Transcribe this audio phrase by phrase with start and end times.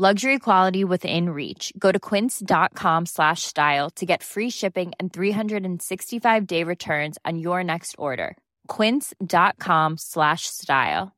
[0.00, 1.74] Luxury quality within reach.
[1.78, 7.62] Go to quince.com slash style to get free shipping and 365 day returns on your
[7.62, 8.38] next order.
[8.66, 11.08] Quince.com slash style.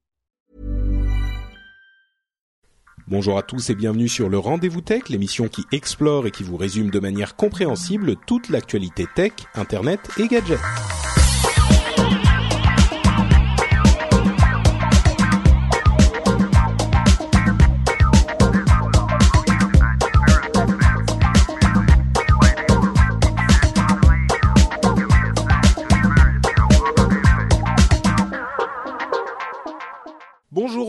[3.06, 6.56] Bonjour à tous et bienvenue sur le Rendez-vous Tech, l'émission qui explore et qui vous
[6.56, 10.58] résume de manière compréhensible toute l'actualité tech, internet et gadgets.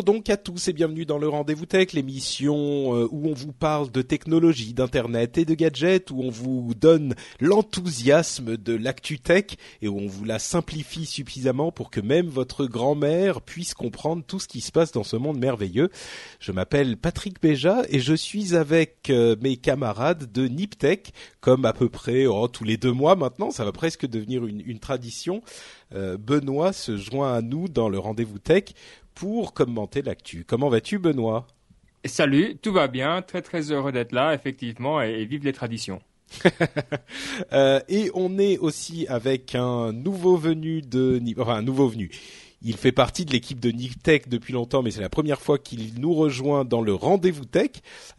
[0.03, 3.89] Donc à tous et bienvenue dans le Rendez-vous Tech, l'émission euh, où on vous parle
[3.89, 9.45] de technologie, d'internet et de gadgets, où on vous donne l'enthousiasme de l'actu tech
[9.81, 14.41] et où on vous la simplifie suffisamment pour que même votre grand-mère puisse comprendre tout
[14.41, 15.89] ce qui se passe dans ce monde merveilleux.
[16.41, 21.71] Je m'appelle Patrick Béja et je suis avec euh, mes camarades de Niptech, comme à
[21.71, 25.41] peu près oh, tous les deux mois maintenant, ça va presque devenir une, une tradition.
[25.95, 28.73] Euh, Benoît se joint à nous dans le Rendez-vous Tech
[29.15, 30.45] pour commenter l'actu.
[30.45, 31.47] Comment vas-tu, Benoît?
[32.05, 36.01] Salut, tout va bien, très très heureux d'être là, effectivement, et, et vive les traditions.
[37.51, 42.09] Euh, et on est aussi avec un nouveau venu de, enfin un nouveau venu.
[42.61, 45.99] Il fait partie de l'équipe de Niptech depuis longtemps, mais c'est la première fois qu'il
[45.99, 47.71] nous rejoint dans le rendez-vous tech.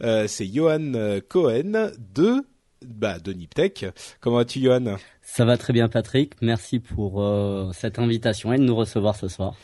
[0.03, 2.45] Euh, c'est Johan euh, Cohen de,
[2.85, 3.85] bah, de Niptech.
[4.21, 4.97] Comment vas-tu, Johan?
[5.21, 9.27] Ça va très bien Patrick, merci pour euh, cette invitation et de nous recevoir ce
[9.27, 9.55] soir.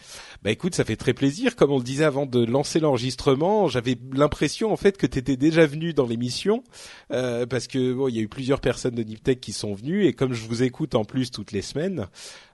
[0.44, 1.56] Bah écoute, ça fait très plaisir.
[1.56, 5.38] Comme on le disait avant de lancer l'enregistrement, j'avais l'impression en fait que tu étais
[5.38, 6.64] déjà venu dans l'émission
[7.12, 10.06] euh, parce que bon, il y a eu plusieurs personnes de Niptech qui sont venues
[10.06, 12.08] et comme je vous écoute en plus toutes les semaines,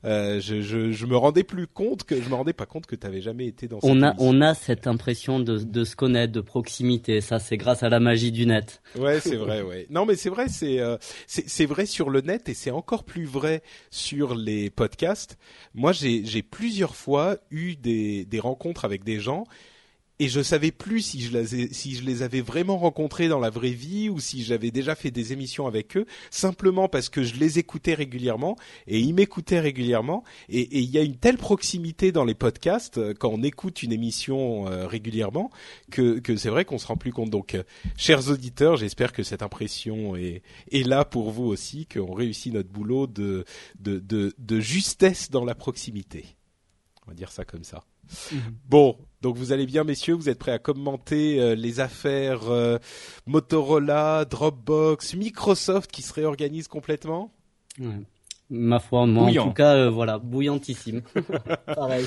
[0.03, 2.95] euh, je, je, je me rendais plus compte que je me rendais pas compte que
[2.97, 4.27] tu avais jamais été dans cette On a, émission.
[4.27, 8.01] on a cette impression de, de se connaître, de proximité, ça c'est grâce à la
[8.01, 8.81] magie du net.
[8.97, 9.87] Ouais, c'est vrai, ouais.
[9.89, 13.05] Non, mais c'est vrai, c'est euh, c'est c'est vrai sur le net et c'est encore
[13.05, 15.37] plus vrai sur les podcasts.
[15.73, 19.45] Moi, j'ai j'ai plusieurs fois eu des rencontres avec des gens.
[20.19, 23.51] Et je savais plus si je les si je les avais vraiment rencontrés dans la
[23.51, 27.35] vraie vie ou si j'avais déjà fait des émissions avec eux simplement parce que je
[27.35, 28.55] les écoutais régulièrement
[28.87, 30.23] et ils m'écoutaient régulièrement.
[30.49, 33.91] Et il y a une telle proximité dans les podcasts euh, quand on écoute une
[33.91, 35.51] émission euh, régulièrement
[35.91, 37.29] que c'est vrai qu'on se rend plus compte.
[37.29, 37.61] Donc euh,
[37.95, 43.05] chers auditeurs j'espère que cette impression est là pour vous aussi qu'on réussit notre boulot
[43.05, 43.45] de
[44.59, 46.36] justesse dans la proximité
[47.07, 47.83] on va dire ça comme ça
[48.67, 50.13] Bon, donc vous allez bien, messieurs?
[50.13, 52.77] Vous êtes prêts à commenter euh, les affaires euh,
[53.25, 57.31] Motorola, Dropbox, Microsoft qui se réorganisent complètement?
[57.79, 58.01] Ouais.
[58.49, 59.43] Ma foi, moi Bouillant.
[59.43, 61.01] en tout cas, euh, voilà, bouillantissime.
[61.65, 62.05] Pareil.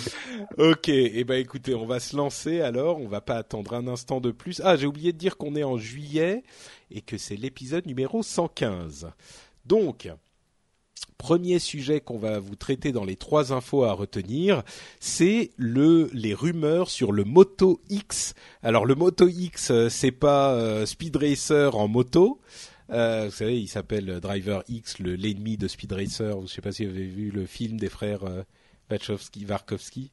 [0.56, 2.98] Ok, et ben écoutez, on va se lancer alors.
[2.98, 4.62] On va pas attendre un instant de plus.
[4.64, 6.42] Ah, j'ai oublié de dire qu'on est en juillet
[6.90, 9.10] et que c'est l'épisode numéro 115.
[9.66, 10.08] Donc,
[11.18, 14.62] premier sujet qu'on va vous traiter dans les trois infos à retenir,
[15.00, 18.34] c'est le les rumeurs sur le Moto X.
[18.62, 22.40] Alors le Moto X, euh, c'est pas euh, Speed Racer en moto.
[22.90, 26.40] Euh, vous savez, il s'appelle Driver X, le l'ennemi de Speed Racer.
[26.42, 28.24] Je sais pas si vous avez vu le film des frères
[28.90, 30.10] Wachowski, Varkovski.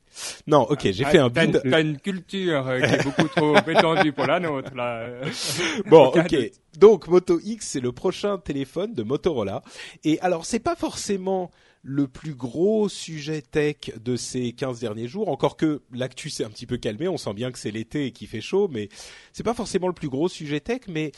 [0.48, 3.56] Non, ok, j'ai Ah, fait un une, t'as une culture euh, qui est beaucoup trop
[3.68, 5.08] étendue pour la nôtre, là.
[5.88, 6.36] Bon, ok.
[6.78, 9.62] Donc Moto X, c'est le prochain téléphone de Motorola.
[10.04, 11.52] Et alors, c'est pas forcément
[11.84, 15.30] le plus gros sujet tech de ces 15 derniers jours.
[15.30, 17.08] Encore que l'actu s'est un petit peu calmé.
[17.08, 18.90] On sent bien que c'est l'été et qu'il fait chaud, mais
[19.32, 20.82] c'est pas forcément le plus gros sujet tech.
[20.88, 21.12] Mais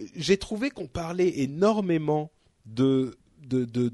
[0.00, 2.30] euh, j'ai trouvé qu'on parlait énormément
[2.66, 3.16] de
[3.46, 3.90] de, de,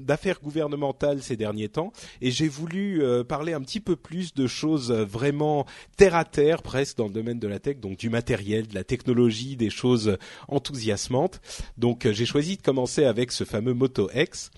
[0.00, 4.46] d'affaires gouvernementales ces derniers temps et j'ai voulu euh, parler un petit peu plus de
[4.46, 5.66] choses euh, vraiment
[5.96, 8.84] terre à terre presque dans le domaine de la tech donc du matériel de la
[8.84, 10.18] technologie des choses
[10.48, 11.40] enthousiasmantes.
[11.76, 14.50] Donc euh, j'ai choisi de commencer avec ce fameux Moto X.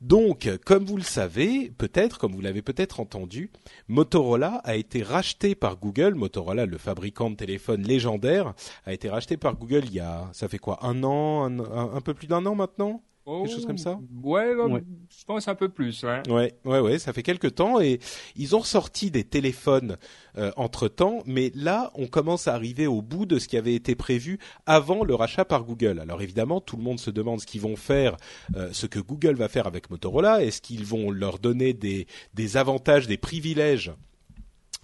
[0.00, 3.50] Donc, comme vous le savez, peut-être, comme vous l'avez peut-être entendu,
[3.88, 6.14] Motorola a été racheté par Google.
[6.14, 8.54] Motorola, le fabricant de téléphones légendaire,
[8.86, 12.14] a été racheté par Google il y a, ça fait quoi, un an, un peu
[12.14, 13.02] plus d'un an maintenant?
[13.28, 13.98] Quelque chose comme ça?
[14.22, 16.02] Ouais, je pense un peu plus.
[16.02, 16.22] Ouais.
[16.28, 18.00] ouais, ouais, ouais, ça fait quelques temps et
[18.36, 19.96] ils ont sorti des téléphones
[20.36, 23.74] euh, entre temps, mais là, on commence à arriver au bout de ce qui avait
[23.74, 26.00] été prévu avant le rachat par Google.
[26.00, 28.16] Alors évidemment, tout le monde se demande ce qu'ils vont faire,
[28.56, 30.42] euh, ce que Google va faire avec Motorola.
[30.42, 33.92] Est-ce qu'ils vont leur donner des, des avantages, des privilèges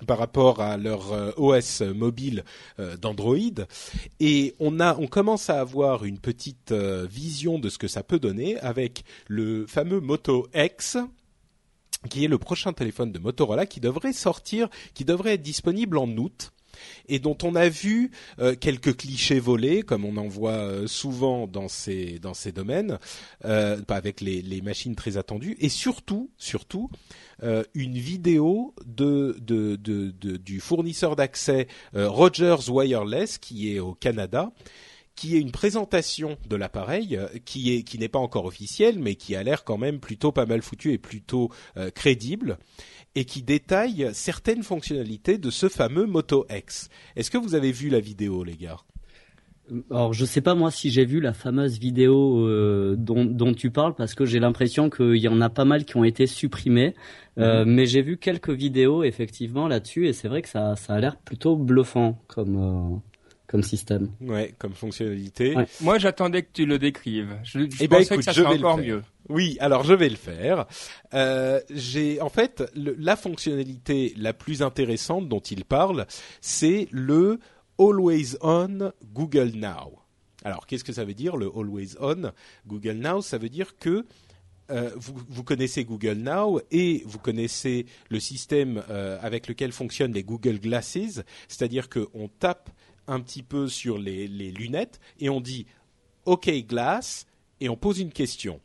[0.04, 2.44] par rapport à leur euh, OS mobile
[2.78, 3.36] euh, d'Android.
[4.20, 8.58] Et on commence à avoir une petite euh, vision de ce que ça peut donner
[8.58, 10.98] avec le fameux Moto X
[12.10, 16.08] qui est le prochain téléphone de Motorola qui devrait sortir qui devrait être disponible en
[16.08, 16.52] août
[17.08, 18.10] et dont on a vu
[18.60, 22.20] quelques clichés volés, comme on en voit souvent dans ces
[22.54, 22.98] domaines,
[23.44, 26.90] euh, avec les, machines très attendues, et surtout, surtout,
[27.42, 34.52] euh, une vidéo du fournisseur d'accès euh, Rogers Wireless qui est au Canada
[35.16, 39.34] qui est une présentation de l'appareil euh, qui qui n'est pas encore officielle mais qui
[39.36, 41.50] a l'air quand même plutôt pas mal foutu et plutôt
[41.94, 42.58] crédible
[43.14, 46.88] et qui détaille certaines fonctionnalités de ce fameux Moto X.
[47.16, 48.78] Est-ce que vous avez vu la vidéo les gars?
[49.90, 53.70] Alors je sais pas moi si j'ai vu la fameuse vidéo euh, dont, dont, tu
[53.70, 56.94] parles parce que j'ai l'impression qu'il y en a pas mal qui ont été supprimées,
[57.38, 57.72] euh, mhm.
[57.72, 61.16] mais j'ai vu quelques vidéos effectivement là-dessus et c'est vrai que ça, ça a l'air
[61.16, 62.96] plutôt bluffant comme euh,
[63.54, 64.10] comme système.
[64.20, 65.54] Ouais, comme fonctionnalité.
[65.80, 67.38] Moi j'attendais que tu le décrives.
[67.44, 69.02] Je, je eh ben, pensais que ça serait encore mieux.
[69.28, 70.66] Oui, alors je vais le faire.
[71.70, 76.06] j'ai en fait la fonctionnalité la plus intéressante dont il parle,
[76.40, 77.38] c'est le
[77.78, 80.00] Always On Google Now.
[80.44, 82.32] Alors, qu'est-ce que ça veut dire le Always On
[82.66, 83.22] Google Now?
[83.22, 84.04] Ça veut dire que
[84.70, 90.24] euh, vous, connaissez Google Now et vous connaissez le système euh, avec lequel fonctionnent les
[90.24, 92.70] Google Glasses, c'est-à-dire qu'on tape
[93.06, 95.66] un petit peu sur les lunettes et on dit
[96.24, 97.26] OK Glass
[97.60, 98.60] et on pose une question.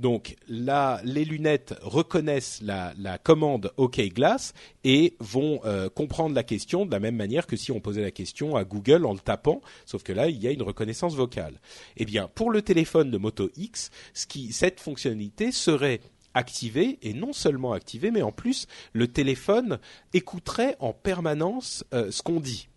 [0.00, 6.86] Donc là, les lunettes reconnaissent la, commande OK Glass et vont euh, comprendre la question
[6.86, 9.60] de la même manière que si on posait la question à Google en le tapant,
[9.84, 11.60] sauf que là, il y a une reconnaissance vocale.
[11.98, 16.00] Eh bien, pour le téléphone de Moto X, cette fonctionnalité serait
[16.32, 19.80] activée et non seulement activée, mais en plus, le téléphone
[20.14, 22.68] écouterait en permanence euh, ce qu'on dit.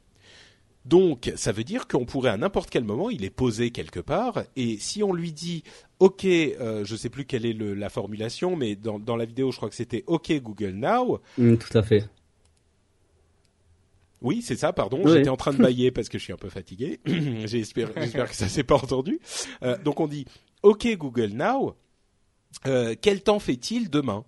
[0.85, 4.43] Donc, ça veut dire qu'on pourrait à n'importe quel moment, il est posé quelque part,
[4.55, 5.63] et si on lui dit
[5.99, 9.57] OK, euh, je sais plus quelle est la formulation, mais dans, dans, la vidéo, je
[9.57, 11.21] crois que c'était OK Google Now.
[11.37, 12.09] Mm, tout à fait.
[14.21, 15.05] Oui, c'est ça, pardon.
[15.05, 16.99] J'étais en train de bailler parce que je suis un peu fatigué.
[17.05, 19.19] J'espère que ça s'est pas entendu.
[19.61, 20.25] Euh, donc on dit
[20.63, 21.75] OK Google Now.
[22.65, 24.23] Euh, quel temps fait-il demain?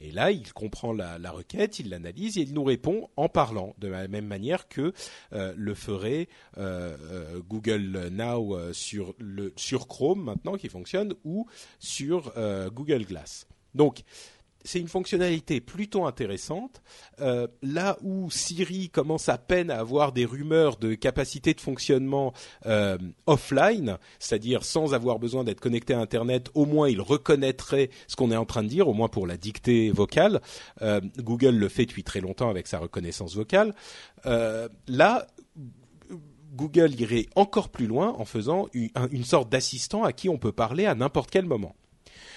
[0.00, 3.88] Et là, il comprend la, requête, il l'analyse et il nous répond en parlant, de
[3.88, 4.92] la même manière que
[5.32, 9.14] euh, le ferait euh, euh, Google Now sur,
[9.56, 11.46] sur Chrome maintenant qui fonctionne ou
[11.78, 12.32] sur
[12.72, 13.46] Google Glass.
[13.74, 14.02] Donc,
[14.64, 16.82] c'est une fonctionnalité plutôt intéressante.
[17.20, 22.32] Euh, là où Siri commence à peine à avoir des rumeurs de capacité de fonctionnement
[22.66, 28.16] euh, offline, c'est-à-dire sans avoir besoin d'être connecté à Internet, au moins il reconnaîtrait ce
[28.16, 30.40] qu'on est en train de dire, au moins pour la dictée vocale.
[30.82, 33.74] Euh, Google le fait depuis très longtemps avec sa reconnaissance vocale.
[34.24, 35.26] là,
[36.54, 40.86] Google irait encore plus loin en faisant une sorte d'assistant à qui on peut parler
[40.86, 41.76] à n'importe quel moment.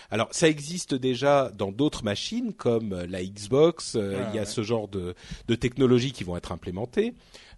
[0.10, 3.96] Alors ça existe déjà dans d'autres machines comme euh, la Xbox.
[3.96, 5.16] Euh, ah, il y a ce genre de,
[5.48, 7.14] de, technologies qui vont être implémentées,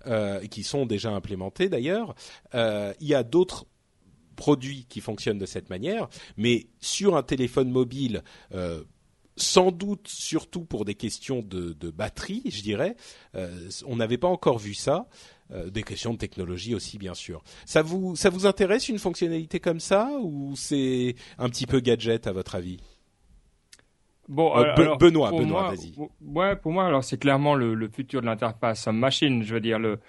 [0.07, 2.15] euh, qui sont déjà implémentées d'ailleurs.
[2.55, 3.65] Euh, il y a d'autres
[4.35, 8.23] produits qui fonctionnent de cette manière, mais sur un téléphone mobile.
[9.35, 12.95] Sans doute surtout pour des questions de, de batterie, je dirais.
[13.35, 15.07] Euh, on n'avait pas encore vu ça.
[15.51, 17.43] Euh, des questions de technologie aussi, bien sûr.
[17.65, 22.27] Ça vous, ça vous intéresse une fonctionnalité comme ça ou c'est un petit peu gadget
[22.27, 22.77] à votre avis?
[24.29, 25.93] Bon, euh, Benoît, Benoît, vas-y.
[26.21, 29.43] Ouais, pour moi, alors c'est clairement le, le, futur de l'interface machine.
[29.43, 29.99] Je veux dire, le,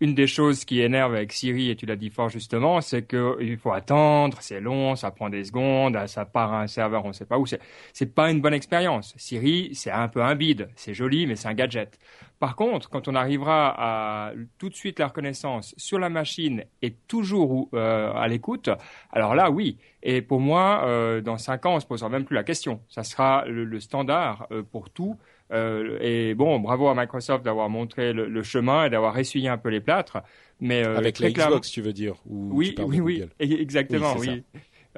[0.00, 3.56] une des choses qui énerve avec Siri, et tu l'as dit fort justement, c'est qu'il
[3.56, 7.12] faut attendre, c'est long, ça prend des secondes, ça part à un serveur, on ne
[7.12, 7.46] sait pas où.
[7.46, 9.14] C'est, pas une bonne expérience.
[9.16, 10.68] Siri, c'est un peu un bide.
[10.76, 11.98] C'est joli, mais c'est un gadget.
[12.38, 16.92] Par contre, quand on arrivera à tout de suite la reconnaissance sur la machine et
[17.08, 18.68] toujours euh, à l'écoute,
[19.10, 19.78] alors là, oui.
[20.02, 22.80] Et pour moi, euh, dans cinq ans, on se posera même plus la question.
[22.88, 25.16] Ça sera le, standard euh, pour tout.
[25.52, 29.68] Euh, et bon, bravo à Microsoft d'avoir montré le, chemin et d'avoir essuyé un peu
[29.68, 30.18] les plâtres.
[30.60, 34.42] Mais euh, avec la Xbox, tu veux dire Oui, oui, oui, exactement, oui.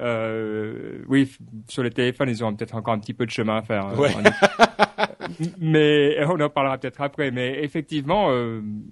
[0.01, 1.29] Euh, oui,
[1.67, 3.85] sur les téléphones, ils ont peut-être encore un petit peu de chemin à faire.
[3.87, 5.07] Hein.
[5.59, 7.31] mais on en parlera peut-être après.
[7.31, 8.31] Mais effectivement,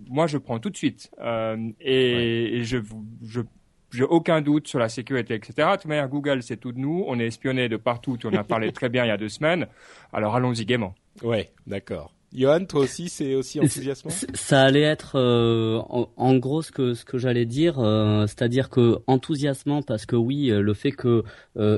[0.10, 1.10] moi, je prends tout de suite.
[1.80, 2.78] et, je,
[3.24, 3.42] je
[3.92, 5.54] j'ai aucun doute sur la sécurité, etc.
[5.58, 7.06] De toute manière, Google, c'est tout de nous.
[7.08, 8.18] On est espionné de partout.
[8.26, 9.68] On en a parlé très bien il y a deux semaines.
[10.12, 10.94] Alors allons-y gaiement.
[11.22, 12.17] Ouais, d'accord.
[12.34, 14.12] Johan, toi aussi, c'est aussi enthousiasmant?
[14.34, 15.80] Ça allait être euh,
[16.18, 20.52] en, gros ce que ce que j'allais dire, euh, c'est-à-dire que enthousiasmant parce que oui,
[20.52, 21.24] euh, le fait que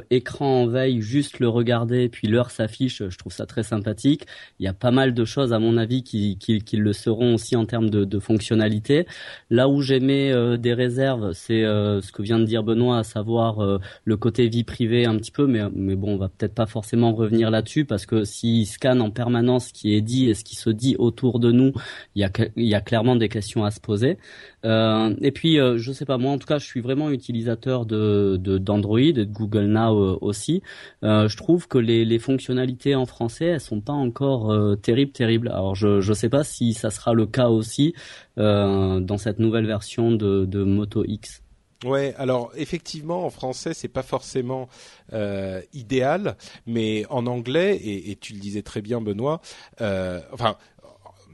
[0.09, 4.25] écran en veille, juste le regarder puis l'heure s'affiche, je trouve ça très sympathique.
[4.59, 7.35] Il y a pas mal de choses à mon avis qui qui, qui le seront
[7.35, 9.05] aussi en termes de, de fonctionnalité.
[9.51, 14.17] Là où j'aimais des réserves, c'est ce que vient de dire Benoît, à savoir le
[14.17, 17.51] côté vie privée un petit peu, mais mais bon, on va peut-être pas forcément revenir
[17.51, 20.69] là-dessus parce que s'il scanne en permanence ce qui est dit et ce qui se
[20.69, 21.73] dit autour de nous,
[22.15, 24.17] il y a, clairement des questions à se poser.
[24.65, 27.85] Euh, et puis, euh, je sais pas, moi en tout cas, je suis vraiment utilisateur
[27.85, 30.61] de d'Android et de Google Now euh, aussi.
[31.03, 35.47] Euh, je trouve que les, fonctionnalités en français, elles sont pas encore terribles, terribles.
[35.49, 37.93] Alors, je je sais pas si ça sera le cas aussi
[38.35, 41.41] dans cette nouvelle version de Moto X.
[41.85, 44.67] Ouais, alors effectivement en français c'est pas forcément
[45.13, 46.35] euh, idéal,
[46.67, 49.39] mais en anglais et, et, tu le disais très bien Benoît,
[49.79, 50.57] euh, enfin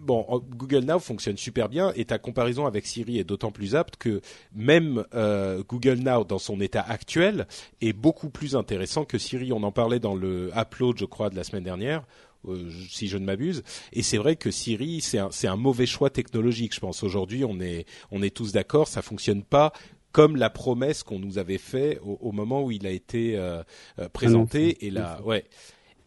[0.06, 0.24] bon
[0.56, 4.22] Google Now fonctionne super bien et ta comparaison avec Siri est d'autant plus apte que
[4.54, 7.48] même euh, Google Now dans son état actuel
[7.82, 9.52] est beaucoup plus intéressant que Siri.
[9.52, 12.04] On en parlait dans le upload je crois de la semaine dernière
[12.48, 13.64] euh, si je ne m'abuse.
[13.94, 16.76] Et c'est vrai que Siri, c'est un, un, mauvais choix technologique.
[16.76, 19.74] Je pense aujourd'hui, on est, on est tous d'accord, ça fonctionne pas
[20.16, 23.62] comme la promesse qu'on nous avait fait au, moment où il a été euh,
[24.00, 25.44] euh, présenté et la ouais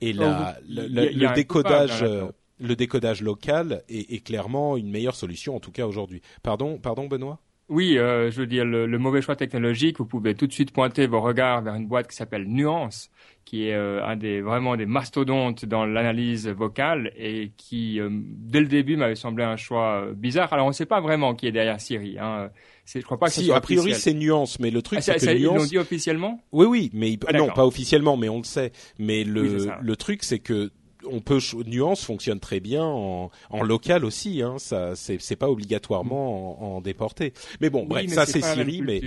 [0.01, 2.25] et la oh, le, décodage euh,
[2.59, 6.23] le décodage local est, est, clairement une meilleure solution en tout cas aujourd'hui.
[6.43, 7.39] Pardon pardon Benoît?
[7.69, 9.99] Oui, euh, je veux dire le, le, mauvais choix technologique.
[9.99, 13.11] Vous pouvez tout de suite pointer vos regards vers une boîte qui s'appelle Nuance,
[13.45, 18.61] qui est euh, un des vraiment des mastodontes dans l'analyse vocale et qui euh, dès
[18.61, 20.51] le début m'avait semblé un choix bizarre.
[20.55, 22.19] Alors on ne sait pas vraiment qui est derrière Siri.
[22.19, 22.51] Hein.
[22.95, 25.27] Je crois pas que si, a priori c'est Nuance, mais le truc ah, c'est que
[25.27, 25.39] Nuance...
[25.39, 26.41] ils l'ont dit officiellement.
[26.53, 28.73] Oui, oui, mais ah, non, pas officiellement, mais on le sait.
[28.99, 30.71] Mais le le truc c'est que
[31.07, 34.43] on peut nuance fonctionne très bien en, en local aussi.
[34.43, 37.33] Hein, ça, c'est pas obligatoirement en, en, déporté.
[37.61, 38.83] Mais bon, bref, ça c'est Siri.
[38.83, 39.01] Mais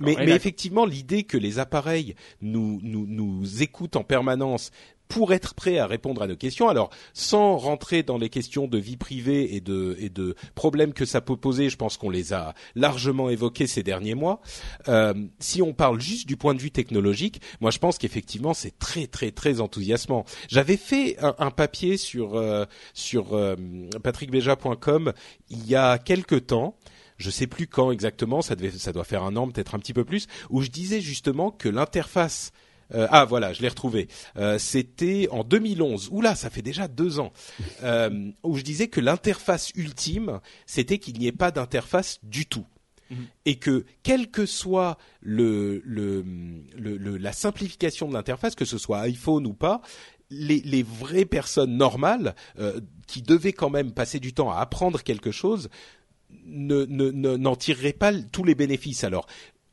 [0.00, 4.70] mais, mais effectivement, l'idée que les appareils nous nous nous écoutent en permanence
[5.08, 6.68] pour être prêt à répondre à nos questions.
[6.68, 11.04] Alors, sans rentrer dans les questions de vie privée et de, et de problèmes que
[11.04, 14.40] ça peut poser, je pense qu'on les a largement évoqués ces derniers mois.
[14.88, 18.78] Euh, si on parle juste du point de vue technologique, moi je pense qu'effectivement c'est
[18.78, 20.24] très très très enthousiasmant.
[20.48, 23.56] J'avais fait un, papier sur euh, sur euh,
[24.02, 25.12] patrickbeja.com
[25.50, 26.76] il y a quelque temps
[27.16, 29.92] je sais plus quand exactement, ça devait, ça doit faire un an, peut-être un petit
[29.92, 32.52] peu plus, où je disais justement que l'interface
[32.94, 34.08] euh, ah voilà, je l'ai retrouvé.
[34.36, 36.08] Euh, C'était en 2011.
[36.12, 37.32] Oula, ça fait déjà deux ans.
[37.84, 42.66] Euh, où je disais que l'interface ultime, c'était qu'il n'y ait pas d'interface du tout.
[43.10, 43.26] Mhm.
[43.46, 46.24] Et que quelle que soit le, le,
[46.76, 49.80] le, la simplification de l'interface, que ce soit iPhone ou pas,
[50.30, 52.34] les, les vraies personnes normales
[53.06, 55.68] qui devaient quand même passer du temps à apprendre quelque chose
[56.46, 59.04] ne n'en ne, tireraient pas tous les bénéfices.
[59.04, 59.26] Alors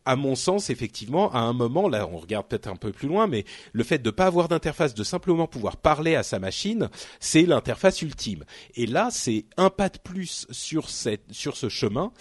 [0.06, 3.28] à mon sens, effectivement, à un moment, là, on regarde peut-être un peu plus loin,
[3.28, 3.44] mais
[3.74, 7.44] le fait de ne pas avoir d'interface, de simplement pouvoir parler à sa machine, c'est
[7.44, 8.46] l'interface ultime.
[8.76, 12.12] Et là, c'est un pas de plus sur cette, sur ce chemin.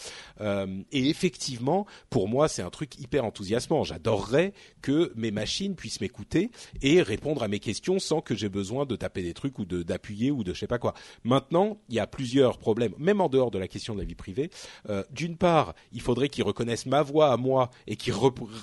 [0.40, 3.84] Euh, et effectivement, pour moi, c'est un truc hyper enthousiasmant.
[3.84, 6.50] J'adorerais que mes machines puissent m'écouter
[6.82, 10.30] et répondre à mes questions sans que j'ai besoin de taper des trucs ou d'appuyer
[10.30, 10.94] ou de je sais pas quoi.
[11.22, 14.14] Maintenant, il y a plusieurs problèmes, même en dehors de la question de la vie
[14.14, 14.50] privée.
[14.88, 18.12] Euh, D'une part, il faudrait qu'ils reconnaissent ma voix à moi et qui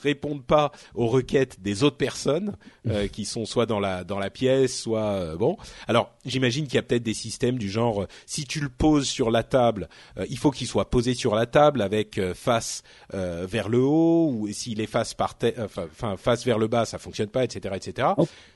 [0.03, 2.55] répondent pas aux requêtes des autres personnes
[2.87, 5.57] euh, qui sont soit dans la dans la pièce, soit euh, bon.
[5.87, 9.07] Alors j'imagine qu'il y a peut-être des systèmes du genre euh, si tu le poses
[9.07, 13.69] sur la table, euh, il faut qu'il soit posé sur la table avec face vers
[13.69, 17.43] le haut ou s'il est face par enfin face vers le bas, ça fonctionne pas,
[17.43, 18.09] etc., etc.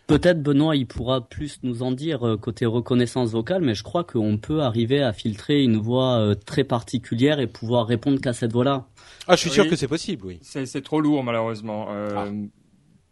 [0.07, 4.37] Peut-être Benoît, il pourra plus nous en dire côté reconnaissance vocale, mais je crois qu'on
[4.37, 8.87] peut arriver à filtrer une voix très particulière et pouvoir répondre qu'à cette voix-là.
[9.27, 10.39] Ah, je suis sûr que c'est possible, oui.
[10.41, 11.87] C'est trop lourd, malheureusement.
[11.89, 12.25] Euh, ah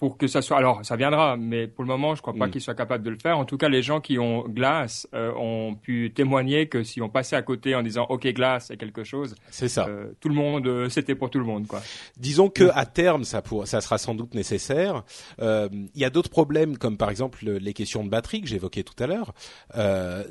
[0.04, 0.58] pour que ça soit.
[0.58, 2.52] Alors, ça viendra, mais pour le moment, je crois pas mm.
[2.52, 3.38] qu'il soit capable de le faire.
[3.38, 7.08] En tout cas, les gens qui ont Glace euh, ont pu témoigner que si on
[7.08, 9.34] passait à côté en disant OK Glace, c'est quelque chose.
[9.50, 9.88] C'est ça.
[9.88, 11.82] Euh, tout le monde, c'était pour tout le monde, quoi.
[12.18, 15.06] Disons que à terme, ça pour, ça sera sans doute nécessaire.
[15.40, 19.02] Il y a d'autres problèmes, comme par exemple les questions de batterie que j'évoquais tout
[19.02, 19.34] à l'heure.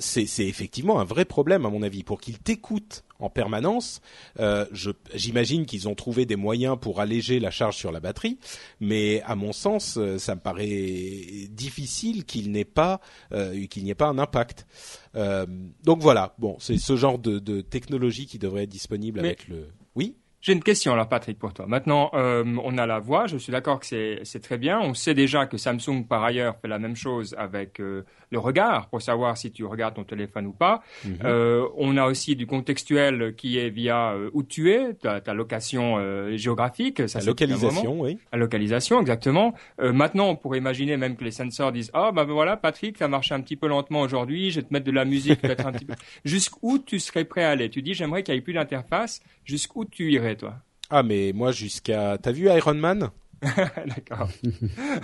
[0.00, 4.00] c'est effectivement un vrai problème à mon avis pour qu'ils t'écoutent en permanence.
[4.40, 4.66] Euh,
[5.14, 8.38] J'imagine qu'ils ont trouvé des moyens pour alléger la charge sur la batterie,
[8.80, 13.00] mais à mon sens, euh, ça me paraît difficile qu'il n'ait pas
[13.32, 14.66] euh, qu'il n'y ait pas un impact.
[15.14, 15.46] Euh,
[15.84, 19.68] donc voilà, bon, c'est ce genre de, de, technologie qui devrait être disponible avec le.
[19.94, 20.16] Oui?
[20.42, 21.66] J'ai une question alors Patrick pour toi.
[21.68, 24.80] Maintenant, euh, on a la voix, je suis d'accord que c'est très bien.
[24.80, 28.88] On sait déjà que Samsung par ailleurs fait la même chose avec euh, le regard
[28.88, 30.82] pour savoir si tu regardes ton téléphone ou pas.
[31.04, 31.18] Mhm.
[31.24, 35.34] euh, on a aussi du contextuel qui est via euh, où tu es, ta, ta
[35.34, 37.08] location euh, géographique.
[37.08, 38.18] Ça, la localisation, oui.
[38.32, 39.54] La localisation, exactement.
[39.78, 43.06] maintenant, on pourrait imaginer même que les sensors disent ah oh, bah voilà Patrick, ça
[43.06, 45.72] marche un petit peu lentement aujourd'hui, je vais te mettre de la musique peut-être un
[45.72, 45.94] petit peu.
[46.24, 47.68] Jusqu'où tu serais prêt à aller?
[47.68, 49.20] Tu dis j'aimerais qu'il n'y ait plus d'interface.
[49.44, 50.31] Jusqu'où tu irais?
[50.36, 50.56] Toi
[50.94, 52.18] ah, mais moi, jusqu'à.
[52.20, 53.08] T'as vu Iron Man?
[53.42, 54.28] D'accord.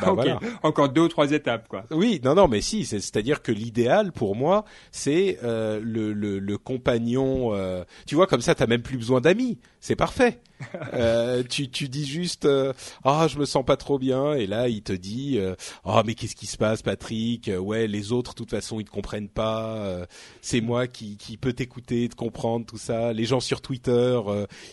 [0.01, 1.87] Bah, Encore deux ou trois étapes, quoi.
[1.91, 2.85] Oui, non, non, mais si.
[2.85, 7.55] C'est-à-dire que l'idéal pour moi, c'est euh, le, le, le, compagnon.
[7.55, 9.59] Euh, tu vois, comme ça, t'as même plus besoin d'amis.
[9.81, 10.41] C'est parfait.
[10.93, 12.73] euh, tu, tu dis juste euh,
[13.05, 14.35] ah je me sens pas trop bien.
[14.35, 15.39] Et là il te dit
[15.85, 17.51] ah mais qu'est-ce qui se passe Patrick?
[17.59, 20.07] Ouais les autres de toute façon ils te comprennent pas.
[20.41, 23.13] C'est moi qui qui peut t'écouter te comprendre tout ça.
[23.13, 24.21] Les gens sur Twitter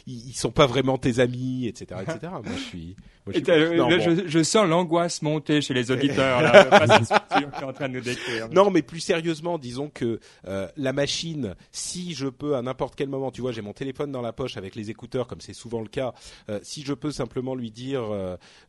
[0.08, 2.96] ils, ils sont pas vraiment tes amis etc etc moi je suis
[3.28, 6.68] je, sens l'angoisse monter chez les auditeurs là,
[7.64, 8.50] en train de nous décrire.
[8.52, 13.10] Non, mais plus sérieusement, disons que euh, la machine, si je peux à n'importe quel
[13.10, 15.82] moment, tu vois, j'ai mon téléphone dans la poche avec les écouteurs, comme c'est souvent
[15.82, 16.14] le cas,
[16.50, 18.04] euh, si je peux simplement lui dire,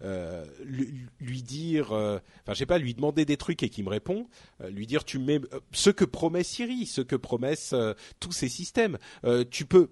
[0.02, 4.26] euh, lui, dire, enfin, je sais pas, lui demander des trucs et qu'il me répond,
[4.68, 5.40] lui dire, tu mets
[5.72, 7.74] ce que promet Siri, ce que promettent
[8.20, 8.98] tous ces systèmes.
[9.50, 9.88] tu peux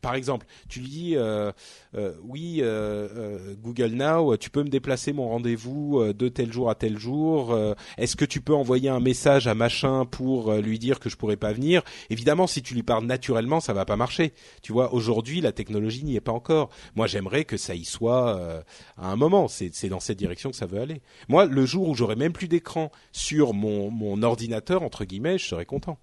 [0.00, 1.52] par exemple, tu lui dis euh,
[1.96, 6.74] euh, oui euh, Google Now, tu peux me déplacer mon rendez-vous de tel jour à
[6.74, 7.56] tel jour.
[7.98, 11.36] Est-ce que tu peux envoyer un message à machin pour lui dire que je pourrais
[11.36, 11.82] pas venir?
[12.10, 14.32] Évidemment, si tu lui parles naturellement, ça va pas marcher.
[14.62, 16.70] Tu vois, aujourd'hui, la technologie n'y est pas encore.
[16.94, 18.64] Moi, j'aimerais que ça y soit
[18.96, 19.48] à un moment.
[19.48, 21.02] C'est dans cette direction que ça veut aller.
[21.28, 25.46] Moi, le jour où j'aurai même plus d'écran sur mon, mon ordinateur entre guillemets, je
[25.46, 25.98] serais content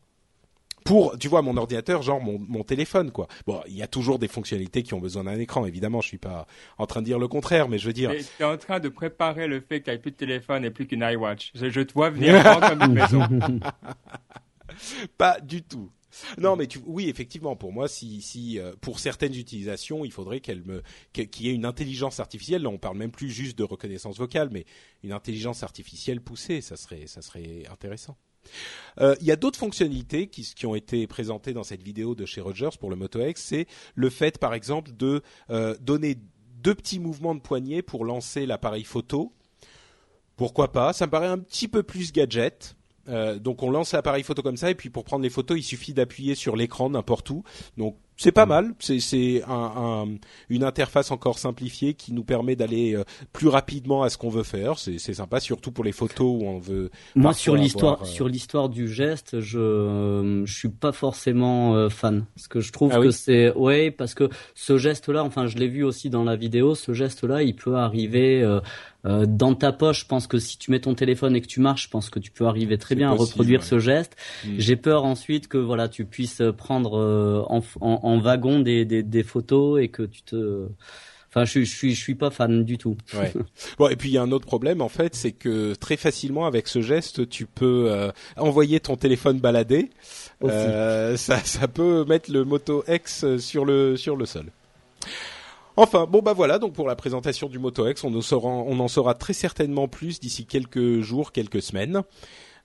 [0.86, 3.28] pour, tu vois, mon ordinateur, genre mon, mon téléphone, quoi.
[3.46, 6.02] Bon, il y a toujours des fonctionnalités qui ont besoin d'un écran, évidemment.
[6.02, 6.48] Je suis pas
[6.78, 8.12] en train de dire le contraire, mais je veux dire.
[8.12, 10.72] Tu es en train de préparer le fait qu'il n'y ait plus de téléphone et
[10.72, 11.52] plus qu'une iWatch.
[11.56, 13.22] Je, je, te vois venir comme une maison.
[15.18, 15.92] pas du tout.
[16.38, 20.42] Non, mais tu, oui, effectivement, pour moi, si, si euh, pour certaines utilisations, il faudrait
[20.42, 22.62] qu'elle me, qu'il y ait une intelligence artificielle.
[22.64, 24.66] Là, on parle même plus juste de reconnaissance vocale, mais
[25.04, 28.16] une intelligence artificielle poussée, ça serait, ça serait intéressant.
[29.00, 32.42] Euh, il y a d'autres fonctionnalités qui, ont été présentées dans cette vidéo de chez
[32.42, 33.42] Rogers pour le Moto X.
[33.42, 36.18] C'est le fait, par exemple, de euh, donner
[36.62, 39.34] deux petits mouvements de poignet pour lancer l'appareil photo.
[40.36, 40.94] Pourquoi pas?
[40.94, 42.76] Ça me paraît un petit peu plus gadget.
[43.10, 45.64] Euh, donc on lance l'appareil photo comme ça et puis pour prendre les photos il
[45.64, 47.44] suffit d'appuyer sur l'écran n'importe où.
[47.76, 50.06] Donc c'est pas mal, c'est un,
[50.50, 54.44] une interface encore simplifiée qui nous permet d'aller euh, plus rapidement à ce qu'on veut
[54.44, 54.78] faire.
[54.78, 56.90] C'est sympa, surtout pour les photos où on veut.
[57.16, 62.26] Moi, sur l'histoire, euh, sur l'histoire du geste, je euh, je suis pas forcément fan,
[62.36, 65.68] parce que je trouve ah que c'est ouais, parce que ce geste-là, enfin, je l'ai
[65.68, 68.44] vu aussi dans la vidéo, ce geste-là, il peut arriver.
[69.04, 71.84] Dans ta poche, je pense que si tu mets ton téléphone et que tu marches,
[71.84, 74.16] je pense que tu peux arriver très bien à reproduire ce geste.
[74.46, 74.50] Mm.
[74.58, 79.24] J'ai peur ensuite que voilà, tu puisses prendre en, en, en wagon des, des, des,
[79.24, 80.68] photos et que tu te
[81.34, 82.96] Enfin, je, je suis, je suis pas fan du tout.
[83.16, 83.34] Ouais.
[83.80, 86.46] Bon, et puis il y a un autre problème en fait, c'est que très facilement
[86.46, 89.90] avec ce geste, tu peux euh, envoyer ton téléphone balader.
[90.44, 94.46] Euh, ça, ça peut mettre le Moto X sur le sur le sol.
[95.76, 99.34] Enfin, bon bah voilà, donc pour la présentation du Moto X, on en saura, très
[99.34, 102.04] certainement plus d'ici quelques jours, quelques semaines.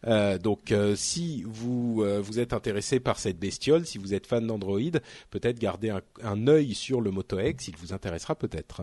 [0.06, 4.26] Euh, donc euh, si vous euh, vous êtes intéressé par cette bestiole, si vous êtes
[4.26, 4.78] fan d'Android,
[5.30, 8.82] peut-être gardez un, un œil sur le Moto X, il vous intéressera peut-être.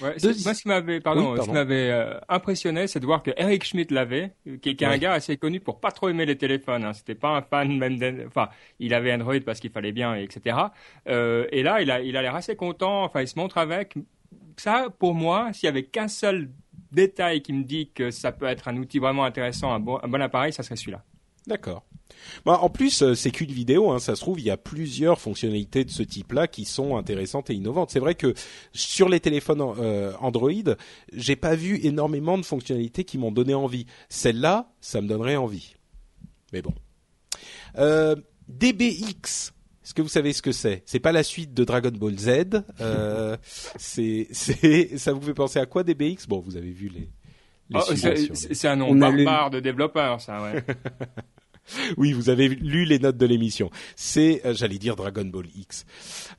[0.00, 1.92] Ouais, moi, ce qui m'avait, pardon, Ce qui m'avait
[2.28, 5.80] impressionné, c'est de voir que Eric Schmidt l'avait, qui, est un gars assez connu pour
[5.80, 6.84] pas trop aimer les téléphones.
[6.84, 6.92] Hein.
[6.92, 10.56] C'était pas un fan même, enfin, il avait Android parce qu'il fallait bien, etc.
[11.08, 13.04] Euh, et là, il a, il a l'air assez content.
[13.04, 13.94] Enfin, il se montre avec.
[14.56, 16.50] Ça, pour moi, s'il y avait qu'un seul
[16.92, 20.08] détail qui me dit que ça peut être un outil vraiment intéressant, un bon, un
[20.08, 21.02] bon appareil, ça serait celui-là.
[21.46, 21.84] D'accord.
[22.44, 25.20] Bah, en plus, euh, c'est qu'une vidéo, hein, ça se trouve, il y a plusieurs
[25.20, 27.90] fonctionnalités de ce type-là qui sont intéressantes et innovantes.
[27.90, 28.34] C'est vrai que
[28.72, 30.50] sur les téléphones euh, Android,
[31.12, 33.86] j'ai pas vu énormément de fonctionnalités qui m'ont donné envie.
[34.08, 35.74] Celle-là, ça me donnerait envie.
[36.52, 36.74] Mais bon.
[37.78, 38.14] Euh,
[38.48, 39.52] DBX,
[39.84, 40.82] est-ce que vous savez ce que c'est?
[40.86, 42.62] C'est pas la suite de Dragon Ball Z.
[42.80, 43.36] Euh,
[43.76, 47.10] c'est, c'est, ça vous fait penser à quoi DBX Bon, vous avez vu les.
[47.70, 47.94] les oh,
[48.34, 50.42] c'est, un nom barbare de développeur, ça.
[50.42, 50.64] Ouais.
[51.96, 53.70] oui, vous avez lu les notes de l'émission.
[53.96, 55.86] C'est, euh, j'allais dire Dragon Ball X.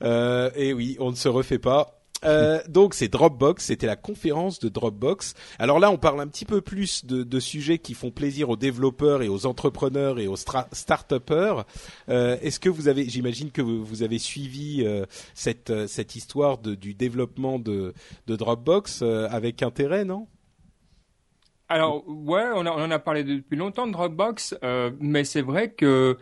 [0.02, 1.96] Euh, et oui, on ne se refait pas.
[2.24, 5.34] Euh, donc c'est Dropbox, c'était la conférence de Dropbox.
[5.58, 8.56] Alors là, on parle un petit peu plus de, de sujets qui font plaisir aux
[8.56, 11.64] développeurs et aux entrepreneurs et aux start-upers.
[12.08, 16.74] Euh, Est-ce que vous avez, j'imagine que vous, avez suivi euh, cette cette histoire de,
[16.74, 17.94] du développement de,
[18.26, 20.26] de Dropbox avec intérêt, non?
[21.68, 24.56] Alors ouais, on, on en a parlé depuis longtemps de Dropbox,
[25.00, 26.16] mais c'est vrai que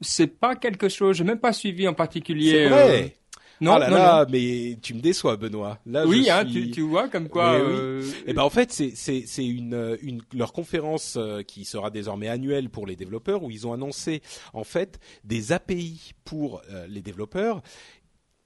[0.00, 1.16] c'est pas quelque chose.
[1.16, 2.50] J'ai même pas suivi en particulier.
[2.50, 3.14] C'est vrai.
[3.60, 5.78] Non, oh là là, mais tu me déçois, Benoît.
[5.86, 7.56] Là, oui, hein, tu, tu, vois comme quoi.
[7.56, 8.02] Oui, euh...
[8.02, 11.90] Et eh ben en fait, c'est c'est c'est une une leur conférence euh, qui sera
[11.90, 16.86] désormais annuelle pour les développeurs où ils ont annoncé en fait des API pour euh,
[16.88, 17.62] les développeurs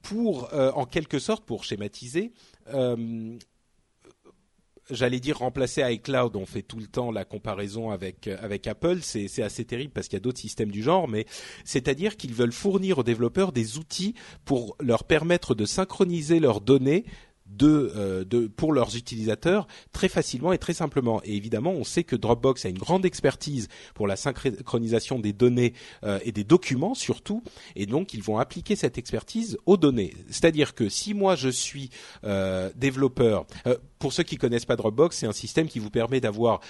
[0.03, 2.31] pour euh, en quelque sorte pour schématiser
[4.89, 8.99] j'allais dire remplacer iCloud, on fait tout le temps la comparaison avec euh, avec Apple,
[9.01, 11.25] c'est assez terrible parce qu'il y a d'autres systèmes du genre, mais
[11.63, 17.05] c'est-à-dire qu'ils veulent fournir aux développeurs des outils pour leur permettre de synchroniser leurs données
[17.49, 21.21] de, euh, de, pour leurs utilisateurs très facilement et très simplement.
[21.23, 25.73] Et évidemment, on sait que Dropbox a une grande expertise pour la synchronisation des données
[26.03, 27.43] euh, et des documents surtout,
[27.75, 30.13] et donc ils vont appliquer cette expertise aux données.
[30.29, 31.89] C'est-à-dire que si moi je suis
[32.23, 33.45] euh, développeur,
[33.99, 36.61] pour ceux qui connaissent pas Dropbox, c'est un système qui vous permet d'avoir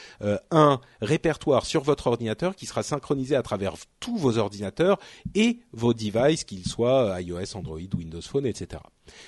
[0.52, 5.00] un répertoire sur votre ordinateur qui sera synchronisé à travers tous vos ordinateurs
[5.36, 8.82] et vos devices, qu'ils soient iOS, Android, Windows Phone, etc.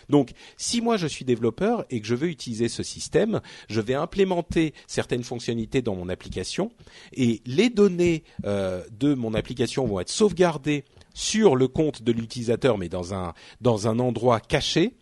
[0.10, 3.94] Donc, si moi je suis développeur et que je veux utiliser ce système, je vais
[3.94, 6.72] implémenter certaines fonctionnalités dans mon application
[7.14, 12.78] et les données euh, de mon application vont être sauvegardées sur le compte de l'utilisateur,
[12.78, 14.94] mais dans un dans un endroit caché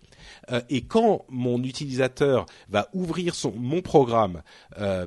[0.52, 4.42] euh, et quand mon utilisateur va ouvrir son, mon programme
[4.80, 5.06] euh,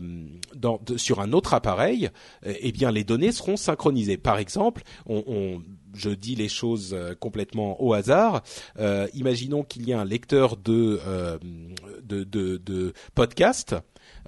[0.55, 2.11] dans, sur un autre appareil,
[2.45, 4.17] eh bien les données seront synchronisées.
[4.17, 5.63] Par exemple, on, on
[5.95, 8.43] je dis les choses euh, complètement au hasard.
[8.79, 11.39] Euh, imaginons qu'il y a un lecteur de, euh,
[12.03, 13.77] de, de, de podcast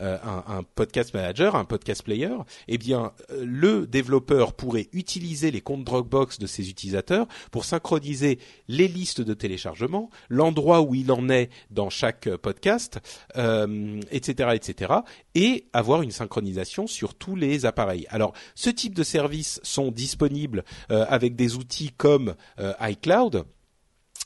[0.00, 2.34] euh, un, podcast manager, un podcast player,
[2.68, 8.38] eh bien euh, le développeur pourrait utiliser les comptes Dropbox de ses utilisateurs pour synchroniser
[8.68, 12.98] les listes de téléchargement, l'endroit où il en est dans chaque podcast,
[13.36, 14.94] euh, etc., etc.,
[15.34, 18.06] et avoir une synchronisation sur tous les appareils.
[18.08, 22.34] Alors, ce type de services sont disponibles avec des outils comme
[22.80, 23.44] iCloud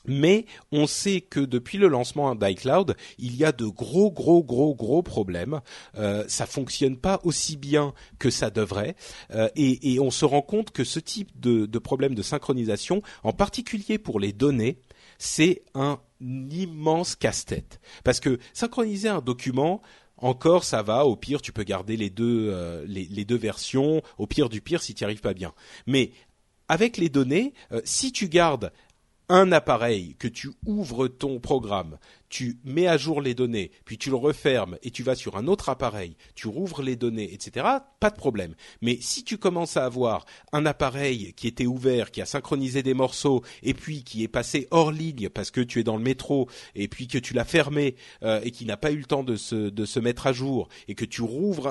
[0.05, 4.75] mais on sait que depuis le lancement d'iCloud, il y a de gros, gros, gros,
[4.75, 5.61] gros problèmes.
[5.97, 8.95] Euh, ça fonctionne pas aussi bien que ça devrait,
[9.31, 13.33] euh, et, on se rend compte que ce type de, de problème de synchronisation, en
[13.33, 14.79] particulier pour les données,
[15.17, 17.79] c'est un immense casse-tête.
[18.03, 19.81] Parce que synchroniser un document,
[20.17, 24.01] encore ça va, au pire tu peux garder les deux, euh, les, les, deux versions,
[24.17, 25.53] au pire du pire si tu n'y arrives pas bien.
[25.85, 26.11] Mais
[26.69, 28.71] avec les données, euh, si tu gardes
[29.29, 31.97] un appareil, que tu ouvres ton programme,
[32.29, 35.47] tu mets à jour les données, puis tu le refermes et tu vas sur un
[35.47, 37.65] autre appareil, tu rouvres les données, etc.,
[37.99, 38.55] pas de problème.
[38.81, 42.93] Mais si tu commences à avoir un appareil qui était ouvert, qui a synchronisé des
[42.93, 46.47] morceaux, et puis qui est passé hors ligne parce que tu es dans le métro,
[46.75, 49.35] et puis que tu l'as fermé euh, et qui n'a pas eu le temps de
[49.35, 51.69] se, de se mettre à jour, et que tu rouvres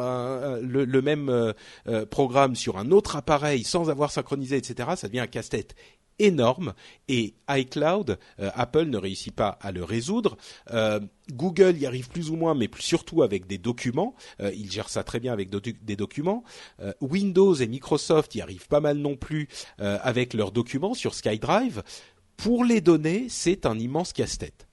[0.60, 1.52] le, même euh,
[1.86, 5.74] euh, programme sur un autre appareil sans avoir synchronisé, etc., ça devient un casse-tête
[6.18, 6.74] énorme
[7.08, 10.36] et iCloud, euh, Apple ne réussit pas à le résoudre.
[10.72, 11.00] Euh,
[11.32, 14.14] Google y arrive plus ou moins, mais surtout avec des documents.
[14.40, 16.44] Euh, il gère ça très bien avec des documents.
[16.80, 21.82] Euh, Windows et Microsoft y arrivent pas mal non plus avec leurs documents sur SkyDrive.
[22.36, 24.68] Pour les données, c'est un immense casse-tête.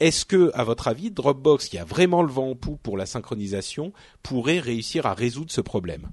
[0.00, 3.06] Est-ce que, à votre avis, Dropbox, qui a vraiment le vent en pouls pour la
[3.06, 6.08] synchronisation, pourrait réussir à résoudre ce problème?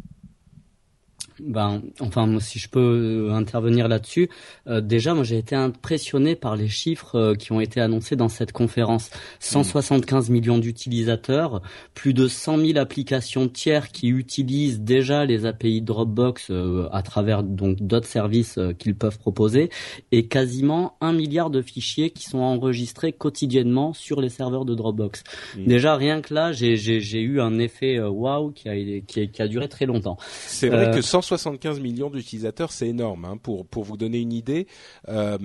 [1.39, 4.29] Ben, enfin, si je peux euh, intervenir là-dessus,
[4.67, 8.29] euh, déjà, moi, j'ai été impressionné par les chiffres euh, qui ont été annoncés dans
[8.29, 9.09] cette conférence.
[9.39, 11.61] 175 millions d'utilisateurs,
[11.93, 16.51] plus de 100 000 applications tiers qui utilisent déjà les API Dropbox
[16.91, 19.69] à travers donc d'autres services qu'ils peuvent proposer,
[20.11, 25.23] et quasiment un milliard de fichiers qui sont enregistrés quotidiennement sur les serveurs de Dropbox.
[25.57, 25.65] Mm.
[25.65, 29.67] Déjà, rien que là, j'ai eu un effet waouh qui a, qui, qui a duré
[29.67, 30.17] très longtemps.
[30.45, 33.25] C'est vrai que 175 millions d'utilisateurs, c'est énorme.
[33.25, 34.67] Hein, pour pour vous donner une idée.
[35.07, 35.37] Euh,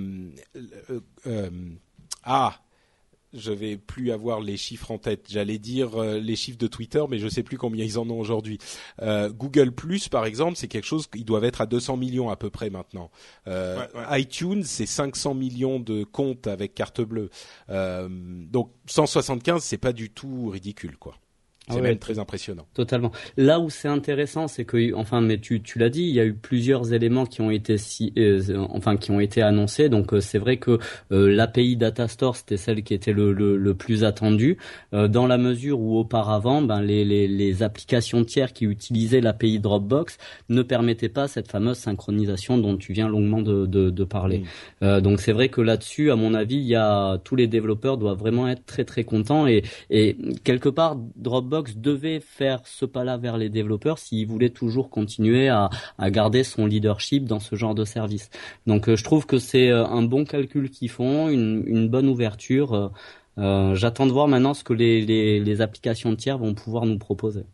[0.91, 1.51] euh, euh,
[2.25, 2.61] ah,
[3.35, 5.27] je vais plus avoir les chiffres en tête.
[5.29, 8.59] J'allais dire les chiffres de Twitter, mais je sais plus combien ils en ont aujourd'hui.
[9.03, 12.49] Google Plus, par exemple, c'est quelque chose qu'ils doivent être à 200 millions à peu
[12.49, 13.11] près maintenant.
[14.11, 17.29] iTunes, c'est 500 millions de comptes avec carte bleue.
[17.69, 21.15] donc 175, c'est pas du tout ridicule, quoi.
[21.71, 22.67] C'est ah même très impressionnant.
[22.75, 23.13] Totalement.
[23.37, 26.25] Là où c'est intéressant, c'est que, enfin, mais tu, tu l'as dit, il y a
[26.25, 29.89] eu plusieurs éléments qui ont été si, euh, enfin, qui ont été annoncés.
[29.89, 30.79] Donc euh, c'est vrai que
[31.13, 34.57] euh, l'API Data Store c'était celle qui était le, le, le plus attendue,
[34.93, 40.19] dans la mesure où auparavant, ben les, les, les applications tiers qui utilisaient l'API Dropbox
[40.49, 44.43] ne permettaient pas cette fameuse synchronisation dont tu viens longuement de, de, de parler.
[44.81, 48.19] donc c'est vrai que là-dessus, à mon avis, il y a tous les développeurs doivent
[48.19, 53.37] vraiment être très très contents et, et quelque part Dropbox devait faire ce pas-là vers
[53.37, 55.71] les développeurs s'il voulait toujours continuer à,
[56.11, 58.31] garder son leadership dans ce genre de service.
[58.67, 62.93] Donc euh, je trouve que c'est euh, un bon calcul qu'ils font, une, bonne ouverture.
[63.39, 67.45] Euh, j'attends de voir maintenant ce que les, les applications tiers vont pouvoir nous proposer.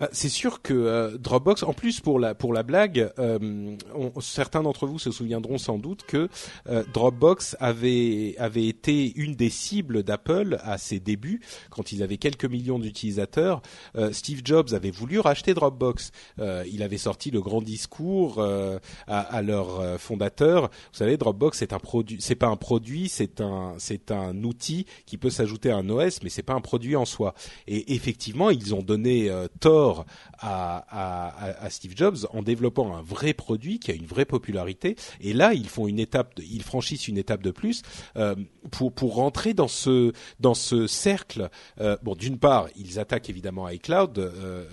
[0.00, 3.76] Ah, c'est sûr que euh, Dropbox, en plus pour la pour la blague, euh,
[4.20, 6.28] certains d'entre vous se souviendront sans doute que
[6.68, 12.16] euh, Dropbox avait avait été une des cibles d'Apple à ses débuts quand ils avaient
[12.16, 13.60] quelques millions d'utilisateurs.
[14.12, 16.12] Steve Jobs avait voulu racheter Dropbox.
[16.38, 20.62] il avait sorti le grand discours à, à leur fondateur.
[20.62, 24.86] Vous savez, Dropbox c'est un produit, c'est pas un produit, c'est un c'est un outil
[25.06, 27.34] qui peut s'ajouter à un OS, mais c'est pas un produit en soi.
[27.66, 29.30] Et effectivement, ils ont donné
[29.60, 29.87] tort
[30.38, 34.96] à, Steve Jobs en développant un vrai produit qui a une vraie popularité.
[35.20, 37.82] Et là, ils font une étape, ils franchissent une étape de plus
[38.16, 38.34] euh,
[38.70, 41.50] pour pour rentrer dans ce dans ce cercle.
[41.80, 44.18] Euh, bon, d'une part, ils attaquent évidemment iCloud.
[44.18, 44.66] Euh,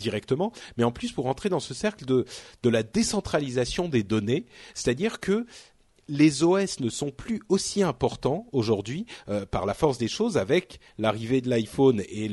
[0.00, 2.24] directement, mais en plus pour rentrer dans ce cercle de,
[2.62, 5.46] de la décentralisation des données, c'est-à-dire que
[6.10, 10.80] les OS ne sont plus aussi importants aujourd'hui euh, par la force des choses avec
[10.98, 12.28] l'arrivée de l'iPhone et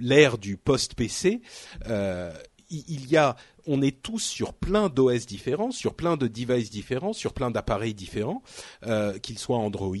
[0.00, 1.40] l'ère du post PC.
[1.86, 2.32] Euh,
[2.70, 3.34] il y a,
[3.66, 7.94] on est tous sur plein d'OS différents, sur plein de devices différents, sur plein d'appareils
[7.94, 8.42] différents,
[8.86, 9.94] euh, qu'ils soient Android,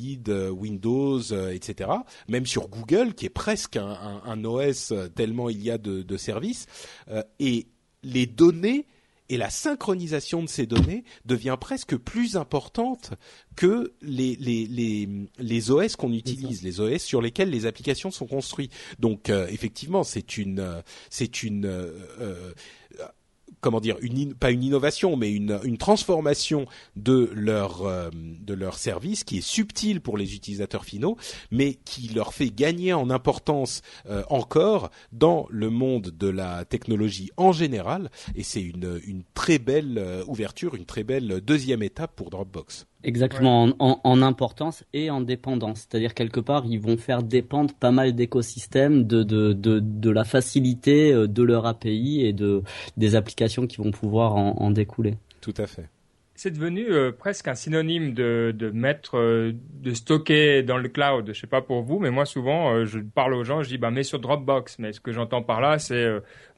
[0.50, 1.90] Windows, etc.
[2.28, 6.66] Même sur Google, qui est presque un, OS tellement il y a de services.
[7.38, 7.68] et
[8.02, 8.86] les données
[9.28, 13.12] et la synchronisation de ces données devient presque plus importante
[13.56, 18.26] que les, les, les, les OS qu'on utilise, les OS sur lesquels les applications sont
[18.26, 18.72] construites.
[18.98, 22.52] Donc euh, effectivement, c'est une, euh, c'est une euh,
[23.60, 26.66] comment dire une pas une innovation mais une, une transformation
[26.96, 31.16] de leur euh, de leur service qui est subtile pour les utilisateurs finaux
[31.50, 37.30] mais qui leur fait gagner en importance euh, encore dans le monde de la technologie
[37.36, 42.14] en général et c'est une une très belle euh, ouverture une très belle deuxième étape
[42.16, 42.87] pour Dropbox.
[43.08, 45.86] Exactement, en, importance et en dépendance.
[45.88, 50.24] C'est-à-dire quelque part, ils vont faire dépendre pas mal d'écosystèmes de, de, de, de, la
[50.24, 52.62] facilité euh, de leur API et de,
[52.98, 55.14] des applications qui vont pouvoir en, en découler.
[55.40, 55.88] Tout à fait
[56.34, 59.50] c'est devenu euh, presque un synonyme de, de mettre, euh,
[59.82, 61.32] de stocker dans le cloud.
[61.34, 63.90] Je sais pas pour vous, mais moi souvent, je parle aux gens, je dis, bah,
[63.90, 64.78] mets sur Dropbox.
[64.78, 66.06] Mais ce que j'entends par là, c'est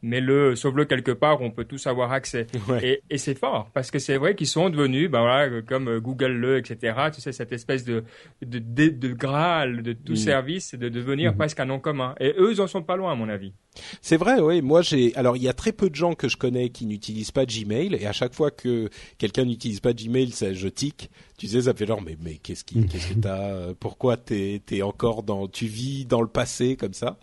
[0.02, 2.46] mais le sauve-le quelque part où on peut tous avoir accès.
[2.82, 6.00] Et, et c'est fort parce que c'est vrai qu'ils sont devenus, ben voilà, comme euh,
[6.00, 6.94] Google le, etc.
[7.14, 8.04] Tu sais cette espèce de
[8.42, 10.16] de, de, de graal de tout mm.
[10.16, 11.36] service, de devenir mm-hmm.
[11.36, 12.14] presque un nom commun.
[12.20, 13.52] Et eux, ils en sont pas loin à mon avis.
[14.00, 14.62] C'est vrai, oui.
[14.62, 15.14] Moi, j'ai.
[15.14, 17.94] Alors, il y a très peu de gens que je connais qui n'utilisent pas Gmail,
[17.94, 21.10] et à chaque fois que quelqu'un n'utilise pas Gmail, ça, je tic.
[21.40, 24.60] Tu sais, ça fait genre, mais mais qu'est-ce qui, qu'est-ce que t'as euh, Pourquoi t'es
[24.66, 27.18] t'es encore dans, tu vis dans le passé comme ça?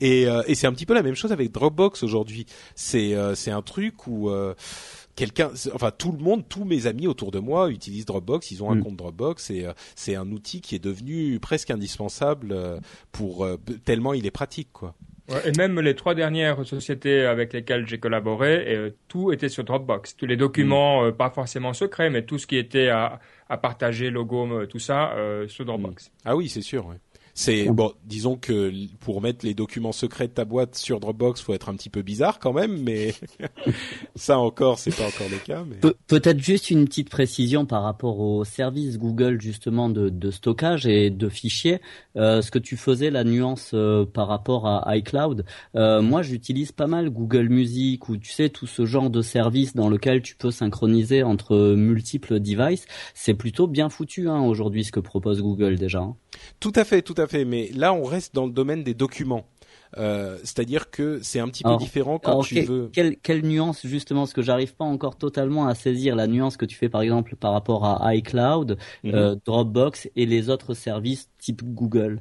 [0.00, 2.46] Et euh, et c'est un petit peu la même chose avec Dropbox aujourd'hui.
[2.76, 4.30] C'est euh, c'est un truc où
[5.16, 8.70] quelqu'un, enfin tout le monde, tous mes amis autour de moi utilisent Dropbox, ils ont
[8.70, 8.84] un mm.
[8.84, 9.66] compte Dropbox et
[9.96, 13.44] c'est un outil qui est devenu presque indispensable pour
[13.84, 14.94] tellement il est pratique quoi
[15.44, 20.16] et même les trois dernières sociétés avec lesquelles j'ai collaboré, euh, tout était sur Dropbox.
[20.16, 21.06] Tous les documents, mm.
[21.06, 24.78] euh, pas forcément secrets, mais tout ce qui était à, à partager, logo, euh, tout
[24.78, 25.14] ça,
[25.46, 26.12] sur Dropbox.
[26.24, 26.94] Ah oui, c'est sûr.
[27.38, 31.54] C'est bon, disons que pour mettre les documents secrets de ta boîte sur Dropbox, faut
[31.54, 33.14] être un petit peu bizarre quand même, mais
[34.16, 35.62] ça encore, c'est pas encore le cas.
[35.64, 35.76] Mais...
[36.08, 41.10] peut-être juste une petite précision par rapport au service Google justement de, de stockage et
[41.10, 41.80] de fichiers.
[42.16, 45.44] Euh, ce que tu faisais la nuance euh, par rapport à iCloud.
[45.76, 49.76] Euh, moi, j'utilise pas mal Google Music ou tu sais tout ce genre de service
[49.76, 52.86] dans lequel tu peux synchroniser entre multiples devices.
[53.14, 56.00] C'est plutôt bien foutu hein, aujourd'hui ce que propose Google déjà.
[56.00, 56.16] Hein.
[56.58, 57.27] Tout à fait, tout à fait.
[57.32, 59.44] Mais là, on reste dans le domaine des documents.
[59.96, 62.90] Euh, c'est-à-dire que c'est un petit peu différent quand tu veux.
[62.92, 66.66] Quelle, quelle nuance justement, parce que j'arrive pas encore totalement à saisir la nuance que
[66.66, 69.14] tu fais par exemple par rapport à iCloud, mhm.
[69.14, 72.20] euh, Dropbox et les autres services type Google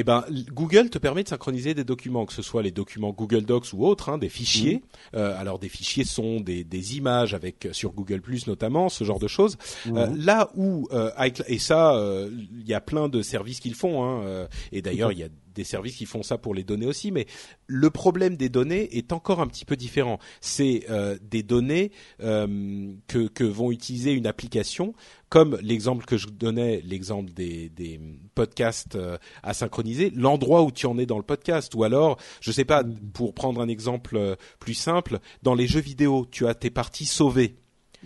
[0.00, 3.42] eh ben Google te permet de synchroniser des documents, que ce soit les documents Google
[3.42, 4.76] Docs ou autres, hein, des fichiers.
[4.76, 5.16] Mmh.
[5.16, 9.18] Euh, alors des fichiers sont des, des images avec sur Google Plus notamment, ce genre
[9.18, 9.56] de choses.
[9.88, 11.10] Euh, là où euh,
[11.48, 14.04] et ça, il y a plein de services qu'ils font.
[14.04, 17.10] Hein, et d'ailleurs il y a des services qui font ça pour les données aussi,
[17.10, 17.26] mais
[17.66, 20.18] le problème des données est encore un petit peu différent.
[20.40, 21.90] C'est euh, des données
[22.22, 24.94] euh, que, que vont utiliser une application,
[25.28, 28.00] comme l'exemple que je donnais, l'exemple des, des
[28.34, 32.52] podcasts euh, à synchroniser, l'endroit où tu en es dans le podcast, ou alors, je
[32.52, 36.54] sais pas, pour prendre un exemple euh, plus simple, dans les jeux vidéo, tu as
[36.54, 37.56] tes parties sauvées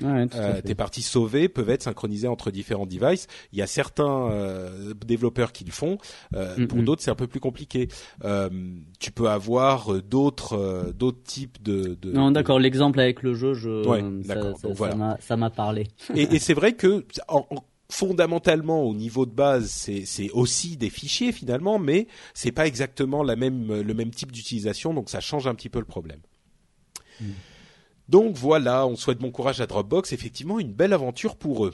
[0.00, 3.26] Ouais, à euh, tes parties sauvées peuvent être synchronisées entre différents devices.
[3.52, 5.98] Il y a certains euh, développeurs qui le font.
[6.35, 6.85] Euh, Mm, Pour mm.
[6.85, 7.88] d'autres, c'est un peu plus compliqué.
[8.98, 11.96] Tu peux avoir d'autres d'autres types de.
[12.00, 12.59] de Non, de- d'accord.
[12.59, 14.59] L'exemple avec le jeu, je, Ouais, ça- d'accord.
[14.59, 14.94] ça- Donc, ça voilà.
[15.37, 15.88] m'a- parlé.
[16.14, 20.78] Et, et c'est vrai que en- en- fondamentalement au niveau de base, c'est c'est aussi
[20.78, 25.20] des fichiers finalement, mais c'est pas exactement la même le même type d'utilisation, donc ça
[25.20, 26.20] change un petit peu le problème.
[28.12, 30.12] Donc voilà, on souhaite bon courage à Dropbox.
[30.12, 31.72] Effectivement, une belle aventure pour eux.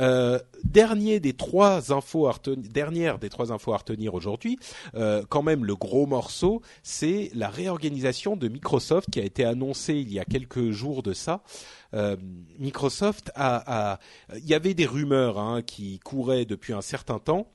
[0.00, 4.58] Euh, dernier des trois infos à retenir, dernière des trois infos à retenir aujourd'hui,
[4.96, 9.94] euh, quand même le gros morceau, c'est la réorganisation de Microsoft qui a été annoncée
[9.94, 11.44] il y a quelques jours de ça.
[11.94, 12.16] Euh,
[12.58, 14.00] Microsoft a,
[14.36, 17.46] il y avait des rumeurs hein, qui couraient depuis un certain temps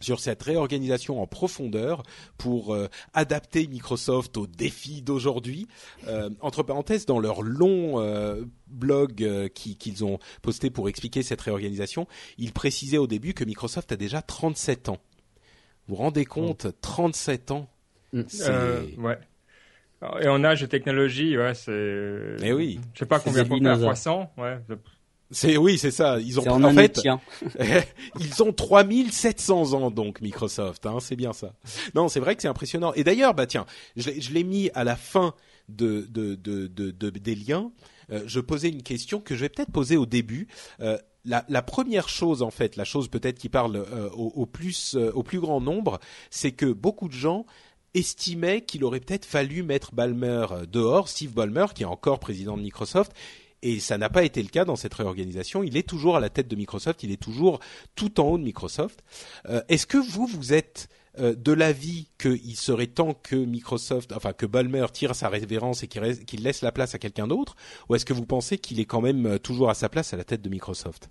[0.00, 2.02] sur cette réorganisation en profondeur
[2.38, 5.68] pour euh, adapter Microsoft aux défis d'aujourd'hui.
[6.08, 11.22] Euh, entre parenthèses, dans leur long euh, blog euh, qui- qu'ils ont posté pour expliquer
[11.22, 12.06] cette réorganisation,
[12.38, 14.98] ils précisaient au début que Microsoft a déjà 37 ans.
[15.86, 17.68] Vous vous rendez compte, 37 ans
[18.12, 18.22] Mm.
[18.48, 19.18] Euh, ouais.
[20.22, 22.36] Et en âge de technologie, ouais, c'est.
[22.42, 22.80] Eh oui.
[22.94, 23.90] Je sais pas combien faire, dinosaures.
[23.90, 24.58] 300, ouais.
[25.30, 26.18] C'est oui, c'est ça.
[26.20, 27.20] Ils ont en fait, tien.
[28.20, 31.54] ils ont 3700 ans donc Microsoft, hein, c'est bien ça.
[31.94, 32.92] Non, c'est vrai que c'est impressionnant.
[32.94, 33.66] Et d'ailleurs, bah tiens,
[33.96, 35.34] je l'ai- je l'ai mis à la fin
[35.68, 37.70] de, de, de, de- de- des liens.
[38.10, 40.48] Euh, je posais une question que je vais peut-être poser au début.
[40.80, 44.46] Euh, la, la première chose en fait, la chose peut-être qui parle euh, au, au
[44.46, 47.46] plus euh, au plus grand nombre, c'est que beaucoup de gens
[47.94, 52.56] estimaient qu'il aurait peut-être fallu mettre Ballmer euh, dehors, Steve Ballmer qui est encore président
[52.56, 53.12] de Microsoft.
[53.62, 55.62] Et ça n'a pas été le cas dans cette réorganisation.
[55.62, 57.02] Il est toujours à la tête de Microsoft.
[57.02, 57.60] Il est toujours
[57.94, 59.02] tout en haut de Microsoft.
[59.48, 64.32] Euh, Est-ce que vous, vous êtes euh, de l'avis qu'il serait temps que Microsoft, enfin
[64.32, 67.56] que Ballmer tire sa révérence et qu'il laisse la place à quelqu'un d'autre,
[67.88, 70.16] ou est-ce que vous pensez qu'il est quand même euh, toujours à sa place à
[70.16, 71.10] la tête de Microsoft?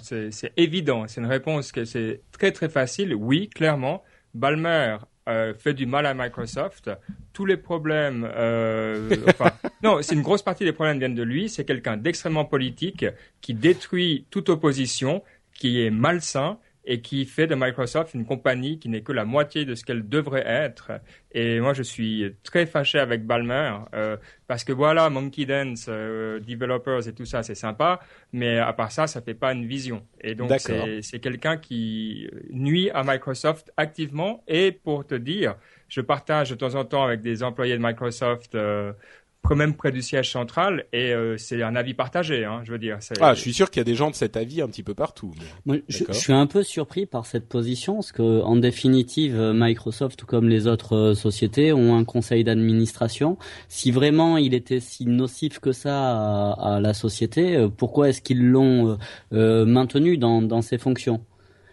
[0.00, 3.14] C'est c'est évident, c'est une réponse que c'est très très facile.
[3.14, 4.02] Oui, clairement,
[4.34, 4.96] Balmer
[5.28, 6.90] euh, fait du mal à Microsoft.
[7.32, 9.14] Tous les problèmes, euh,
[9.82, 11.48] non, c'est une grosse partie des problèmes viennent de lui.
[11.48, 13.04] C'est quelqu'un d'extrêmement politique
[13.40, 15.22] qui détruit toute opposition,
[15.54, 16.58] qui est malsain
[16.90, 20.08] et qui fait de Microsoft une compagnie qui n'est que la moitié de ce qu'elle
[20.08, 20.90] devrait être.
[21.32, 26.40] Et moi, je suis très fâché avec Balmer euh, parce que voilà, Monkey Dance, euh,
[26.40, 28.00] developers et tout ça, c'est sympa,
[28.32, 30.02] mais à part ça, ça fait pas une vision.
[30.22, 34.42] Et donc, c'est quelqu'un qui nuit à Microsoft activement.
[34.48, 35.56] Et pour te dire,
[35.90, 38.54] je partage de temps en temps avec des employés de Microsoft.
[38.54, 38.94] Euh,
[39.42, 42.78] quand même près du siège central et euh, c'est un avis partagé hein, je veux
[42.78, 44.82] dire Ah, je suis sûr qu'il y a des gens de cet avis un petit
[44.82, 45.32] peu partout.
[45.38, 49.52] mais- Moi, je, suis un peu surpris par cette position, parce que en définitive, euh,
[49.54, 53.38] Microsoft, tout comme les autres euh, sociétés, ont un conseil d'administration.
[53.68, 58.44] Si vraiment il était si nocif que ça à, à la société, pourquoi est-ce qu'ils
[58.50, 58.98] l'ont
[59.32, 61.20] euh, maintenu dans, dans ses fonctions?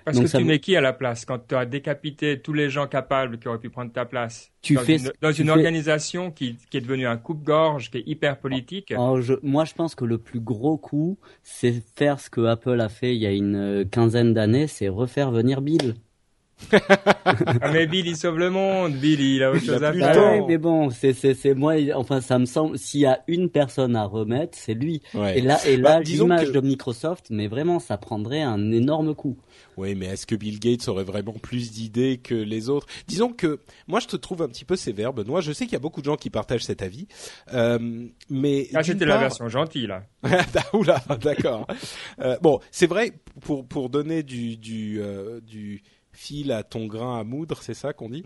[0.06, 2.54] Parce Donc que ça tu mets qui à la place quand tu as décapité tous
[2.54, 5.42] les gens capables qui auraient pu prendre ta place Tu dans fais une, dans tu
[5.42, 8.94] une fais- organisation qui, qui est devenue un coupe-gorge, qui est hyper politique?
[8.94, 12.80] Alors, je, moi, je pense que le plus gros coup, c'est faire ce que Apple
[12.82, 15.96] a fait il y a une euh, quinzaine d'années, c'est refaire venir Bill.
[17.26, 18.94] Ah, mais Bill, il sauve le monde.
[18.94, 20.12] Bill, il a autre Il a chose à faire.
[20.16, 21.74] Ah ouais, mais bon, c'est c'est c'est moi.
[21.96, 22.78] Enfin, ça me semble.
[22.78, 25.02] S'il y a une personne à remettre, c'est lui.
[25.14, 25.40] Ouais.
[25.40, 28.72] Et là, et Bah, là, disons l'image que- de Microsoft, mais vraiment, ça prendrait un
[28.72, 29.38] énorme coup.
[29.78, 32.88] Oui, mais est-ce que Bill Gates aurait vraiment plus d'idées que les autres?
[33.08, 35.42] Disons que moi, je te trouve un petit peu sévère, Benoît.
[35.42, 37.08] Je sais qu'il y a beaucoup de gens qui partagent cet avis,
[37.54, 37.78] euh,
[38.30, 40.04] mais Ah, la version gentille, là.
[40.24, 41.68] Ah, Oula, d'accord.
[42.22, 45.84] Euh, bon, c'est vrai pour pour donner du du euh, du
[46.16, 48.24] fil à ton grain à moudre, c'est ça qu'on dit.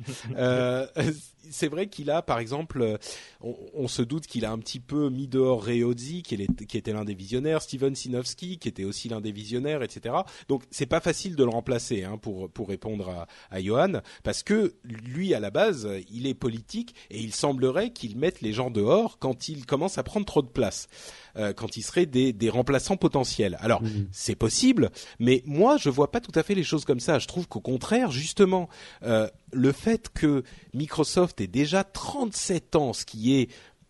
[1.52, 2.97] C'est vrai qu'il a, par exemple, euh,
[3.41, 7.06] on, on se doute qu'il a un petit peu mis dehors Reozzi, qui, était l'un
[7.06, 10.15] des visionnaires, Steven Sinofsky, qui était aussi l'un des visionnaires, etc.
[10.47, 14.43] Donc c'est pas facile de le remplacer hein, pour pour répondre à, à Johan, parce
[14.43, 18.69] que lui à la base, il est politique et il semblerait qu'il mette les gens
[18.69, 20.88] dehors quand il commence à prendre trop de place,
[21.36, 23.58] euh, quand il serait des des remplaçants potentiels.
[23.62, 27.19] Alors c'est possible, mais moi je vois pas tout à fait les choses comme ça.
[27.19, 28.69] Je trouve qu'au contraire, justement,
[29.04, 33.50] euh, le fait que Microsoft ait déjà 37 ans, ce qui est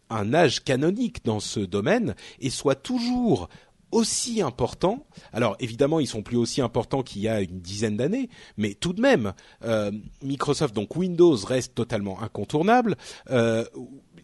[0.10, 3.49] un âge canonique dans ce domaine, et soit toujours
[3.91, 5.06] aussi importants.
[5.34, 8.93] Alors évidemment, ils sont plus aussi importants qu'il y a une dizaine d'années, mais tout
[8.93, 9.91] de même, euh,
[10.24, 12.97] Microsoft donc Windows reste totalement incontournable.
[13.32, 13.66] Euh,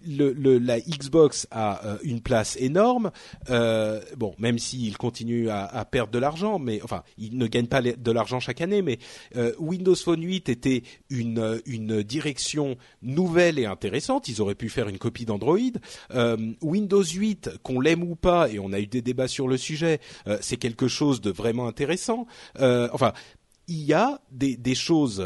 [0.06, 3.12] le, la Xbox a euh, une place énorme.
[3.49, 7.68] Euh, bon, même s'il continue à, à, perdre de l'argent, mais enfin, il ne gagne
[7.68, 8.82] pas de l'argent chaque année.
[8.82, 8.99] Mais
[9.36, 14.28] euh, Windows Phone 8 était une, une direction nouvelle et intéressante.
[14.28, 15.56] Ils auraient pu faire une copie d'Android.
[16.62, 19.99] Windows 8, qu'on l'aime ou pas, et on a eu des débats sur le sujet,
[20.41, 22.26] c'est quelque chose de vraiment intéressant.
[22.60, 23.14] enfin,
[23.68, 25.24] il y a des, des choses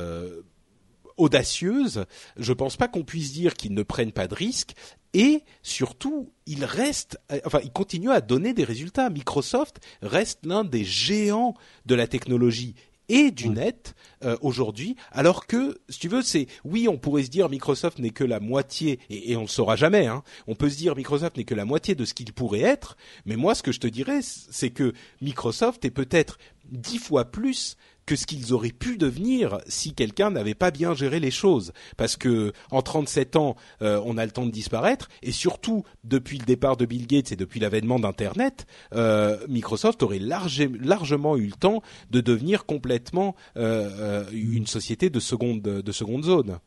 [1.19, 2.05] audacieuse.
[2.37, 4.73] Je pense pas qu'on puisse dire qu'ils ne prennent pas de risques.
[5.13, 9.09] Et surtout, ils restent, euh, enfin, ils continuent à donner des résultats.
[9.09, 11.55] Microsoft reste l'un des géants
[11.85, 12.75] de la technologie
[13.09, 17.29] et du net euh, aujourd'hui, alors que, si tu veux, c'est oui, on pourrait se
[17.29, 20.05] dire Microsoft n'est que la moitié, et, et on le saura jamais.
[20.05, 22.97] Hein, on peut se dire Microsoft n'est que la moitié de ce qu'il pourrait être,
[23.25, 26.37] mais moi, ce que je te dirais, c'est que Microsoft est peut-être
[26.71, 27.77] dix fois plus
[28.09, 31.73] que ce qu'ils auraient pu devenir si quelqu'un n'avait pas bien géré les choses.
[31.95, 36.39] Parce que en 37 ans, euh, on a le temps de disparaître, et surtout depuis
[36.39, 41.51] le départ de Bill Gates et depuis l'avènement d'Internet, euh, Microsoft aurait largement eu le
[41.51, 46.57] temps de devenir complètement euh, une société de seconde de seconde zone.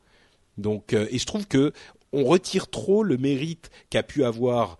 [0.57, 1.73] Donc, et je trouve que
[2.13, 4.77] on retire trop le mérite qu'a pu avoir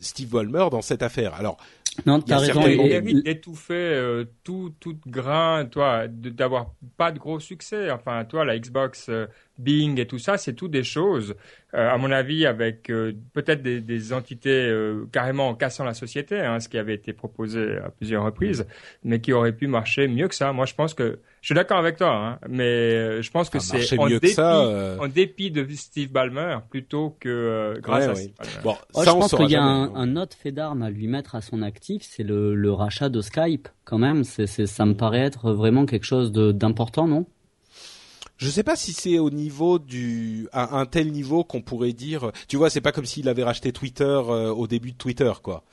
[0.00, 1.34] Steve Ballmer dans cette affaire.
[1.34, 1.58] Alors,
[2.06, 2.66] non, tu as raison.
[2.66, 7.90] Il évite d'étouffer euh, tout, tout grain, toi, d'avoir pas de gros succès.
[7.90, 9.26] Enfin, toi, la Xbox euh,
[9.58, 11.34] Bing et tout ça, c'est tout des choses,
[11.74, 15.94] euh, à mon avis, avec euh, peut-être des, des, entités euh, carrément en cassant la
[15.94, 18.66] société, hein, ce qui avait été proposé à plusieurs reprises,
[19.02, 20.52] mais qui aurait pu marcher mieux que ça.
[20.52, 23.98] Moi, je pense que je suis d'accord avec toi, hein, mais je pense que c'est
[23.98, 28.32] en dépit, en dépit de Steve Ballmer plutôt que grâce à Steve
[28.62, 31.34] Bon, oh, je pense qu'il y a un, un, autre fait d'armes à lui mettre
[31.34, 33.68] à son actif, c'est le, le, rachat de Skype.
[33.84, 37.26] Quand même, c'est, ça me paraît être vraiment quelque chose d'important, non?
[38.38, 42.30] Je sais pas si c'est au niveau du à un tel niveau qu'on pourrait dire.
[42.46, 45.64] Tu vois, c'est pas comme s'il avait racheté Twitter euh, au début de Twitter, quoi.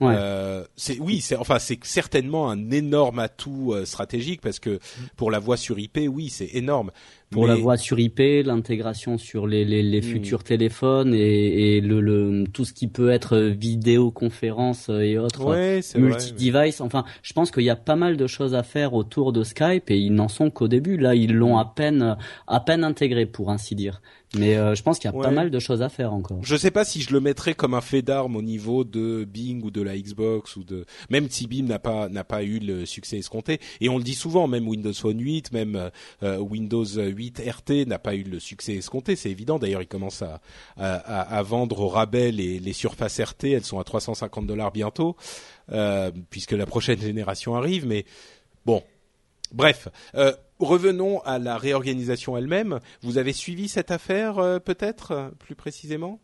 [0.00, 0.14] Ouais.
[0.16, 4.78] Euh, c'est oui, c'est enfin c'est certainement un énorme atout euh, stratégique parce que
[5.16, 6.92] pour la voix sur IP, oui, c'est énorme
[7.30, 10.02] pour la voix sur IP, l'intégration sur les, les, les hmm.
[10.02, 15.80] futurs téléphones et, et le, le, tout ce qui peut être vidéoconférence et autres ouais,
[15.96, 16.80] multi-device.
[16.80, 19.90] Enfin, je pense qu'il y a pas mal de choses à faire autour de Skype
[19.90, 20.96] et ils n'en sont qu'au début.
[20.96, 22.16] Là, ils l'ont à peine
[22.46, 24.00] à peine intégré, pour ainsi dire.
[24.36, 26.40] Mais euh, je pense qu'il y a pas mal de choses à faire encore.
[26.42, 29.64] Je sais pas si je le mettrais comme un fait d'armes au niveau de Bing
[29.64, 32.84] ou de la Xbox ou de même si Bing n'a pas n'a pas eu le
[32.84, 35.90] succès escompté et on le dit souvent même Windows Phone 8, même
[36.22, 39.58] euh, Windows 8 RT n'a pas eu le succès escompté, c'est évident.
[39.58, 44.72] D'ailleurs, il commence à, vendre au rabais les, surfaces RT, elles sont à 350 dollars
[44.72, 45.16] bientôt
[45.72, 47.86] euh, puisque la prochaine génération arrive.
[47.86, 48.04] Mais
[48.64, 48.82] bon,
[49.52, 49.88] bref.
[50.14, 52.80] Euh, revenons à la réorganisation elle-même.
[53.02, 56.20] Vous avez suivi cette affaire, euh, peut-être plus précisément?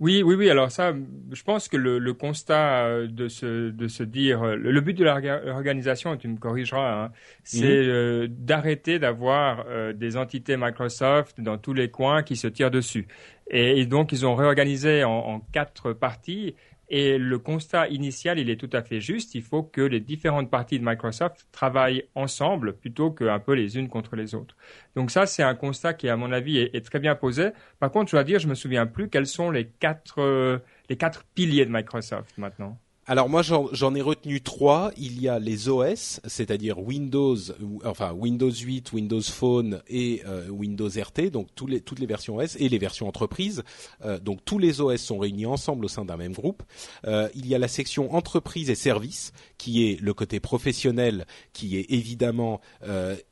[0.00, 0.50] Oui, oui, oui.
[0.50, 0.94] Alors ça,
[1.32, 5.04] je pense que le, le constat euh, de se, de se dire, le, but de
[5.04, 8.26] l'organisation, tu me corrigeras, hein, c'est mhm.
[8.28, 13.08] d'arrêter d'avoir des entités Microsoft dans tous les coins qui se tirent dessus.
[13.50, 16.54] Et, donc ils ont réorganisé en, en quatre parties
[16.90, 19.34] et le constat initial, il est tout à fait juste.
[19.34, 23.88] Il faut que les différentes parties de Microsoft travaillent ensemble plutôt qu'un peu les unes
[23.88, 24.56] contre les autres.
[24.96, 27.50] Donc ça, c'est un constat qui, à mon avis, est, très bien posé.
[27.78, 30.58] Par contre, je dois dire, je me souviens plus quels sont les quatre, euh,
[30.88, 32.78] les quatre piliers de Microsoft maintenant.
[33.10, 34.92] Alors moi j'en ai retenu trois.
[34.98, 37.38] Il y a les OS, c'est-à-dire Windows,
[37.82, 42.68] enfin Windows 8, Windows Phone et euh, Windows RT, donc toutes les versions OS et
[42.68, 43.62] les versions entreprise.
[44.04, 46.62] Euh, donc tous les OS sont réunis ensemble au sein d'un même groupe.
[47.06, 51.78] Euh, il y a la section entreprise et services, qui est le côté professionnel, qui
[51.78, 52.60] est évidemment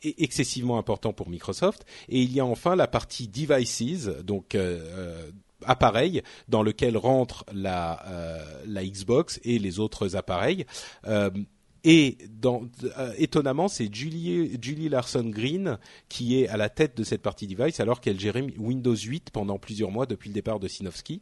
[0.03, 1.85] excessivement important pour Microsoft.
[2.09, 4.57] Et il y a enfin la partie devices, donc
[5.67, 10.67] appareil dans lequel rentre la, euh, la Xbox et les autres appareils.
[11.07, 11.31] Euh,
[11.85, 12.62] et dans,
[12.99, 17.47] euh, étonnamment, c'est Julie, Julie Larson Green qui est à la tête de cette partie
[17.47, 21.21] device, alors qu'elle gérait Windows 8 pendant plusieurs mois depuis le départ de Sinofsky.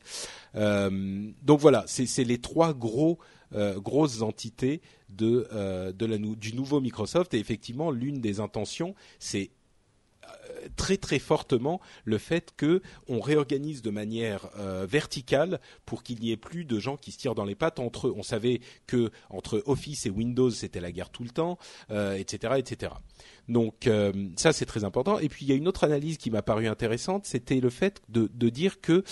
[0.55, 3.19] Donc voilà, c'est les trois gros
[3.53, 4.81] grosses entités
[5.11, 5.47] de,
[5.93, 7.35] de la, du nouveau Microsoft.
[7.35, 9.51] Et effectivement, l'une des intentions, c'est
[10.76, 16.30] très très fortement le fait que on réorganise de manière euh, verticale pour qu'il n'y
[16.30, 18.14] ait plus de gens qui se tirent dans les pattes entre eux.
[18.16, 21.59] On savait que entre Office et Windows c'était la guerre tout le temps,
[21.91, 22.93] etc., etc.
[23.49, 23.89] Donc
[24.37, 25.18] ça c'est très important.
[25.18, 28.03] Et puis il y a une autre analyse qui m'a paru intéressante, c'était le fait
[28.09, 29.05] de, de dire que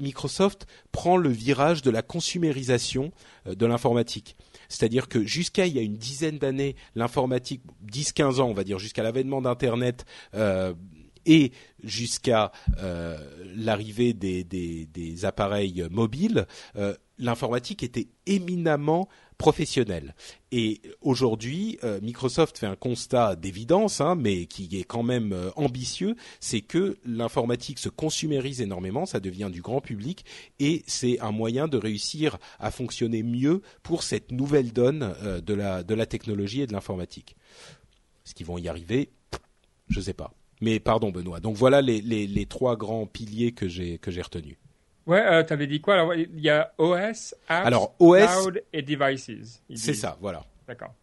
[0.00, 3.12] Microsoft prend le virage de la consumérisation
[3.46, 4.36] de l'informatique.
[4.68, 8.78] C'est-à-dire que jusqu'à il y a une dizaine d'années, l'informatique, 10-15 ans, on va dire,
[8.78, 10.04] jusqu'à l'avènement d'Internet
[10.34, 10.74] euh,
[11.26, 11.52] et
[11.82, 13.18] jusqu'à euh,
[13.56, 16.46] l'arrivée des, appareils mobiles,
[16.76, 19.08] euh, l'informatique était éminemment
[19.38, 20.14] professionnelle.
[20.50, 25.50] Et aujourd'hui, euh, Microsoft fait un constat d'évidence, hein, mais qui est quand même euh,
[25.56, 30.24] ambitieux, c'est que l'informatique se consumérise énormément, ça devient du grand public,
[30.58, 35.54] et c'est un moyen de réussir à fonctionner mieux pour cette nouvelle donne euh, de,
[35.54, 37.36] la, technologie et de l'informatique.
[38.24, 39.10] Est-ce qu'ils vont y arriver?
[39.88, 40.32] Je ne sais pas.
[40.62, 41.40] Mais pardon Benoît.
[41.40, 44.56] Donc voilà les, trois grands piliers que j'ai retenus.
[45.06, 48.62] Ouais, euh, tu avais dit quoi Alors, il y a OS, Apps, Alors, OS, Cloud
[48.72, 49.62] et Devices.
[49.74, 50.44] C'est ça, voilà.
[50.66, 50.94] D'accord.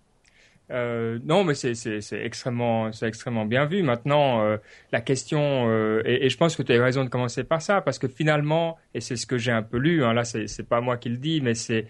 [0.72, 1.76] Euh, non, mais c'est
[2.14, 3.84] extrêmement, c'est extrêmement bien vu.
[3.84, 4.58] Maintenant, euh,
[4.91, 7.82] la question, euh, et, et, je pense que tu as raison de commencer par ça,
[7.82, 10.82] parce que finalement, et c'est ce que j'ai un peu lu, hein, là, c'est pas
[10.82, 11.88] moi qui le dis, mais c'est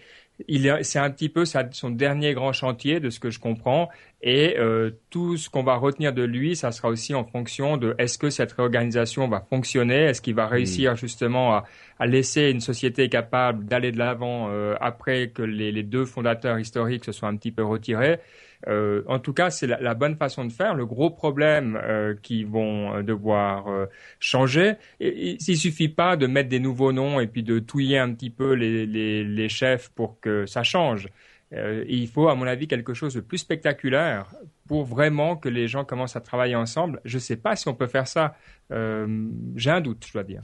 [0.81, 3.89] c'est un petit peu son dernier grand chantier de ce que je comprends
[4.21, 7.93] et euh, tout ce qu'on va retenir de lui, ça sera aussi en fonction de
[7.97, 10.97] est-ce que cette réorganisation va fonctionner, est-ce qu'il va réussir mm.
[10.97, 11.65] justement à,
[11.99, 16.57] à, laisser une société capable d'aller de l'avant euh, après que les, les, deux fondateurs
[16.57, 18.19] historiques se soient un petit peu retirés?
[18.67, 20.75] Euh, en tout cas, c'est la, bonne façon de faire.
[20.75, 23.85] Le gros problème euh, qu'ils vont euh, devoir euh,
[24.19, 28.29] changer, il, suffit pas de mettre des nouveaux noms et puis de touiller un petit
[28.29, 31.07] peu les, les chefs pour que ça change.
[31.53, 34.33] Euh, il faut, à mon avis, quelque chose de plus spectaculaire
[34.67, 37.01] pour vraiment que les gens commencent à travailler ensemble.
[37.05, 38.35] Je ne sais pas si on peut faire ça.
[38.71, 40.41] Euh, J'ai un doute, je dois dire.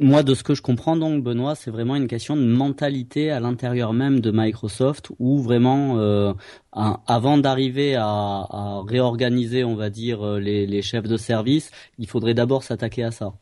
[0.00, 3.40] Moi, de ce que je comprends donc, Benoît, c'est vraiment une question de mentalité à
[3.40, 6.34] l'intérieur même de Microsoft, où vraiment, euh,
[6.72, 13.02] avant d'arriver à, réorganiser, on va dire, les chefs de service, il faudrait d'abord s'attaquer
[13.02, 13.32] à ça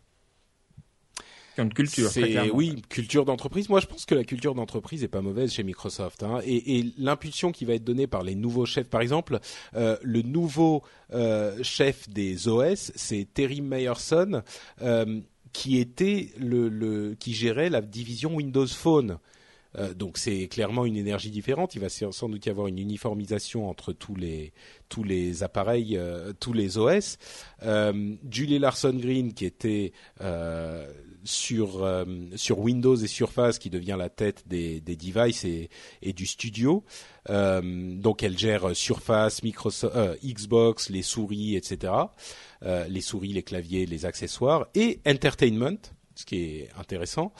[1.75, 2.11] culture.
[2.11, 3.69] C'est oui, culture d'entreprise.
[3.69, 6.23] Moi, je pense que la culture d'entreprise est pas mauvaise chez Microsoft.
[6.23, 6.41] Hein.
[6.45, 9.41] Et, et l'impulsion qui va être donnée par les nouveaux chefs, par exemple,
[9.75, 10.83] euh, le nouveau
[11.13, 14.43] euh, chef des OS, c'est Terry Meyerson,
[14.83, 15.21] euh,
[15.53, 19.19] qui était le, le, qui gérait la division Windows Phone.
[19.95, 21.75] Donc c'est clairement une énergie différente.
[21.75, 24.55] Il va sans doute y avoir une uniformisation entre tous les
[24.89, 27.19] tous les appareils, euh, tous les OS.
[27.63, 29.93] Euh, Julie Larson Green, qui était
[30.23, 30.91] euh,
[31.27, 32.05] sur euh,
[32.37, 35.69] sur Windows et Surface qui devient la tête des, devices et,
[36.13, 36.85] du studio.
[37.29, 37.61] Euh,
[37.97, 41.93] donc elle gère Surface, Microsoft, euh, Xbox, les souris, etc.
[42.63, 45.79] Euh, les souris, les claviers, les accessoires et Entertainment,
[46.15, 47.33] ce qui est intéressant.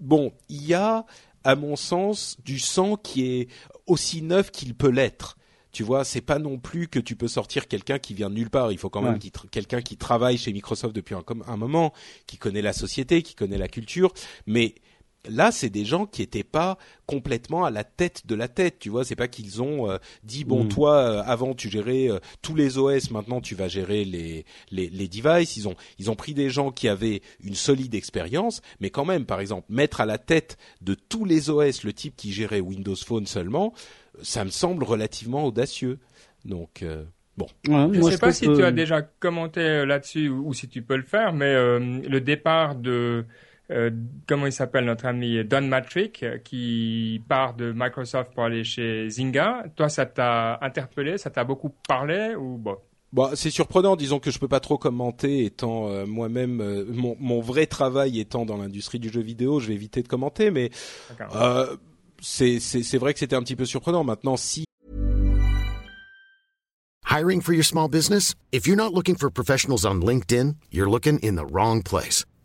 [0.00, 1.06] bon, il y a
[1.44, 3.48] à mon sens du sang qui est
[3.86, 5.36] aussi neuf qu'il peut l'être
[5.72, 8.50] tu vois, c'est pas non plus que tu peux sortir quelqu'un qui vient de nulle
[8.50, 8.72] part.
[8.72, 9.18] Il faut quand même
[9.50, 11.92] quelqu'un qui travaille chez Microsoft depuis un, un moment,
[12.26, 14.12] qui connaît la société, qui connaît la culture.
[14.46, 14.74] Mais
[15.28, 18.78] là, c'est des gens qui étaient pas complètement à la tête de la tête.
[18.78, 20.68] Tu vois, c'est pas qu'ils ont euh, dit bon, mm.
[20.68, 24.88] toi, euh, avant tu gérais euh, tous les OS, maintenant tu vas gérer les, les
[24.88, 25.56] les devices.
[25.56, 29.26] Ils ont ils ont pris des gens qui avaient une solide expérience, mais quand même,
[29.26, 32.96] par exemple, mettre à la tête de tous les OS le type qui gérait Windows
[32.96, 33.74] Phone seulement
[34.22, 35.98] ça me semble relativement audacieux.
[36.44, 37.04] Donc euh,
[37.36, 37.46] bon.
[37.64, 40.96] je ne sais pas si tu as déjà commenté euh, là-dessus ou, si tu peux
[40.96, 43.24] le faire, mais euh, le départ de
[44.26, 49.64] comment il s'appelle notre ami Don Matrick qui part de Microsoft pour aller chez Zynga.
[49.76, 52.76] Toi, ça t'a interpellé, ça t'a beaucoup parlé ou bon?
[53.12, 57.66] Bon, c'est surprenant, disons que je peux pas trop commenter, étant moi-même mon, mon, vrai
[57.66, 60.70] travail étant dans l'industrie du jeu vidéo, je vais éviter de commenter, mais
[62.20, 64.04] c'est vrai que c'était un petit peu surprenant.
[64.04, 64.64] Maintenant, si
[67.10, 68.36] Hiring for your small business?
[68.52, 72.24] If you're not looking for professionals on LinkedIn, you're looking in the wrong place.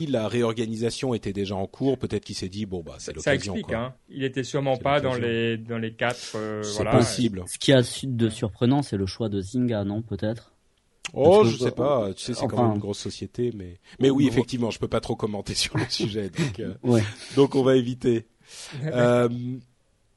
[0.00, 1.98] La réorganisation était déjà en cours.
[1.98, 3.54] Peut-être qu'il s'est dit, bon, bah, c'est l'occasion.
[3.54, 3.94] Ça explique, hein.
[4.10, 7.44] Il était sûrement pas dans les, dans les quatre, euh, C'est possible.
[7.46, 10.52] Ce qui a de surprenant, c'est le choix de Zynga, non, peut-être?
[11.14, 12.12] Oh, je sais pas.
[12.14, 15.00] Tu sais, c'est quand même une grosse société, mais mais oui, effectivement, je peux pas
[15.00, 17.02] trop commenter sur le sujet, donc euh, ouais.
[17.34, 18.26] donc on va éviter.
[18.84, 19.28] euh,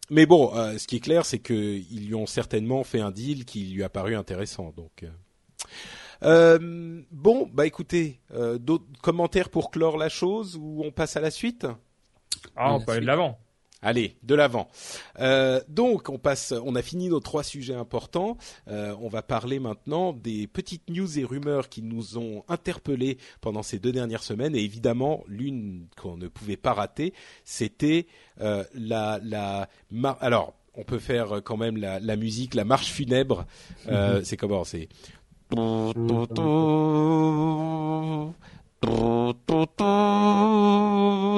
[0.10, 3.46] mais bon, euh, ce qui est clair, c'est qu'ils lui ont certainement fait un deal
[3.46, 4.74] qui lui a paru intéressant.
[4.76, 5.06] Donc,
[6.24, 8.20] euh, euh bon, bah écoutez,
[8.60, 11.68] d'autres commentaires pour clore la chose ou on passe à la suite?
[12.56, 13.38] Ah, on peut aller de l'avant.
[13.82, 14.68] Allez, de l'avant.
[15.20, 18.38] Euh, donc, on passe, on a fini nos trois sujets importants.
[18.68, 23.64] Euh, on va parler maintenant des petites news et rumeurs qui nous ont interpellés pendant
[23.64, 24.54] ces deux dernières semaines.
[24.54, 27.14] Et évidemment, l'une qu'on ne pouvait pas rater,
[27.46, 28.08] c'était
[28.42, 29.70] euh, la, la,
[30.20, 33.46] alors, on peut faire quand même la, la musique, la marche funèbre.
[33.88, 34.90] Euh, c'est comment C'est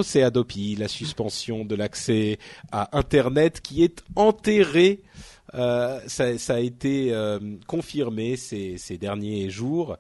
[0.04, 2.38] c'est Adopi, la suspension de l'accès
[2.72, 5.02] à Internet qui est enterrée.
[5.54, 9.98] Euh, ça, a été euh, confirmé ces, derniers jours.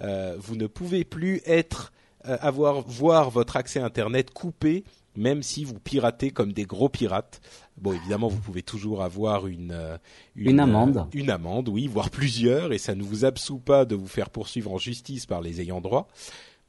[0.00, 1.92] Euh, vous ne pouvez plus être
[2.24, 4.84] avoir voir votre accès à Internet coupé,
[5.16, 7.40] même si vous piratez comme des gros pirates.
[7.78, 9.96] Bon, évidemment, vous pouvez toujours avoir une euh,
[10.36, 13.94] une, une amende, une amende, oui, voire plusieurs, et ça ne vous absout pas de
[13.94, 16.08] vous faire poursuivre en justice par les ayants droit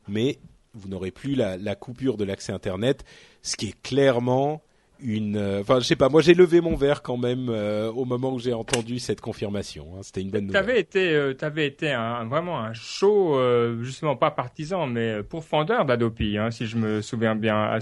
[0.08, 0.40] mais
[0.74, 3.06] vous n'aurez plus la, la, coupure de l'accès Internet,
[3.42, 4.64] ce qui est clairement
[5.04, 5.36] une.
[5.36, 6.10] Euh, enfin, je sais pas.
[6.10, 9.88] Moi, j'ai levé mon verre quand même euh, au moment où j'ai entendu cette confirmation.
[9.96, 10.00] Hein.
[10.02, 10.66] C'était une bonne nouvelle.
[10.66, 15.86] T'avais été, euh, t'avais été un, vraiment un show, euh, justement pas partisan, mais pourfendeur
[15.86, 17.80] d'Adopi, hein, si je me souviens bien, à,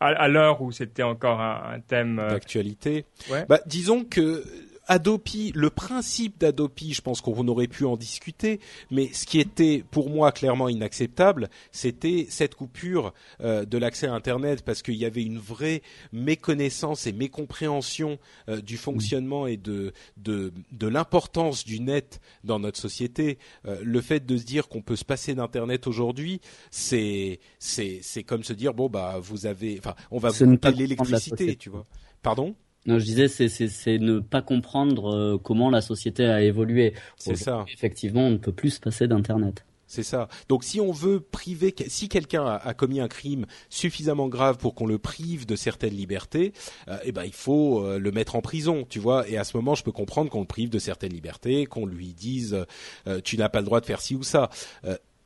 [0.00, 3.04] à, à l'heure où c'était encore un, un thème d'actualité.
[3.30, 3.44] Ouais.
[3.48, 4.44] Bah, disons que
[4.88, 8.60] Adopi, le principe d'Adopi, je pense qu'on aurait pu en discuter,
[8.90, 14.14] mais ce qui était pour moi clairement inacceptable, c'était cette coupure euh, de l'accès à
[14.14, 15.82] Internet parce qu'il y avait une vraie
[16.12, 18.18] méconnaissance et mécompréhension
[18.48, 23.38] euh, du fonctionnement et de de, de l'importance du net dans notre société.
[23.66, 28.22] Euh, le fait de se dire qu'on peut se passer d'Internet aujourd'hui, c'est c'est c'est
[28.22, 31.84] comme se dire bon bah vous avez, enfin on va vous couper l'électricité, tu vois.
[32.22, 32.54] Pardon?
[32.86, 36.94] Non, je disais, c'est ne pas comprendre euh, comment la société a évolué.
[37.16, 37.64] C'est ça.
[37.72, 39.64] Effectivement, on ne peut plus se passer d'Internet.
[39.86, 40.28] C'est ça.
[40.48, 44.74] Donc si on veut priver, si quelqu'un a, a, commis un crime suffisamment grave pour
[44.74, 46.52] qu'on le prive de certaines libertés,
[46.88, 49.28] euh, eh ben il faut euh, le mettre en prison, tu vois.
[49.28, 52.14] Et à ce moment, je peux comprendre qu'on le prive de certaines libertés, qu'on lui
[52.14, 52.66] dise
[53.06, 54.50] euh, tu n'as pas le droit de faire ci ou ça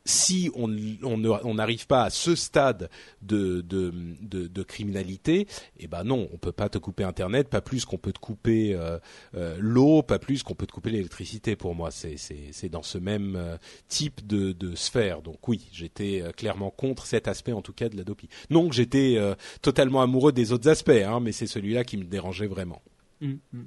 [0.04, 2.88] si on n'arrive pas à ce stade
[3.22, 3.92] de, de,
[4.22, 5.46] de, de, criminalité,
[5.78, 8.74] eh ben non, on peut pas te couper Internet, pas plus qu'on peut te couper
[8.74, 8.98] euh,
[9.34, 11.54] euh, l'eau, pas plus qu'on peut te couper l'électricité.
[11.54, 13.56] Pour moi, c'est dans ce même euh,
[13.88, 15.22] type de, de sphère.
[15.22, 18.28] Donc oui, j'étais euh, clairement contre cet aspect, en tout cas, de la dopie.
[18.48, 22.46] Non j'étais euh, totalement amoureux des autres aspects, hein, mais c'est celui-là qui me dérangeait
[22.46, 22.82] vraiment.
[23.20, 23.60] Mmh, mmh.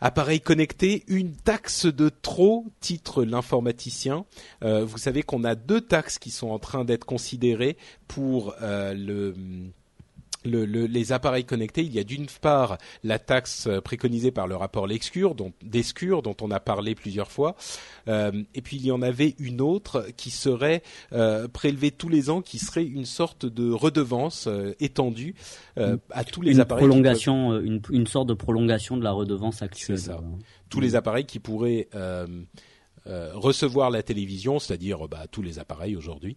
[0.00, 4.24] Appareil connecté, une taxe de trop, titre l'informaticien.
[4.64, 7.76] Euh, vous savez qu'on a deux taxes qui sont en train d'être considérées
[8.08, 9.34] pour euh, le
[10.44, 14.56] le, le, les appareils connectés, il y a d'une part la taxe préconisée par le
[14.56, 17.56] rapport Lescure, dont, Descure, dont on a parlé plusieurs fois,
[18.08, 20.82] euh, et puis il y en avait une autre qui serait
[21.12, 25.34] euh, prélevée tous les ans, qui serait une sorte de redevance euh, étendue
[25.78, 26.86] euh, à tous les une appareils.
[26.86, 27.64] Prolongation, peuvent...
[27.64, 29.98] une, une sorte de prolongation de la redevance actuelle.
[29.98, 30.20] C'est ça.
[30.68, 31.88] Tous les appareils qui pourraient
[33.06, 36.36] euh, euh, recevoir la télévision, c'est-à-dire bah, tous les appareils aujourd'hui.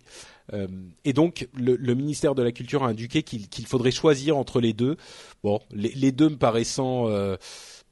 [0.53, 0.67] Euh,
[1.05, 4.59] et donc le, le, ministère de la Culture a indiqué qu'il qu faudrait choisir entre
[4.59, 4.97] les deux.
[5.43, 7.37] Bon, les, les deux me paraissant, euh,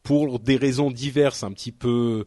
[0.04, 2.26] pour des raisons diverses, un petit peu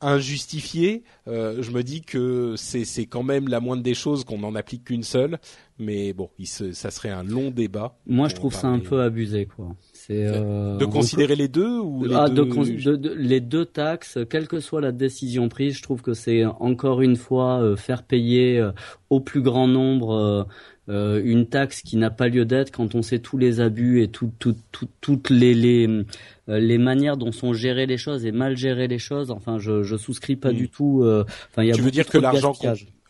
[0.00, 4.54] injustifiées, euh, je me dis que c'est quand même la moindre des choses qu'on n'en
[4.54, 5.38] applique qu'une seule.
[5.78, 7.98] Mais bon, il se, ça serait un long débat.
[8.06, 9.74] Moi, je trouve ça un peu abusé, quoi.
[10.10, 12.44] Euh, de considérer les deux ou les, ah, deux...
[12.44, 16.14] De, de, de, les deux taxes, quelle que soit la décision prise, je trouve que
[16.14, 18.70] c'est encore une fois euh, faire payer euh,
[19.10, 20.46] au plus grand nombre
[20.88, 24.08] euh, une taxe qui n'a pas lieu d'être quand on sait tous les abus et
[24.08, 26.04] tout, tout, tout, toutes les, les,
[26.46, 29.32] les manières dont sont gérées les choses et mal gérées les choses.
[29.32, 30.56] Enfin, je, je souscris pas mmh.
[30.56, 31.04] du tout.
[31.04, 32.54] Enfin, il y a tu veux dire que l'argent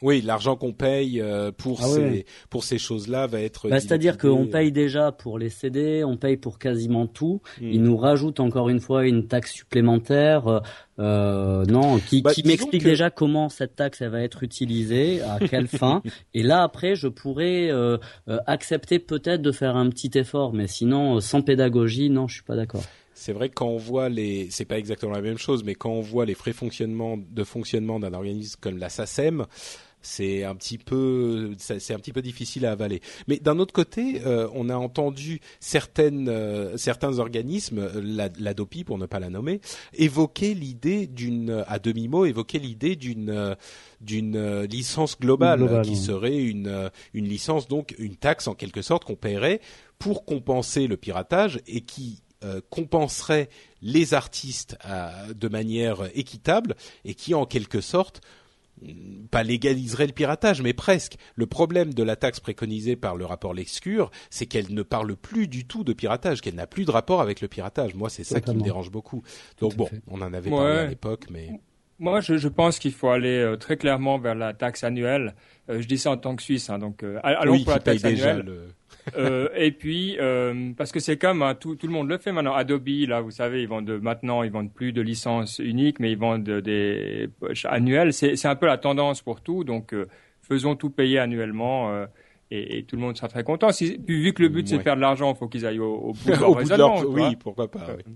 [0.02, 2.26] oui, l'argent qu'on paye euh, pour ah, ces ouais.
[2.50, 3.68] pour ces choses-là va être.
[3.68, 7.40] Bah, C'est-à-dire qu'on paye déjà pour les CD, on paye pour quasiment tout.
[7.60, 7.66] Mmh.
[7.72, 10.62] Ils nous rajoutent encore une fois une taxe supplémentaire.
[10.98, 12.88] Euh, non, qui, bah, qui m'explique que...
[12.88, 16.02] déjà comment cette taxe elle va être utilisée, à quelle fin.
[16.34, 17.98] Et là après, je pourrais euh,
[18.46, 22.56] accepter peut-être de faire un petit effort, mais sinon sans pédagogie, non, je suis pas
[22.56, 22.82] d'accord.
[23.18, 25.90] C'est vrai que quand on voit les, c'est pas exactement la même chose, mais quand
[25.90, 29.46] on voit les frais fonctionnement de fonctionnement d'un organisme comme la SACEM,
[30.06, 33.00] c'est un petit peu, c'est un petit peu difficile à avaler.
[33.26, 38.84] Mais d'un autre côté, euh, on a entendu certaines, euh, certains organismes, la, la, DOPI
[38.84, 39.60] pour ne pas la nommer,
[39.94, 43.56] évoquer l'idée d'une, à demi mot, évoquer l'idée d'une
[44.00, 49.16] d'une licence globale, qui serait une une licence donc une taxe en quelque sorte qu'on
[49.16, 49.60] paierait
[49.98, 53.48] pour compenser le piratage et qui euh, compenserait
[53.80, 56.76] les artistes euh, de manière équitable
[57.06, 58.20] et qui en quelque sorte
[59.30, 61.16] pas légaliserait le piratage, mais presque.
[61.34, 65.48] Le problème de la taxe préconisée par le rapport Lescure, c'est qu'elle ne parle plus
[65.48, 67.94] du tout de piratage, qu'elle n'a plus de rapport avec le piratage.
[67.94, 69.22] Moi, c'est ça qui me dérange beaucoup.
[69.60, 71.50] Donc bon, on en avait parlé à l'époque, mais
[71.98, 75.34] moi, je, je pense qu'il faut aller euh, très clairement vers la taxe annuelle.
[75.66, 78.74] je dis ça en tant que Suisse, hein, donc allons pour la taxe annuelle.
[79.16, 82.32] Euh, et puis euh, parce que c'est comme hein, tout, tout le monde le fait
[82.32, 82.54] maintenant.
[82.54, 86.18] Adobe, là, vous savez, ils vendent maintenant, ils vendent plus de licences uniques, mais ils
[86.18, 88.12] vendent des poches annuelles.
[88.12, 89.64] C'est un peu la tendance pour tout.
[89.64, 90.06] Donc euh,
[90.42, 92.06] faisons tout payer annuellement.
[92.50, 93.72] Et, et, tout le monde sera très content.
[93.72, 95.94] Si, vu que le but c'est de faire de l'argent, il faut qu'ils aillent au,
[95.94, 97.00] au bout de leur raisonnement.
[97.08, 97.86] oui, pourquoi pas.
[97.96, 98.14] Oui.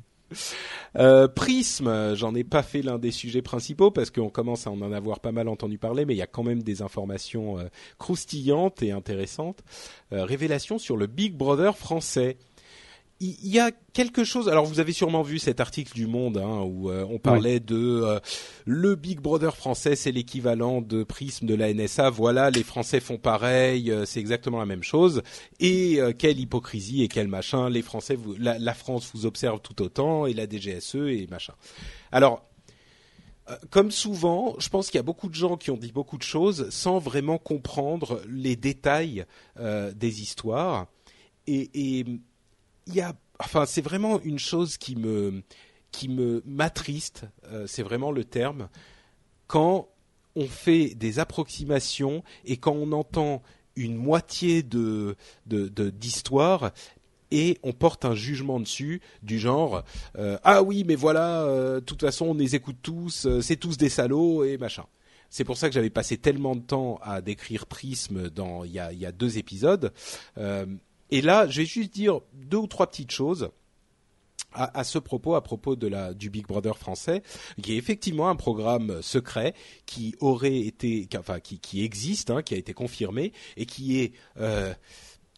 [0.96, 4.92] Euh, Prism, j'en ai pas fait l'un des sujets principaux parce qu'on commence à en
[4.92, 7.64] avoir pas mal entendu parler, mais il y a quand même des informations euh,
[7.98, 9.62] croustillantes et intéressantes.
[10.12, 12.36] Euh, révélation sur le Big Brother français
[13.20, 14.48] il y a quelque chose.
[14.48, 17.76] Alors vous avez sûrement vu cet article du Monde hein, où euh, on parlait de
[17.76, 18.18] euh,
[18.64, 22.08] le Big Brother français, c'est l'équivalent de Prisme de la NSA.
[22.08, 25.22] Voilà, les Français font pareil, euh, c'est exactement la même chose.
[25.58, 27.68] Et quelle hypocrisie et quel machin.
[27.68, 31.54] Les Français, vous, la, la, France vous observe tout autant et la DGSE et machin.
[32.12, 32.46] Alors.
[33.70, 36.22] Comme souvent, je pense qu'il y a beaucoup de gens qui ont dit beaucoup de
[36.22, 39.24] choses sans vraiment comprendre les détails
[39.58, 40.86] des histoires.
[41.48, 42.04] Et, et
[42.86, 45.42] il y a, enfin, c'est vraiment une chose qui me,
[45.92, 47.24] qui me m'attriste.
[47.46, 48.68] Euh, c'est vraiment le terme
[49.46, 49.88] quand
[50.36, 53.42] on fait des approximations et quand on entend
[53.76, 55.16] une moitié de
[55.46, 56.70] d'histoire de,
[57.32, 59.84] et on porte un jugement dessus du genre
[60.18, 63.76] euh, ah oui mais voilà euh, de toute façon on les écoute tous c'est tous
[63.76, 64.84] des salauds et machin
[65.30, 68.78] c'est pour ça que j'avais passé tellement de temps à décrire Prisme dans il y
[68.78, 69.92] a, il y a deux épisodes
[71.10, 73.50] et là, je vais juste dire deux ou trois petites choses.
[74.52, 77.22] À, ce propos, à propos de la du Big Brother français,
[77.62, 79.54] qui est effectivement un programme secret
[79.86, 84.12] qui aurait été, enfin qui, qui existe, hein, qui a été confirmé et qui est
[84.38, 84.74] euh,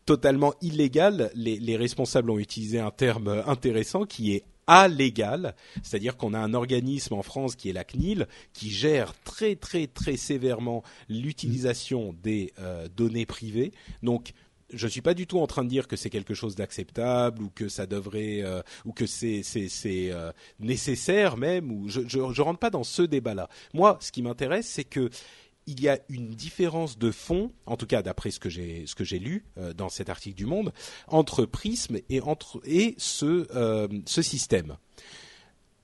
[0.07, 1.31] totalement illégal.
[1.35, 6.55] Les, les, responsables ont utilisé un terme intéressant qui est allégal, c'est-à-dire qu'on a un
[6.55, 12.53] organisme en France qui est la CNIL qui gère très très très sévèrement l'utilisation des
[12.59, 13.73] euh, données privées.
[14.03, 14.33] Donc
[14.73, 17.51] je suis pas du tout en train de dire que c'est quelque chose d'acceptable ou
[17.51, 22.43] que ça devrait euh, ou que c'est c'est c'est euh, nécessaire même ou je, je
[22.43, 23.49] rentre pas dans ce débat-là.
[23.75, 25.11] Moi, ce qui m'intéresse, c'est que
[25.67, 28.95] il y a une différence de fond, en tout cas d'après ce que j'ai ce
[28.95, 30.73] que j'ai lu euh, dans cet article du Monde,
[31.07, 33.47] entre Prism et entre et ce
[34.07, 34.77] ce système.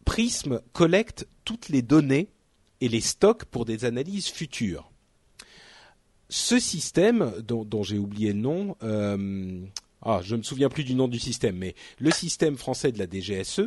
[0.05, 2.28] Prism collecte toutes les données
[2.80, 4.91] et les stocks pour des analyses futures
[6.29, 9.64] ce système, dont, j'ai oublié le nom, euh,
[10.03, 13.07] ah, je me souviens plus du nom du système, mais le système français de la
[13.07, 13.62] DGSE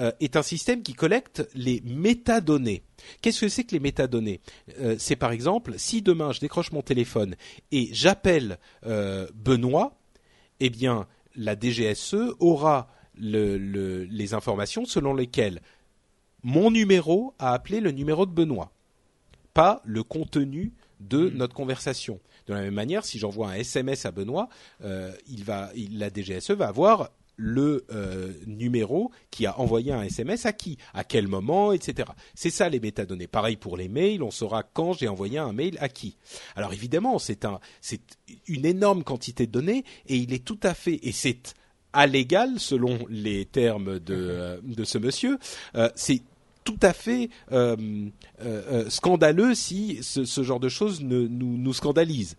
[0.00, 2.82] euh, est un système qui collecte les métadonnées.
[3.22, 4.40] Qu'est-ce que c'est que les métadonnées?
[4.80, 7.36] Euh, C'est par exemple, si demain je décroche mon téléphone
[7.70, 9.96] et j'appelle euh, Benoît,
[10.60, 15.60] eh bien la DGSE aura le, le, les informations selon lesquelles
[16.42, 18.72] mon numéro a appelé le numéro de Benoît,
[19.54, 21.36] pas le contenu de mm.
[21.36, 22.20] notre conversation.
[22.46, 24.48] De la même manière, si j'envoie un SMS à Benoît,
[24.82, 30.02] euh, il va, il, la DGSE va avoir le euh, numéro qui a envoyé un
[30.02, 32.08] SMS à qui, à quel moment, etc.
[32.34, 33.26] C'est ça les métadonnées.
[33.26, 36.16] Pareil pour les mails, on saura quand j'ai envoyé un mail à qui.
[36.54, 38.00] Alors évidemment, c'est un, c'est
[38.46, 41.54] une énorme quantité de données et il est tout à fait et c'est
[41.92, 45.38] à l'égal selon les termes de, euh, de ce monsieur.
[45.76, 46.22] Euh, c'est
[46.64, 47.76] tout à fait euh,
[48.40, 52.36] euh, euh, scandaleux si ce, genre de choses nous, nous scandalise.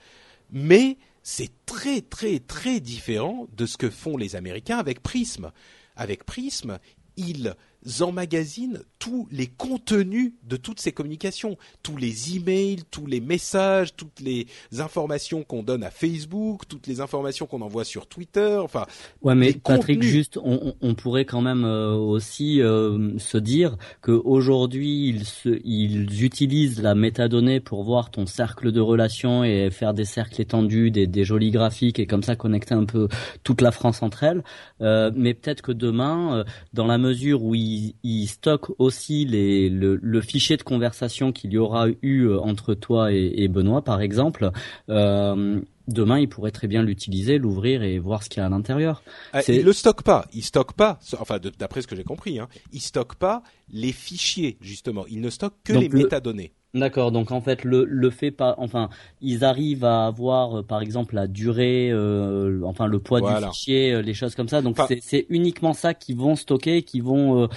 [0.51, 5.51] Mais c'est très très très différent de ce que font les Américains avec Prism.
[5.95, 6.79] Avec Prism,
[7.17, 7.55] ils
[7.99, 14.19] emmagasinent tous les contenus de toutes ces communications, tous les emails, tous les messages, toutes
[14.19, 14.47] les
[14.79, 18.85] informations qu'on donne à Facebook, toutes les informations qu'on envoie sur Twitter, enfin.
[19.21, 24.11] Ouais, mais Patrick, juste, on, on, pourrait quand même euh, aussi euh, se dire que
[24.11, 25.09] aujourd'hui
[25.45, 30.41] ils, ils utilisent la métadonnée pour voir ton cercle de relations et faire des cercles
[30.41, 33.07] étendus, des, des jolis graphiques et comme ça connecter un peu
[33.43, 34.43] toute la France entre elles.
[34.81, 40.21] Euh, mais peut-être que demain, dans la mesure où ils il, stocke aussi les, le,
[40.21, 44.51] fichier de conversation qu'il y aura eu entre toi et, Benoît, par exemple.
[44.89, 48.49] Euh, demain, il pourrait très bien l'utiliser, l'ouvrir et voir ce qu'il y a à
[48.49, 49.03] l'intérieur.
[49.33, 50.25] Euh, il le stocke pas.
[50.33, 50.99] Il stocke pas.
[51.19, 55.05] Enfin, d'après ce que j'ai compris, hein, il stocke pas les fichiers justement.
[55.07, 56.53] Il ne stocke que les métadonnées.
[56.75, 58.89] D'accord, donc en fait le, le fait pas, enfin
[59.21, 63.93] ils arrivent à avoir euh, par exemple la durée, euh, enfin le poids du fichier,
[63.93, 64.61] euh, les choses comme ça.
[64.61, 67.47] Donc c'est uniquement ça qu'ils vont stocker, qui vont.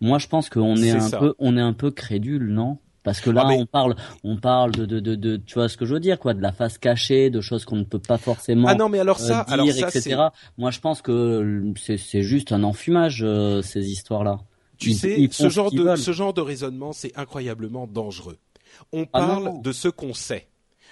[0.00, 2.78] moi je pense qu'on est, un peu, on est un peu crédule, non?
[3.02, 5.76] Parce que là, ah, on parle, on parle de, de, de, de, tu vois ce
[5.76, 8.16] que je veux dire, quoi, de la face cachée, de choses qu'on ne peut pas
[8.16, 10.16] forcément ah non, mais alors ça, dire, alors ça, etc.
[10.56, 13.26] Moi, je pense que c'est juste un enfumage
[13.62, 14.38] ces histoires-là.
[14.78, 18.38] Tu sais, ce genre de ce genre de raisonnement, c'est incroyablement dangereux.
[18.92, 20.48] On ah parle de ce qu'on sait.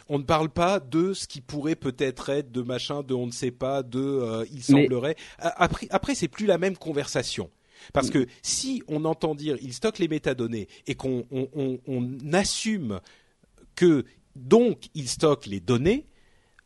[0.08, 3.32] On ne parle pas de ce qui pourrait peut-être être de machin, de on ne
[3.32, 5.16] sait pas, de euh, il semblerait.
[5.38, 7.50] Après, après c'est plus la même conversation.
[7.92, 8.12] Parce mm.
[8.12, 13.00] que si on entend dire il stocke les métadonnées et qu'on on assume
[13.76, 14.04] que
[14.36, 16.06] donc il stocke les données,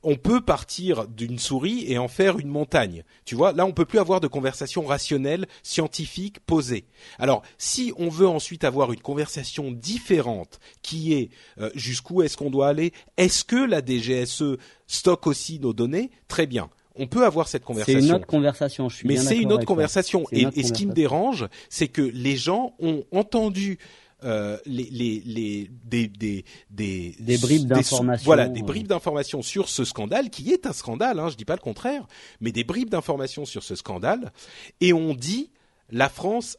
[0.05, 3.05] on peut partir d'une souris et en faire une montagne.
[3.25, 6.85] Tu vois, là on peut plus avoir de conversation rationnelle, scientifique, posée.
[7.19, 12.51] Alors, si on veut ensuite avoir une conversation différente, qui est euh, jusqu'où est-ce qu'on
[12.51, 16.11] doit aller, est-ce que la DGSE stocke aussi nos données?
[16.29, 16.71] Très bien.
[16.97, 18.01] On peut avoir cette conversation.
[18.01, 20.27] C'est une autre conversation, je suis Mais c'est une autre conversation.
[20.31, 23.79] Et, et, ce qui me dérange, c'est que les gens ont entendu
[24.25, 28.25] euh, les, les, les, des, des, des, des bribes d'informations.
[28.25, 31.57] Voilà, des bribes d'informations sur ce scandale, qui est un scandale, hein, je dis pas
[31.57, 32.07] le contraire,
[32.41, 34.33] mais des bribes d'informations sur ce scandale,
[34.81, 35.51] et on dit
[35.91, 36.57] la France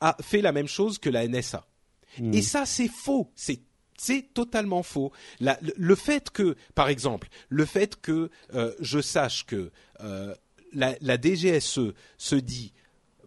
[0.00, 1.66] a fait la même chose que la NSA.
[2.18, 2.34] Hmm.
[2.34, 3.30] Et ça, c'est faux.
[3.34, 3.60] C'est
[3.98, 5.10] c'est totalement faux.
[5.40, 9.70] La, le, fait que, par exemple, le fait que euh, je sache que
[10.02, 10.34] euh,
[10.74, 12.74] la, la DGSE se dit,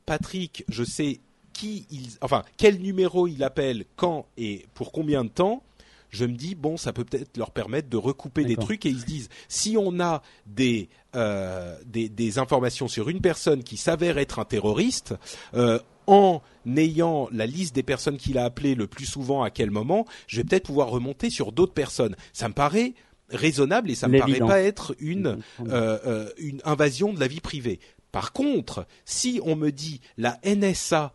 [0.06, 1.22] Patrick, je sais
[1.60, 1.86] qui
[2.22, 5.64] enfin, quel numéro il appelle, quand et pour combien de temps,
[6.10, 9.02] je me dis bon, ça peut peut-être leur permettre de recouper des trucs et ils
[9.02, 14.40] se disent si on a des euh, des, informations sur une personne qui s'avère être
[14.40, 15.16] un terroriste.
[15.54, 16.42] Euh, en
[16.76, 20.38] ayant la liste des personnes qu'il a appelées le plus souvent à quel moment, je
[20.38, 22.16] vais peut-être pouvoir remonter sur d'autres personnes.
[22.34, 22.96] Ça me paraît
[23.30, 25.38] raisonnable et ça me paraît pas être une
[25.68, 27.80] euh, une invasion de la vie privée.
[28.12, 31.14] Par contre, si on me dit la NSA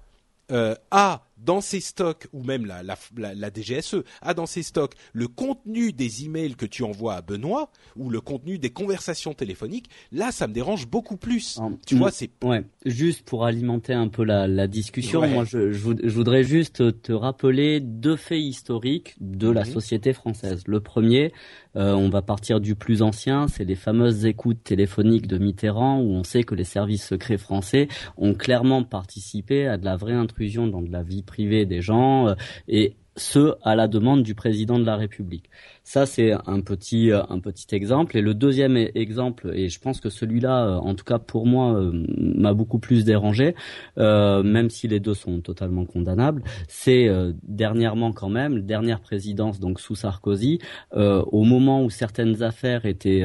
[0.53, 4.95] euh, a dans ses stocks ou même la, la, la, DGSE a dans ses stocks
[5.13, 9.89] le contenu des emails que tu envoies à Benoît ou le contenu des conversations téléphoniques,
[10.13, 11.59] là ça me dérange beaucoup plus.
[11.87, 12.65] tu vois, c'est ouais.
[12.85, 18.17] Juste pour alimenter un peu la, discussion, moi je, je, voudrais juste te rappeler deux
[18.17, 19.73] faits historiques de la mhm.
[19.73, 20.63] société française.
[20.67, 21.33] Le premier,
[21.77, 26.13] euh, on va partir du plus ancien, c'est les fameuses écoutes téléphoniques de Mitterrand où
[26.13, 30.67] on sait que les services secrets français ont clairement participé à de la vraie intrusion
[30.67, 32.35] dans de la vie privée des gens euh,
[32.69, 35.49] et ce à la demande du président de la République.
[35.85, 39.79] Ça c'est un petit euh, un petit exemple et le deuxième e-, exemple et je
[39.79, 41.81] pense que celui-là euh, en tout cas pour moi
[42.19, 43.55] m'a beaucoup plus dérangé
[43.97, 47.09] même si les deux sont totalement condamnables, c'est
[47.43, 50.59] dernièrement quand même dernière présidence donc sous Sarkozy
[50.93, 53.23] au moment où certaines affaires étaient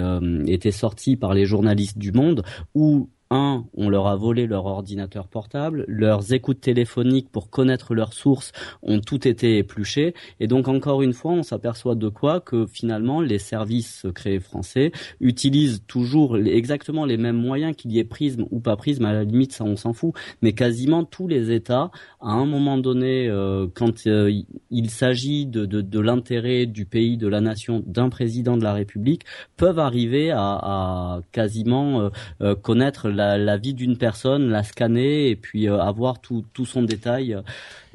[0.47, 2.43] étaient sorties par les journalistes du Monde
[2.75, 8.13] où un, on leur a volé leur ordinateur portable, leurs écoutes téléphoniques pour connaître leurs
[8.13, 8.51] sources
[8.81, 13.21] ont tout été épluchées, et donc encore une fois, on s'aperçoit de quoi que finalement
[13.21, 18.59] les services secrets français utilisent toujours exactement les mêmes moyens qu'il y ait prisme ou
[18.59, 22.31] pas prisme, à la limite ça on s'en fout, mais quasiment tous les États, à
[22.31, 24.31] un moment donné, euh, quand euh,
[24.71, 29.23] il s'agit de, l'intérêt du pays, de la nation, d'un président de la République,
[29.57, 32.09] peuvent arriver à, à quasiment
[32.41, 36.83] euh, connaître la, vie d'une personne, la scanner et puis euh, avoir tout, tout son
[36.83, 37.37] détail.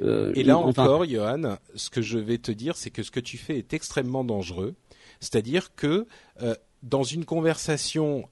[0.03, 3.21] Euh, et là encore, Johan, ce que je vais te dire, c'est que ce que
[3.21, 4.75] tu fais est extrêmement dangereux.
[5.21, 6.07] C'est-à-dire que
[6.43, 8.29] euh, dans une conversation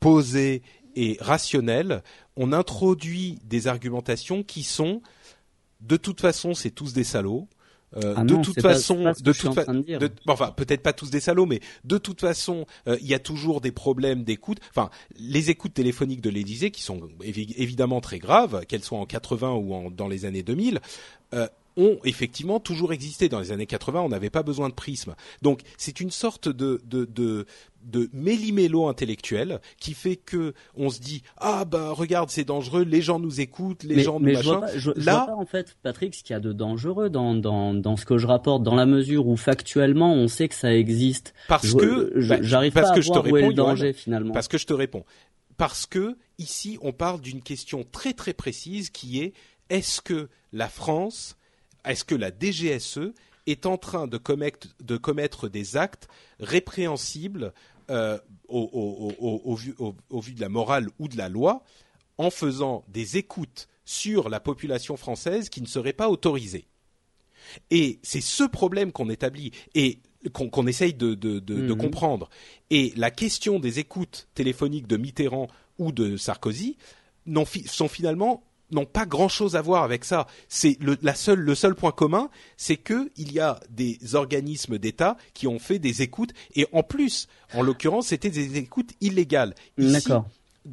[0.00, 0.62] posée
[0.96, 2.02] et rationnelle,
[2.36, 5.00] on introduit des argumentations qui sont
[5.80, 7.46] de toute façon, c'est tous des salauds.
[7.96, 9.84] Euh, ah de toute façon, de toute façon,
[10.26, 13.60] enfin peut-être pas tous des salauds, mais de toute façon, euh, il y a toujours
[13.60, 14.58] des problèmes d'écoute.
[14.70, 19.52] Enfin, les écoutes téléphoniques de l'Élysée, qui sont évidemment très graves, qu'elles soient en 80
[19.52, 20.80] ou en, dans les années 2000,
[21.34, 23.28] euh, ont effectivement toujours existé.
[23.28, 25.14] Dans les années 80, on n'avait pas besoin de prisme.
[25.42, 27.46] Donc c'est une sorte de, de, de,
[27.84, 33.02] de méli-mélo intellectuel qui fait que on se dit ah bah regarde c'est dangereux, les
[33.02, 34.62] gens nous écoutent, les gens nous mais machin.
[34.76, 37.34] Je vois Là, vois pas, en fait Patrick ce qu'il y a de dangereux dans,
[37.34, 40.74] dans dans ce que je rapporte dans la mesure où factuellement on sait que ça
[40.74, 41.34] existe.
[41.48, 44.32] Parce que bah, j'arrive pas à que voir je te réponds, le danger finalement.
[44.32, 45.04] Parce que je te réponds.
[45.56, 49.34] Parce que ici on parle d'une question très très précise qui est
[49.70, 51.36] est-ce que la France,
[51.84, 53.12] est-ce que la DGSE
[53.46, 56.08] est en train de commettre, de commettre des actes
[56.40, 57.52] répréhensibles
[57.90, 58.18] euh,
[58.48, 61.64] au, vu, au, vu, de la morale ou de la loi
[62.18, 66.66] en faisant des écoutes sur la population française qui ne seraient pas autorisées.
[67.70, 70.00] Et c'est ce problème qu'on établit et
[70.32, 71.76] qu'on essaye de, de, de, de, mhm.
[71.76, 72.30] comprendre.
[72.70, 76.76] Et la question des écoutes téléphoniques de Mitterrand ou de Sarkozy
[77.66, 80.26] sont finalement n'ont pas grand chose à voir avec ça.
[80.48, 84.78] C'est le, la seule, le seul point commun, c'est que il y a des organismes
[84.78, 89.54] d'État qui ont fait des écoutes et en plus, en l'occurrence, c'était des écoutes illégales.
[89.78, 90.26] D'accord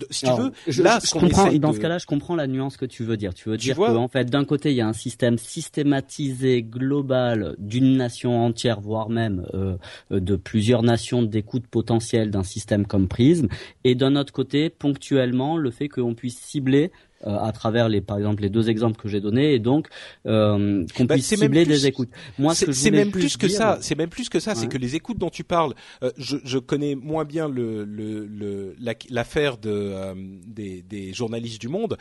[0.09, 3.03] si tu veux, là, je, comprends, dans ce cas-là, je comprends la nuance que tu
[3.03, 3.33] veux dire.
[3.33, 7.97] Tu veux dire qu'en fait, d'un côté, il y a un système systématisé, global, d'une
[7.97, 9.75] nation entière, voire même euh,
[10.09, 13.47] de plusieurs nations d'écoute potentielle d'un système comme Prism,
[13.83, 16.91] et d'un autre côté, ponctuellement, le fait qu'on puisse cibler
[17.25, 19.87] euh, à travers les par exemple les deux exemples que j'ai donnés et donc
[20.25, 22.09] euh, qu'on bah, puisse cibler des écoutes.
[22.39, 23.77] Moi, c'est même plus, que ça.
[23.81, 24.55] C'est même plus que ça.
[24.55, 28.75] C'est que les écoutes dont tu parles, euh, je, je, connais moins bien le
[29.09, 31.97] l'affaire le, de des, des, journalistes du Monde.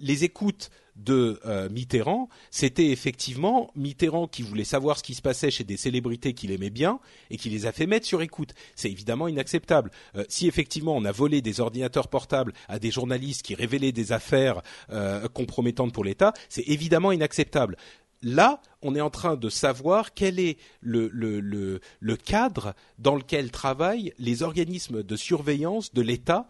[0.00, 0.70] les écoutes
[1.04, 5.76] de euh, Mitterrand, c'était effectivement Mitterrand qui voulait savoir ce qui se passait chez des
[5.76, 8.54] célébrités qu'il aimait bien et qui les a fait mettre sur écoute.
[8.76, 9.90] C'est évidemment inacceptable.
[10.16, 14.12] Euh, si effectivement on a volé des ordinateurs portables à des journalistes qui révélaient des
[14.12, 17.76] affaires euh, compromettantes pour l'État, c'est évidemment inacceptable.
[18.22, 24.12] Là, on est en train de savoir quel est le, le, cadre dans lequel travaillent
[24.18, 26.46] les organismes de surveillance de l'État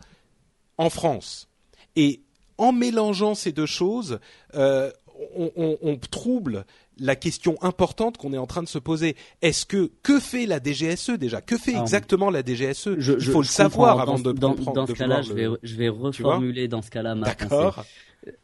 [0.79, 1.49] en France.
[1.95, 2.23] Et
[2.61, 4.21] en mélangeant ces deux choses,
[4.55, 4.91] euh,
[5.37, 6.65] on, trouble
[6.99, 9.17] la question importante qu'on est en train de se poser.
[9.43, 11.41] Est-ce que que fait la DGSE déjà?
[11.41, 14.55] Que fait exactement la DGSE Il faut le savoir avant de dans.
[14.55, 17.83] Dans ce cas-là, je vais, je vais reformuler dans ce cas-là ma pensée.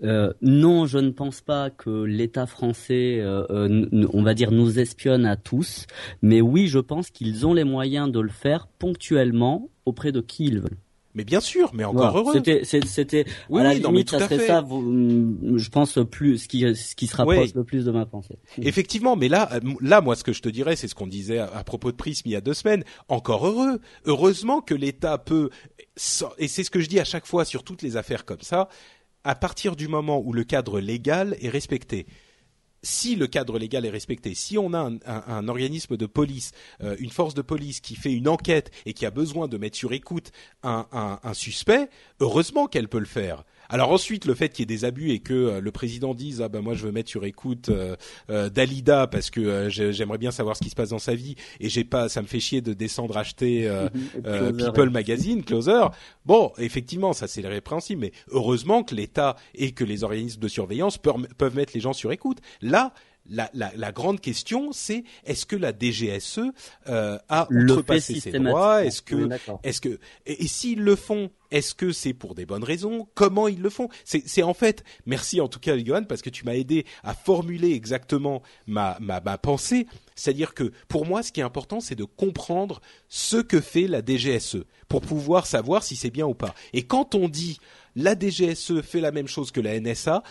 [0.02, 4.78] Euh, non, je ne pense pas que l'État français, euh, euh, on va dire, nous
[4.78, 5.86] espionne à tous.
[6.22, 10.46] Mais oui, je pense qu'ils ont les moyens de le faire ponctuellement auprès de qui
[10.46, 10.78] ils veulent.
[11.16, 12.34] Mais bien sûr, mais encore heureux.
[12.34, 16.60] C'était, c'était, oui, à la limite, ça serait ça, mm, je pense, plus, ce qui,
[16.76, 18.36] ce qui se rapproche le plus de ma pensée.
[18.58, 19.48] Effectivement, mais là,
[19.80, 22.22] là, moi, ce que je te dirais, c'est ce qu'on disait à, propos de Prism
[22.26, 22.84] il y a deux semaines.
[23.08, 23.80] Encore heureux.
[24.04, 25.48] Heureusement que l'État peut,
[26.38, 28.68] et c'est ce que je dis à chaque fois sur toutes les affaires comme ça,
[29.24, 32.06] à partir du moment où le cadre légal est respecté
[32.86, 37.10] si le cadre légal est respecté, si on a un, organisme de police, euh, une
[37.10, 40.30] force de police qui fait une enquête et qui a besoin de mettre sur écoute
[40.62, 41.88] un, un suspect,
[42.20, 43.44] heureusement qu'elle peut le faire.
[43.68, 46.42] Alors ensuite, le fait qu'il y ait des abus et que euh, le président dise
[46.42, 47.96] ah ben moi je veux mettre sur écoute euh,
[48.30, 51.68] euh Dalida parce que j'aimerais bien savoir ce qui se passe dans sa vie et
[51.68, 53.70] j'ai pas, ça me fait chier de descendre acheter
[54.24, 55.86] People Magazine, Closer.
[56.24, 60.98] Bon, effectivement, ça c'est répréhensible, mais heureusement que l'État et que les organismes de surveillance
[60.98, 62.38] peuvent mettre les gens sur écoute.
[62.60, 62.92] Là,
[63.28, 66.40] la, la, la, grande question, c'est est-ce que la DGSE
[66.88, 68.84] euh, a outrepassé ses droits?
[68.84, 69.28] Est-ce que,
[69.62, 73.08] est-ce que, et, s'ils le font, est-ce que c'est pour des bonnes raisons?
[73.14, 73.88] Comment ils le font?
[74.04, 77.72] C'est en fait, merci en tout cas, Johan, parce que tu m'as aidé à formuler
[77.72, 79.86] exactement ma, ma, ma pensée.
[80.14, 84.02] C'est-à-dire que pour moi, ce qui est important, c'est de comprendre ce que fait la
[84.04, 86.54] DGSE pour pouvoir savoir si c'est bien ou pas.
[86.72, 87.58] Et quand on dit
[87.94, 90.22] la DGSE fait la même chose que la NSA,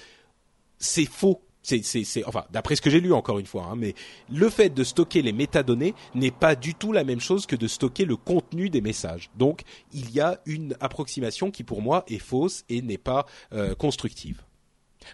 [0.77, 3.95] c'est faux c'est, enfin, d'après ce que j'ai lu encore une fois, hein, mais
[4.31, 7.67] le fait de stocker les métadonnées n'est pas du tout la même chose que de
[7.67, 9.29] stocker le contenu des messages.
[9.37, 9.61] Donc,
[9.93, 14.41] il y a une approximation qui, pour moi, est fausse et n'est pas euh, constructive.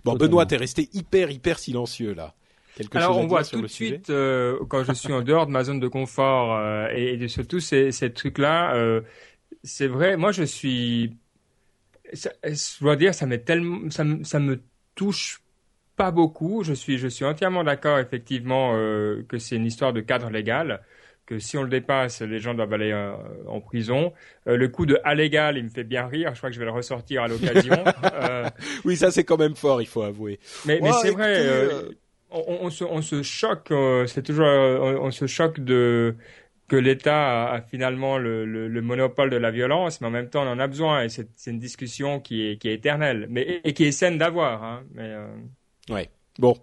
[0.03, 2.33] Bon, Benoît, t'es resté hyper, hyper silencieux là.
[2.75, 5.65] Quelque Alors, on voit tout de suite euh, quand je suis en dehors de ma
[5.65, 9.01] zone de confort euh, et, surtout ces, ces trucs-là.
[9.63, 11.17] c'est vrai, moi, je suis,
[12.13, 14.61] je dois dire, ça m'est tellement, ça, ça me
[14.95, 15.41] touche
[15.95, 16.63] pas beaucoup.
[16.63, 20.81] Je suis, je suis entièrement d'accord, effectivement, euh, que c'est une histoire de cadre légal,
[21.25, 23.13] que si on le dépasse, les gens doivent aller euh,
[23.47, 24.13] en prison.
[24.47, 26.31] Euh, le coup de allégal, il me fait bien rire.
[26.33, 27.83] Je crois que je vais le ressortir à l'occasion.
[28.85, 30.39] oui, ça c'est quand même fort, il faut avouer.
[30.65, 31.45] Mais, mais c'est vrai.
[32.33, 33.73] On, se, on se choque.
[34.07, 36.15] c'est toujours, on, se choque de
[36.69, 40.49] que l'État a, finalement le, le, monopole de la violence, mais en même temps, on
[40.49, 41.03] en a besoin.
[41.03, 44.63] Et c'est une discussion qui est, qui est éternelle, mais et, qui est saine d'avoir.
[44.63, 45.13] Hein, mais
[45.89, 46.09] Ouais.
[46.39, 46.55] Bon.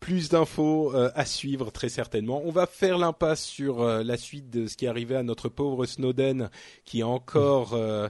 [0.00, 2.42] Plus d'infos euh, à suivre très certainement.
[2.44, 5.48] On va faire l'impasse sur euh, la suite de ce qui est arrivé à notre
[5.48, 6.50] pauvre Snowden,
[6.84, 8.08] qui est encore euh,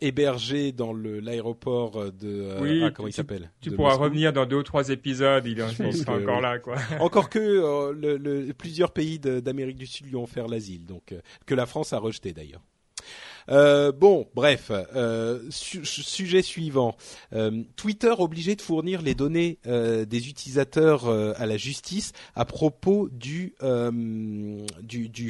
[0.00, 3.50] hébergé dans l'aéroport de oui, ah, comment il s'appelle?
[3.60, 6.76] Tu, pourras revenir dans deux ou trois épisodes, il, sera encore là quoi.
[7.00, 11.14] Encore que le, plusieurs pays d'Amérique du Sud lui ont offert l'asile, donc
[11.46, 12.62] que la France a rejeté d'ailleurs.
[13.50, 16.96] Euh, bon, bref, euh, sujet suivant.
[17.32, 23.54] Euh, Twitter obligé de fournir les données des utilisateurs à la justice à propos du,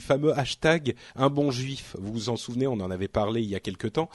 [0.03, 1.97] fameux hashtag un bon juif.
[1.99, 4.09] Vous vous en souvenez, on en avait parlé il y a quelque temps.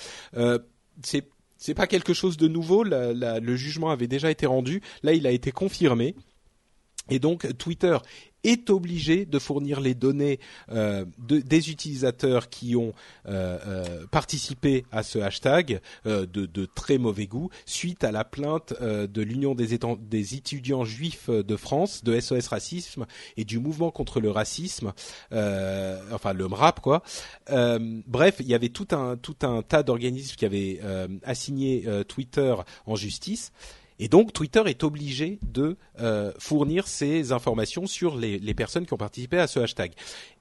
[1.04, 1.28] c'est
[1.62, 2.84] c'est pas quelque chose de nouveau.
[2.86, 4.82] le jugement avait déjà été rendu.
[5.04, 6.16] Là, il a été confirmé.
[7.10, 7.98] Et donc Twitter
[8.44, 10.40] est obligé de fournir les données
[10.72, 12.94] euh, des utilisateurs qui ont
[13.28, 19.22] euh, euh, participé à ce hashtag de, très mauvais goût suite à la plainte de
[19.22, 23.06] l'Union des, des, étudiants juifs de France, de SOS Racisme
[23.38, 24.94] et du mouvement contre le racisme,
[25.32, 27.04] enfin le MRAP quoi.
[27.48, 30.80] bref, il y avait tout un tout un tas d'organismes qui avaient
[31.24, 33.52] assigné Twitter en justice
[34.00, 38.98] et donc Twitter est obligé de euh, fournir ces informations sur les, personnes qui ont
[38.98, 39.92] participé à ce hashtag.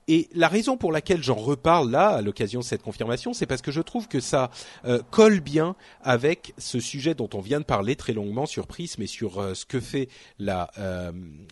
[0.06, 3.60] Et la raison pour laquelle j'en reparle là, à l'occasion de cette confirmation, c'est parce
[3.60, 4.50] que je trouve que ça
[4.86, 9.02] euh, colle bien avec ce sujet dont on vient de parler très longuement sur Prism
[9.02, 10.70] et sur euh, ce que fait la,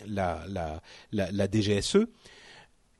[0.06, 0.82] la, la,
[1.12, 2.06] la, la DGSE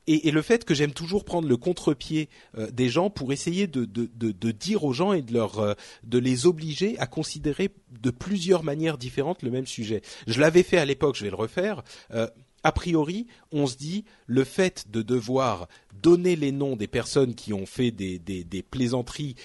[0.07, 3.67] et, et, le fait que j'aime toujours prendre le contre-pied euh, des gens pour essayer
[3.67, 7.07] de, de, de, de, dire aux gens et de leur euh, de les obliger à
[7.07, 7.69] considérer
[8.01, 10.01] de plusieurs manières différentes le même sujet.
[10.25, 11.83] Je l'avais fait à l'époque, je vais le refaire.
[12.13, 12.27] Euh,
[12.63, 15.67] a priori, on se dit le fait de devoir
[16.01, 19.35] donner les noms des personnes qui ont fait des, des, des plaisanteries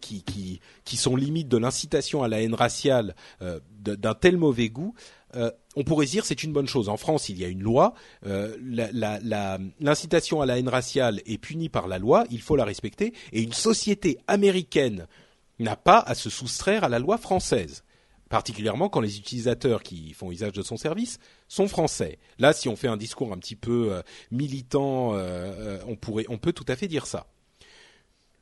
[0.00, 4.94] qui, qui, qui, sont limites de l'incitation à la haine raciale d'un tel mauvais goût,
[5.36, 6.88] euh, on pourrait dire c'est une bonne chose.
[6.88, 7.94] En France, il y a une loi.
[8.26, 8.56] Euh,
[9.80, 12.24] l'incitation à la haine raciale est punie par la loi.
[12.30, 13.12] Il faut la respecter.
[13.32, 15.06] Et une société américaine
[15.58, 17.84] n'a pas à se soustraire à la loi française.
[18.28, 22.18] Particulièrement quand les utilisateurs qui font usage de son service sont français.
[22.38, 25.14] Là, si on fait un discours un petit peu euh, militant,
[25.86, 27.26] on pourrait, on peut tout à fait dire ça.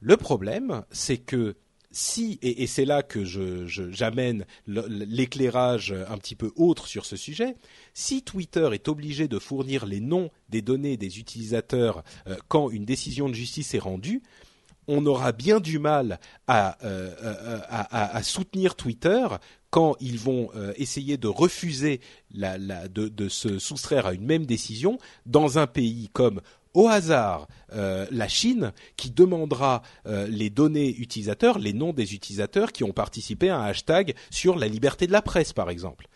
[0.00, 1.56] Le problème, c'est que
[1.92, 7.54] si, et, c'est là que j'amène l'éclairage un petit peu autre sur ce sujet,
[7.94, 12.84] si Twitter est obligé de fournir les noms des données des utilisateurs euh, quand une
[12.84, 14.22] décision de justice est rendue,
[14.88, 16.18] on aura bien du mal
[16.48, 19.26] à, euh, euh, soutenir Twitter
[19.70, 22.00] quand ils vont essayer de refuser
[22.34, 26.42] de, se soustraire à une même décision dans un pays comme
[26.74, 32.72] au hasard euh, la Chine qui demandera euh, les données utilisateurs, les noms des utilisateurs
[32.72, 36.08] qui ont participé à un hashtag sur la liberté de la presse, par exemple.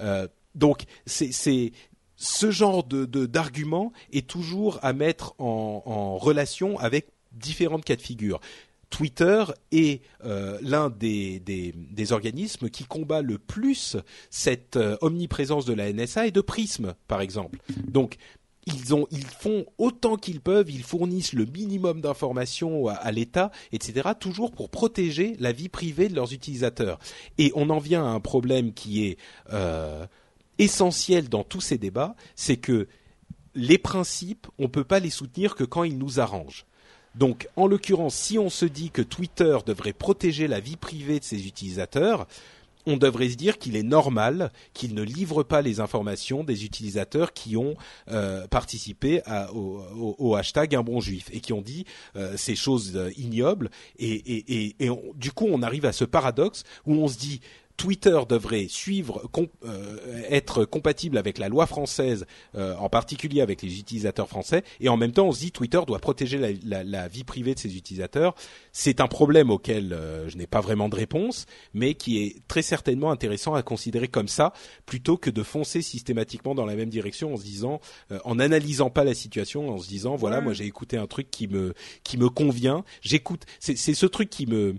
[0.00, 1.72] Euh, donc c'est
[2.16, 8.40] ce genre de d'argument est toujours à mettre en, relation avec différentes cas de figure.
[8.88, 13.96] Twitter est l'un des, des, des, organismes qui combat le plus
[14.30, 17.58] cette omniprésence de la NSA et de Prism, par exemple.
[17.88, 18.16] Donc
[18.66, 24.10] ils ont, ils font autant qu'ils peuvent, ils fournissent le minimum d'informations à, l'État, etc.
[24.18, 26.98] Toujours pour protéger la vie privée de leurs utilisateurs.
[27.38, 29.18] Et on en vient à un problème qui est
[29.52, 30.06] euh,
[30.58, 32.88] essentiel dans tous ces débats, c'est que
[33.54, 36.66] les principes, on ne peut pas les soutenir que quand ils nous arrangent.
[37.14, 41.24] Donc, en l'occurrence, si on se dit que Twitter devrait protéger la vie privée de
[41.24, 42.26] ses utilisateurs,
[42.86, 47.32] on devrait se dire qu'il est normal qu'il ne livre pas les informations des utilisateurs
[47.32, 47.74] qui ont
[48.10, 49.22] euh, participé
[49.54, 51.84] au, hashtag un bon juif et qui ont dit
[52.16, 53.70] euh, ces choses euh, ignobles.
[53.98, 54.74] Et,
[55.16, 57.40] du coup on arrive à ce paradoxe où on se dit
[57.76, 59.28] Twitter devrait suivre,
[59.64, 64.88] euh, être compatible avec la loi française, euh, en particulier avec les utilisateurs français, et
[64.88, 68.34] en même temps on se dit Twitter doit protéger la, vie privée de ses utilisateurs.
[68.72, 72.62] C'est un problème auquel euh, je n'ai pas vraiment de réponse, mais qui est très
[72.62, 74.52] certainement intéressant à considérer comme ça,
[74.86, 77.80] plutôt que de foncer systématiquement dans la même direction en se disant,
[78.24, 81.48] en analysant pas la situation, en se disant voilà moi j'ai écouté un truc qui
[81.48, 84.76] me qui me convient, j'écoute, c'est ce truc qui me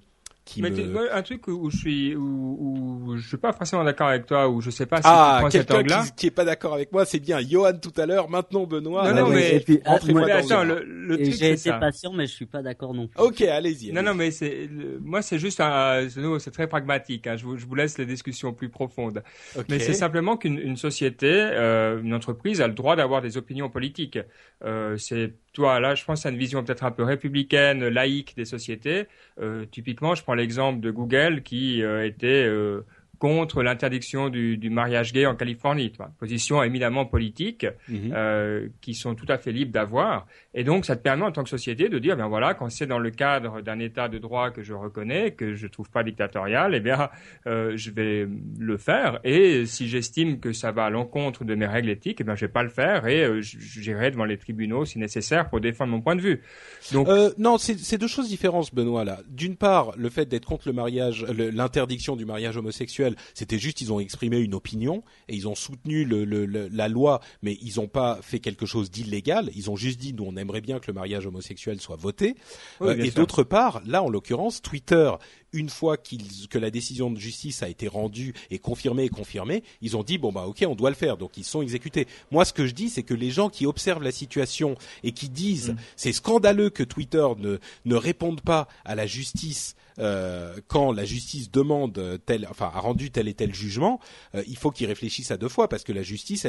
[0.58, 0.72] mais
[1.12, 4.62] un truc où je suis où, où je suis pas forcément d'accord avec toi ou
[4.62, 7.20] je sais pas si ah, tu quelqu'un qui, qui est pas d'accord avec moi c'est
[7.20, 9.12] bien Johan tout à l'heure maintenant Benoît.
[9.12, 12.34] Non non mais, puis, ah, moi, attends, le, le truc j'ai été patient mais je
[12.34, 13.20] suis pas d'accord non plus.
[13.22, 14.70] Ok allez-y non non mais c'est
[15.02, 16.08] moi c'est juste un
[16.40, 17.36] c'est très pragmatique hein.
[17.38, 19.24] je, vous, je vous laisse les discussions plus profondes.
[19.70, 24.20] Mais c'est simplement qu'une société euh, une entreprise a le droit d'avoir des opinions politiques.
[24.64, 28.46] Euh, c'est toi, là, je pense à une vision peut-être un peu républicaine, laïque des
[28.46, 29.06] sociétés.
[29.40, 32.48] Euh, typiquement, je prends l'exemple de Google qui euh, était
[33.26, 35.92] contre l'interdiction du, du, mariage gay en Californie.
[36.20, 38.14] Position éminemment politique mhm.
[38.14, 40.28] euh, qui sont tout à fait libres d'avoir.
[40.54, 42.86] Et donc, ça te permet en tant que société de dire, bien voilà, quand c'est
[42.86, 46.76] dans le cadre d'un État de droit que je reconnais, que je trouve pas dictatorial,
[46.76, 47.10] eh bien,
[47.48, 48.28] euh, je vais
[48.60, 49.20] le faire.
[49.24, 52.46] Et si j'estime que ça va à l'encontre de mes règles éthiques, eh bien, je
[52.46, 56.02] vais pas le faire et euh, j'irai devant les tribunaux si nécessaire pour défendre mon
[56.02, 56.44] point de vue.
[56.94, 57.08] Donc,
[57.40, 59.04] non, c'est deux choses différentes, Benoît.
[59.04, 63.82] Là, d'une part, le fait d'être contre le mariage, l'interdiction du mariage homosexuel, c'était juste
[63.82, 67.76] ils ont exprimé une opinion et ils ont soutenu le, le, la loi, mais ils
[67.78, 69.50] n'ont pas fait quelque chose d'illégal.
[69.56, 72.36] Ils ont juste dit nous on aimerait bien que le mariage homosexuel soit voté.
[72.82, 75.12] Euh, et d'autre part, là en l'occurrence, Twitter,
[75.54, 79.96] une fois que la décision de justice a été rendue et confirmée et confirmée, ils
[79.96, 82.08] ont dit bon bah ok on doit le faire, donc ils sont exécutés.
[82.32, 85.30] Moi ce que je dis c'est que les gens qui observent la situation et qui
[85.30, 85.78] disent mm.
[85.96, 91.52] c'est scandaleux que Twitter ne ne réponde pas à la justice euh, quand la justice
[91.52, 94.00] demande tel, enfin a rendu tel et tel jugement,
[94.34, 96.46] euh, il faut qu'ils réfléchissent à deux fois parce que la justice,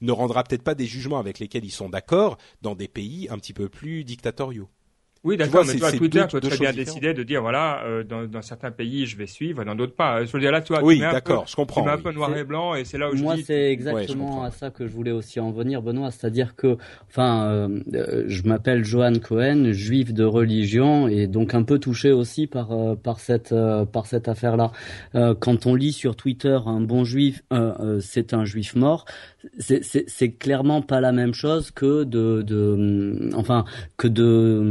[0.00, 3.38] ne rendra peut-être pas des jugements avec lesquels ils sont d'accord dans des pays un
[3.38, 4.68] petit peu plus dictatoriaux.
[5.24, 8.24] Oui, d'accord, mais toi, Twitter, tu peux très bien décider de dire, voilà, euh, dans,
[8.26, 10.24] dans, certains pays, je vais suivre, dans d'autres pas.
[10.24, 11.80] Je veux dire, là, toi, oui, d'accord, je comprends.
[11.82, 14.42] Tu mets un peu noir et blanc, et c'est là où je Moi, c'est exactement
[14.42, 16.10] à ça que je voulais aussi en venir, Benoît.
[16.10, 16.76] C'est-à-dire que,
[17.08, 22.10] enfin, euh, euh, je m'appelle Johan Cohen, juif de religion, et donc un peu touché
[22.10, 23.54] aussi par par cette
[23.92, 24.72] par cette affaire-là.
[25.38, 27.42] quand on lit sur Twitter un bon juif,
[28.00, 29.04] c'est un juif mort,
[29.58, 33.64] c'est clairement pas la même chose que de, de enfin
[33.96, 34.62] que de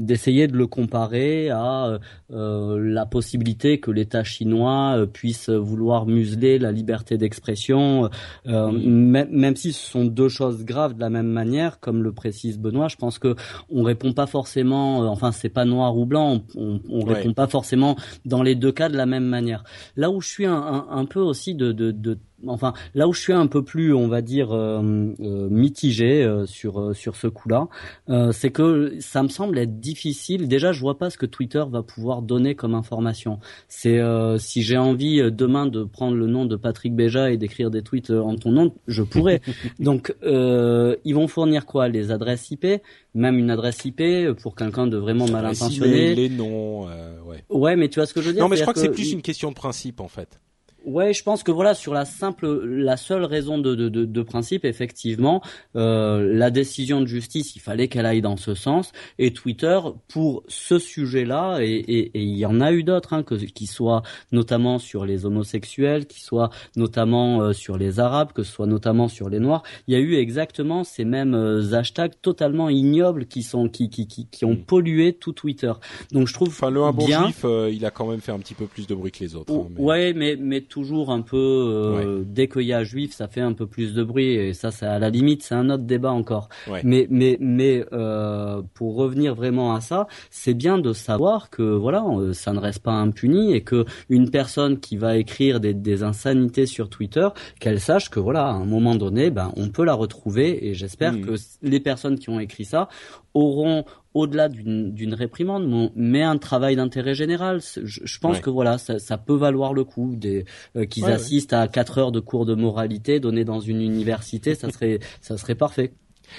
[0.00, 1.98] d'essayer de le comparer à
[2.32, 8.10] euh, la possibilité que l'État chinois euh, puisse vouloir museler la liberté d'expression,
[8.46, 12.58] euh, même si ce sont deux choses graves de la même manière, comme le précise
[12.58, 12.88] Benoît.
[12.88, 13.34] Je pense que
[13.70, 17.96] on répond pas forcément, enfin c'est pas noir ou blanc, on, on, répond pas forcément
[18.24, 19.64] dans les deux cas de la même manière.
[19.96, 23.20] Là où je suis un, un, peu aussi de, de, de enfin là où je
[23.20, 27.68] suis un peu plus on va dire euh, mitigé euh, sur sur ce coup-là
[28.08, 31.62] euh, c'est que ça me semble être difficile déjà je vois pas ce que Twitter
[31.70, 33.38] va pouvoir donner comme information.
[33.68, 37.36] C'est euh, si j'ai envie euh, demain de prendre le nom de Patrick Béja et
[37.36, 39.40] d'écrire des tweets euh, en ton nom, je pourrais.
[39.78, 41.88] Donc ils vont fournir quoi?
[41.88, 42.66] Les adresses IP,
[43.14, 44.02] même une adresse IP
[44.42, 46.14] pour quelqu'un de vraiment mal intentionné?
[46.14, 46.86] Les, noms,
[47.26, 47.44] ouais.
[47.48, 48.90] Ouais, mais tu vois ce que je veux dire Non, mais je crois que, c'est
[48.90, 50.40] plus une question de principe en fait.
[50.88, 54.22] Ouais, je pense que voilà sur la simple, la seule raison de, de, de, de
[54.22, 55.42] principe, effectivement,
[55.76, 58.92] euh, la décision de justice, il fallait qu'elle aille dans ce sens.
[59.18, 59.78] Et Twitter,
[60.08, 63.66] pour ce sujet-là, et, et, et, il y en a eu d'autres, hein, que qui
[63.66, 64.02] soient
[64.32, 69.08] notamment sur les homosexuels, qui soient notamment euh, sur les arabes, que ce soit notamment
[69.08, 73.42] sur les noirs, il y a eu exactement ces mêmes euh, hashtags totalement ignobles qui
[73.42, 74.64] sont qui qui qui, qui ont hmm.
[74.64, 75.72] pollué tout Twitter.
[76.12, 78.38] Donc je trouve enfin le un bon juif, euh, il a quand même fait un
[78.38, 79.52] petit peu plus de bruit que les autres.
[79.52, 79.80] Hein, mais...
[79.80, 83.52] Ouais, mais mais toujours un peu euh, dès qu'il y a juif, ça fait un
[83.52, 86.48] peu plus de bruit et ça, c'est à la limite, c'est un autre débat encore.
[86.84, 92.04] Mais mais mais euh, pour revenir vraiment à ça, c'est bien de savoir que voilà,
[92.04, 96.04] euh, ça ne reste pas impuni et que une personne qui va écrire des, des
[96.04, 97.28] insanités sur Twitter,
[97.58, 101.14] qu'elle sache que voilà, à un moment donné, ben on peut la retrouver et j'espère
[101.14, 101.22] hmm.
[101.22, 102.88] que les personnes qui ont écrit ça
[103.34, 103.84] auront
[104.14, 107.60] au-delà d'une réprimande, mais un travail d'intérêt général.
[107.82, 110.44] Je, pense que voilà, ça, peut valoir le coup des
[110.76, 114.70] euh, qu'ils assistent à quatre heures de cours de moralité donnés dans une université, ça
[114.70, 115.92] serait ça serait parfait.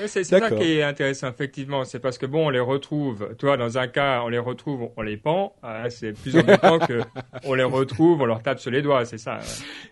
[0.05, 1.83] C'est ça qui est intéressant, effectivement.
[1.83, 3.35] C'est parce que bon, on les retrouve.
[3.37, 5.55] Toi, dans un cas, on les retrouve, on les pend.
[5.63, 7.01] Ah, c'est plus important que
[7.45, 9.05] on les retrouve, on leur tape sur les doigts.
[9.05, 9.39] C'est ça.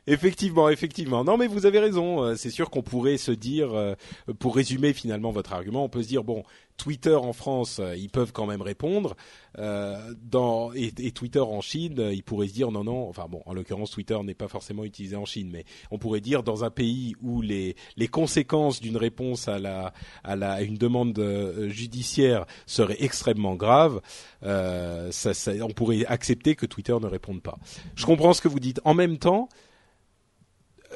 [0.06, 1.24] Effectivement, effectivement.
[1.24, 2.24] Non, mais vous avez raison.
[2.24, 3.96] Euh, c'est sûr qu'on pourrait se dire, euh,
[4.40, 6.44] pour résumer finalement votre argument, on peut se dire bon,
[6.78, 9.16] Twitter en France, euh, ils peuvent quand même répondre.
[9.60, 13.10] Euh, dans et, Twitter en Chine, ils pourraient se dire non non.
[13.10, 16.44] Enfin bon, en l'occurrence, Twitter n'est pas forcément utilisé en Chine, mais on pourrait dire
[16.44, 19.94] dans un pays où les les conséquences d'une réponse à la
[20.24, 24.02] à la une demande euh, judiciaire seraient extrêmement graves,
[24.44, 27.58] euh, ça, ça, on pourrait accepter que Twitter ne réponde pas.
[27.96, 28.80] Je comprends ce que vous dites.
[28.86, 29.50] En même temps,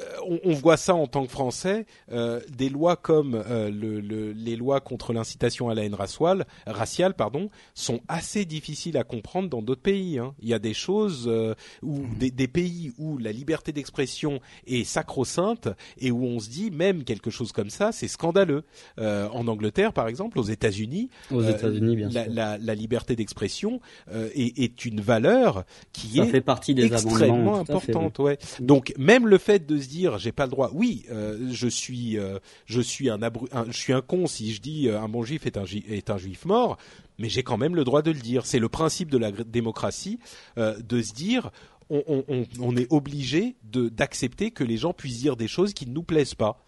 [0.02, 3.70] euh, on, voit ça en tant que Français, euh, des lois comme euh,
[4.34, 9.48] les lois contre l'incitation à la haine raciale, raciale pardon, sont assez difficiles à comprendre
[9.48, 10.18] dans d'autres pays.
[10.18, 10.34] Hein.
[10.40, 11.30] Il y a des choses
[11.82, 12.30] où mmh.
[12.30, 15.68] des, pays où la liberté d'expression est sacro-sainte
[15.98, 18.64] et où on se dit même quelque chose comme ça, c'est scandaleux.
[18.98, 22.64] en Angleterre, par exemple, aux États-Unis, aux États-Unis, bien la, sûr.
[22.64, 23.80] La, liberté d'expression
[24.12, 28.18] est, est, une valeur qui ça est fait partie des extrêmement importante.
[28.18, 28.38] Ouais.
[28.60, 30.70] Donc même le fait de se dire j'ai pas le droit.
[30.72, 33.18] Oui, euh, je suis euh, je suis un,
[33.68, 36.18] je suis un con si je dis euh, un bon juif est un est un
[36.18, 36.78] juif mort,
[37.18, 38.46] mais j'ai quand même le droit de le dire.
[38.46, 40.18] C'est le principe de la démocratie
[40.56, 41.50] de se dire
[41.90, 46.34] on, est obligé d'accepter que les gens puissent dire des choses qui ne nous plaisent
[46.34, 46.64] pas.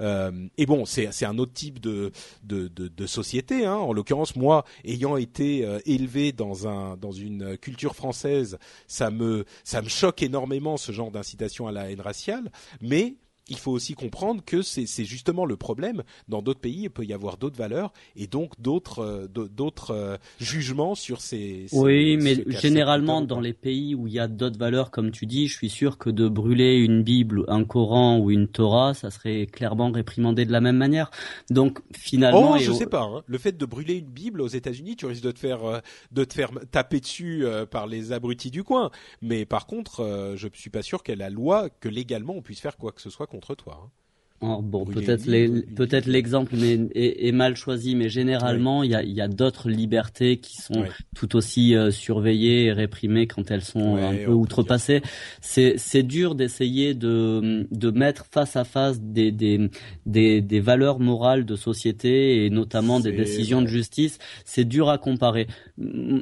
[0.00, 2.12] Euh, et bon, c'est un autre type de
[2.44, 3.66] de, de, société.
[3.66, 3.74] Hein.
[3.74, 9.44] En l'occurrence, moi, ayant été euh, élevé dans un dans une culture française, ça me
[9.64, 12.50] ça me choque énormément ce genre d'incitation à la haine raciale.
[12.80, 13.16] Mais
[13.48, 16.02] il faut aussi comprendre que c'est justement le problème.
[16.28, 20.16] Dans d'autres pays, il peut y avoir d'autres valeurs et donc d'autres euh, d'autres euh,
[20.40, 21.66] jugements sur ces.
[21.72, 25.46] oui, mais généralement dans les pays où il y a d'autres valeurs, comme tu dis,
[25.48, 29.46] je suis sûr que de brûler une Bible, un Coran ou une Torah, ça serait
[29.46, 31.10] clairement réprimandé de la même manière.
[31.50, 33.02] Donc finalement, oh, je sais pas.
[33.02, 33.22] Hein.
[33.26, 35.78] Le fait de brûler une Bible aux États-Unis, tu risques de te faire euh,
[36.12, 38.90] de te faire taper dessus par les abrutis du coin.
[39.22, 42.60] Mais par contre, je suis pas sûr qu'elle a la loi que légalement on puisse
[42.60, 43.74] faire quoi que ce soit contre toi.
[43.84, 43.90] Hein.
[44.40, 45.24] Oh, bon, peut-être
[45.74, 50.84] peut-être l'exemple est, mal choisi, mais généralement il y a, d'autres libertés qui sont
[51.16, 55.02] tout aussi euh, surveillées et réprimées quand elles sont un peu outrepassées.
[55.40, 59.70] C'est c'est dur d'essayer de de mettre face à face des des
[60.06, 64.18] des, des valeurs morales de société et notamment des décisions de justice.
[64.44, 65.48] C'est dur à comparer.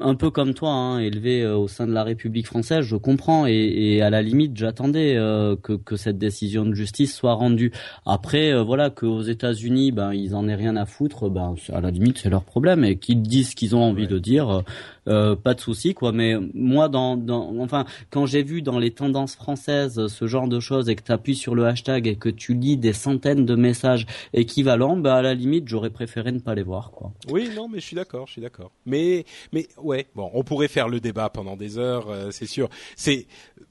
[0.01, 3.47] Un peu comme toi, hein, élevé euh, au sein de la République française, je comprends
[3.47, 7.73] et, et à la limite j'attendais euh, que que cette décision de justice soit rendue.
[8.09, 11.91] Après, euh, voilà, qu'aux États-Unis, ben ils en aient rien à foutre, ben à la
[11.91, 14.49] limite c'est leur problème et qu'ils disent ce qu'ils ont envie de dire.
[14.49, 14.63] Euh,
[15.09, 16.13] euh, pas de souci quoi.
[16.13, 20.61] Mais moi, dans, dans enfin, quand j'ai vu dans les tendances françaises ce genre de
[20.61, 23.55] choses et que tu appuies sur le hashtag et que tu lis des centaines de
[23.55, 27.13] messages équivalents, bah à la limite, j'aurais préféré ne pas les voir quoi.
[27.31, 28.71] Oui, non, mais je suis d'accord, je suis d'accord.
[28.85, 32.69] Mais mais ouais, bon, on pourrait faire le débat pendant des heures, euh, c'est sûr.
[32.97, 33.27] C'est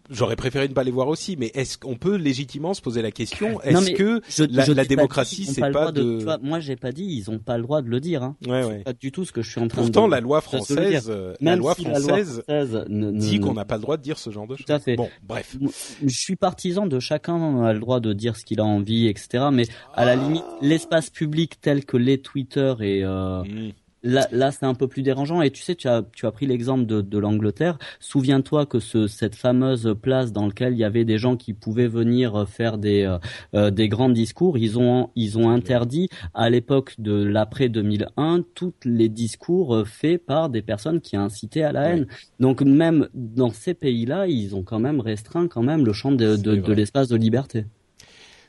[0.10, 3.12] J'aurais préféré ne pas les voir aussi, mais est-ce qu'on peut légitimement se poser la
[3.12, 4.22] question Est-ce que
[4.52, 6.20] la, la démocratie, c'est pas, de...
[6.20, 6.46] de...
[6.46, 8.24] moi, j'ai pas dit ils ont pas le droit de le dire.
[8.24, 8.36] Hein.
[8.46, 8.84] Ouais, ouais.
[8.84, 9.88] Pas du tout ce que je suis en train de.
[9.88, 12.44] Pourtant, la loi française euh, la loi française,
[12.88, 14.96] dit qu'on n'a pas le droit de dire ce genre de choses.
[14.96, 15.58] Bon, bref.
[16.04, 19.46] Je suis partisan de chacun a le droit de dire ce qu'il a envie, etc.
[19.52, 23.72] Mais à la limite, l'espace public tel que les Twitter et euh, mmh.
[24.06, 25.42] Là, là c'est un peu plus dérangeant.
[25.42, 27.78] Et tu sais, tu as, tu as pris l'exemple de, de l'Angleterre.
[28.00, 31.88] Souviens-toi que ce, cette fameuse place dans laquelle il y avait des gens qui pouvaient
[31.88, 33.18] venir faire des, euh,
[33.56, 38.74] euh des grands discours, ils ont, ils ont interdit à l'époque de l'après 2001 tous
[38.86, 42.08] les discours euh, faits par des personnes qui incitaient à la haine.
[42.40, 46.36] Donc même dans ces pays-là, ils ont quand même restreint quand même le champ de,
[46.36, 47.66] de, de l'espace de liberté.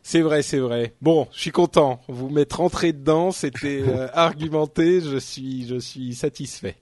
[0.08, 0.94] C'est vrai, c'est vrai.
[1.02, 2.00] Bon, je suis content.
[2.06, 5.00] Vous m'êtes rentré dedans, c'était euh, argumenté.
[5.00, 6.76] Je suis, je suis satisfait.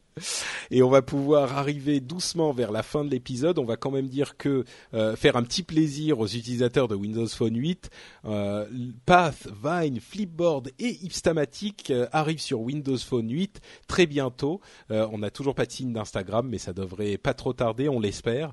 [0.70, 3.59] Et on va pouvoir arriver doucement vers la fin de l'épisode.
[3.59, 4.64] On va quand même dire que
[4.94, 7.90] euh, faire un petit plaisir aux utilisateurs de Windows Phone 8,
[8.26, 8.66] euh,
[9.06, 14.60] Path, Vine, Flipboard et Ipstamatic euh, arrivent sur Windows Phone 8 très bientôt.
[14.90, 18.52] on n'a toujours pas de signe d'Instagram, mais ça devrait pas trop tarder, on l'espère.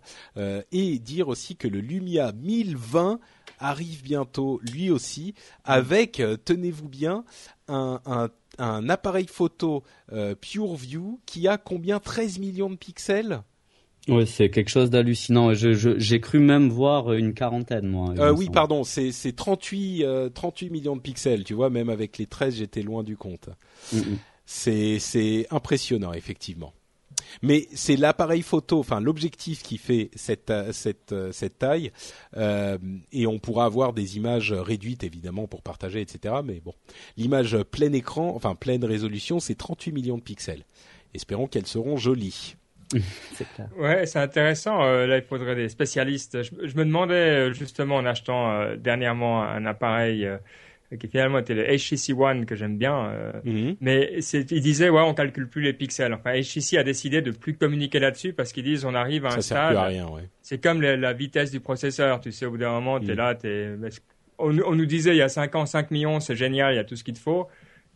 [0.72, 3.19] et dire aussi que le Lumia 1020
[3.61, 5.33] arrive bientôt lui aussi
[5.63, 7.23] avec, euh, tenez-vous bien,
[7.67, 11.99] un, un, un, appareil photo euh, PureView qui a combien?
[11.99, 13.43] 13 millions de pixels?
[14.07, 15.53] Oui, c'est quelque chose d'hallucinant.
[15.53, 18.13] J'ai je, cru même voir une quarantaine, moi.
[18.17, 21.43] Euh, oui, pardon, c'est 38, 38 euh, millions de pixels.
[21.43, 23.49] Tu vois, même avec les 13, j'étais loin du compte.
[23.93, 24.17] Mm, mm.
[24.45, 26.73] C'est impressionnant, effectivement.
[27.41, 31.91] Mais c'est l'appareil photo, enfin l'objectif qui fait cette euh, cette euh, cette taille,
[32.38, 32.77] euh,
[33.11, 36.35] et on pourra avoir des images réduites évidemment pour partager, etc.
[36.43, 36.73] Mais bon,
[37.18, 40.64] l'image plein écran, enfin pleine résolution, c'est 38 millions de pixels.
[41.14, 42.56] Espérons qu'elles seront jolies.
[43.56, 43.69] clair.
[43.77, 44.84] Ouais, c'est intéressant.
[44.84, 46.43] là, il faudrait des spécialistes.
[46.43, 50.27] Je, je me demandais justement en achetant dernièrement un appareil
[50.99, 53.07] qui finalement était le HTC One que j'aime bien.
[53.07, 53.76] Euh, mhm.
[53.80, 56.13] Mais il disait ouais on calcule plus les pixels.
[56.13, 59.31] Enfin HTC a décidé de plus communiquer là-dessus parce qu'ils disent on arrive à un
[59.31, 59.57] Ça stade.
[59.57, 60.30] Sert plus à rien, ouais.
[60.41, 62.19] C'est comme la, vitesse du processeur.
[62.19, 63.18] Tu sais au bout d'un moment tu es mhm.
[63.18, 63.69] là, t'es.
[64.38, 66.80] On, on, nous disait il y a 5 ans 5 millions c'est génial il y
[66.80, 67.47] a tout ce qu'il te faut.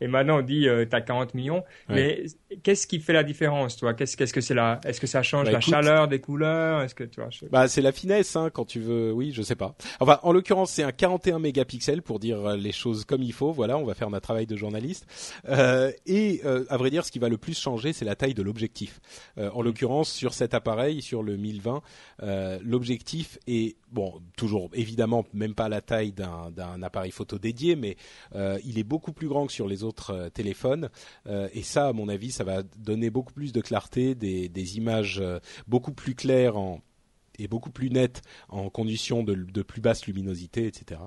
[0.02, 1.64] Et maintenant, on dit, euh, tu as 40 millions.
[1.90, 2.26] Mais
[2.64, 3.94] qu'est-ce qui fait la différence, toi?
[3.94, 6.82] Qu'est-ce que c'est là Est-ce que ça change bah, la chaleur des couleurs?
[6.82, 9.12] Est-ce que tu vois Bah, c'est la finesse, hein, quand tu veux.
[9.12, 9.76] Oui, je sais pas.
[10.00, 13.52] Enfin, en l'occurrence, c'est un 41 mégapixels pour dire euh, les choses comme il faut.
[13.52, 15.06] Voilà, on va faire notre travail de journaliste.
[15.48, 18.34] Euh, et euh, à vrai dire, ce qui va le plus changer, c'est la taille
[18.34, 19.00] de l'objectif.
[19.38, 19.64] En mm.
[19.64, 21.82] l'occurrence, sur cet appareil, sur le 1020,
[22.64, 27.98] l'objectif est bon, toujours évidemment même pas la taille d'un appareil photo dédié, mais
[28.64, 30.90] il est beaucoup plus grand que sur les autres euh, téléphones.
[31.28, 35.20] Euh, et ça, à mon avis, ça va donner beaucoup plus de clarté, des, images
[35.20, 36.56] euh, beaucoup plus claires
[37.40, 41.02] et beaucoup plus nettes en conditions de plus basse luminosité, etc.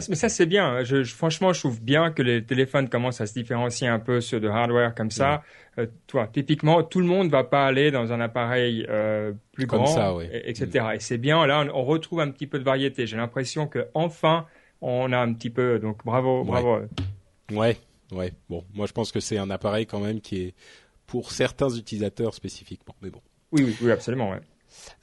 [0.00, 0.82] Ça, mais ça c'est bien.
[0.84, 4.40] Je, franchement, je trouve bien que les téléphones commencent à se différencier un peu sur
[4.40, 5.42] de hardware comme ça.
[5.78, 9.80] Euh, toi, typiquement, tout le monde va pas aller dans un appareil euh, plus Comme
[9.84, 10.26] grand, ça, oui.
[10.32, 10.86] et- etc.
[10.94, 11.46] Et c'est bien.
[11.46, 13.06] Là, on, on retrouve un petit peu de variété.
[13.06, 14.46] J'ai l'impression que enfin,
[14.80, 15.78] on a un petit peu.
[15.78, 16.46] Donc, bravo, Ouais.
[16.46, 16.78] bravo.
[17.52, 17.76] Ouais,
[18.12, 18.32] ouais.
[18.48, 20.54] Bon, moi je pense que c'est un appareil quand même qui est
[21.06, 22.94] pour certains utilisateurs spécifiquement.
[23.02, 23.20] Mais bon.
[23.52, 24.30] Oui, oui, oui, absolument.
[24.30, 24.40] Ouais.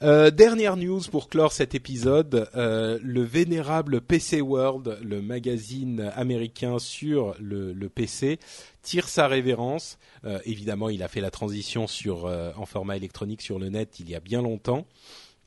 [0.02, 6.78] Euh, dernière news pour clore cet épisode, euh, le vénérable PC World, le magazine américain
[6.80, 8.40] sur le, PC,
[8.82, 9.98] tire sa révérence.
[10.24, 14.00] Euh, évidemment, il a fait la transition sur euh, en format électronique sur le net
[14.00, 14.86] il y a bien longtemps.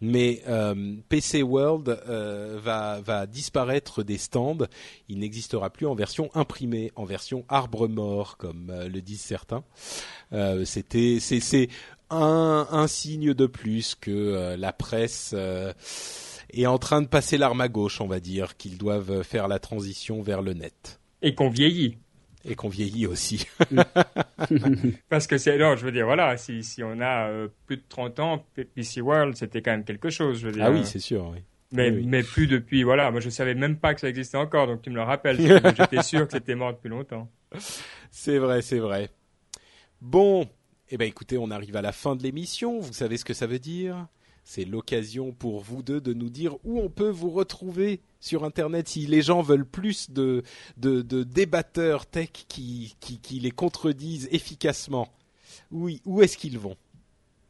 [0.02, 4.68] Mais euh, PC World va, disparaître des stands.
[5.08, 9.64] Il n'existera plus en version imprimée, en version arbre mort, comme le disent certains.
[10.66, 11.70] C'était, c'est
[12.10, 15.74] un, un signe de plus que euh, la presse euh,
[16.52, 19.60] est en train de passer l'arme à gauche, on va dire, qu'ils doivent faire la
[19.60, 21.98] transition vers le net Et qu'on vieillit.
[22.46, 23.48] et qu'on vieillit aussi.
[25.10, 27.84] Parce que c'est, non, je veux dire, voilà, si, si on a euh, plus de
[27.90, 28.46] 30 ans,
[28.76, 30.66] PC World, c'était quand même quelque chose, je veux dire.
[30.66, 31.32] ah oui, c'est sûr.
[31.34, 31.40] Oui.
[31.72, 32.06] mais, oui, oui.
[32.08, 34.90] mais plus depuis, voilà, moi je savais même pas que ça existait encore, donc tu
[34.92, 35.38] me le rappelles,
[35.78, 37.30] j'étais sûr que c'était mort depuis longtemps.
[38.12, 39.10] C'est vrai, c'est vrai.
[40.02, 40.48] Bon,
[40.90, 42.80] eh ben écoutez, on arrive à la fin de l'émission.
[42.80, 44.08] Vous savez ce que ça veut dire?
[44.44, 48.88] C'est l'occasion pour vous deux de nous dire où on peut vous retrouver sur Internet
[48.88, 50.44] si les gens veulent plus de,
[50.78, 55.12] débatteurs tech qui, qui, qui les contredisent efficacement.
[55.72, 56.78] Oui, où est-ce qu'ils vont?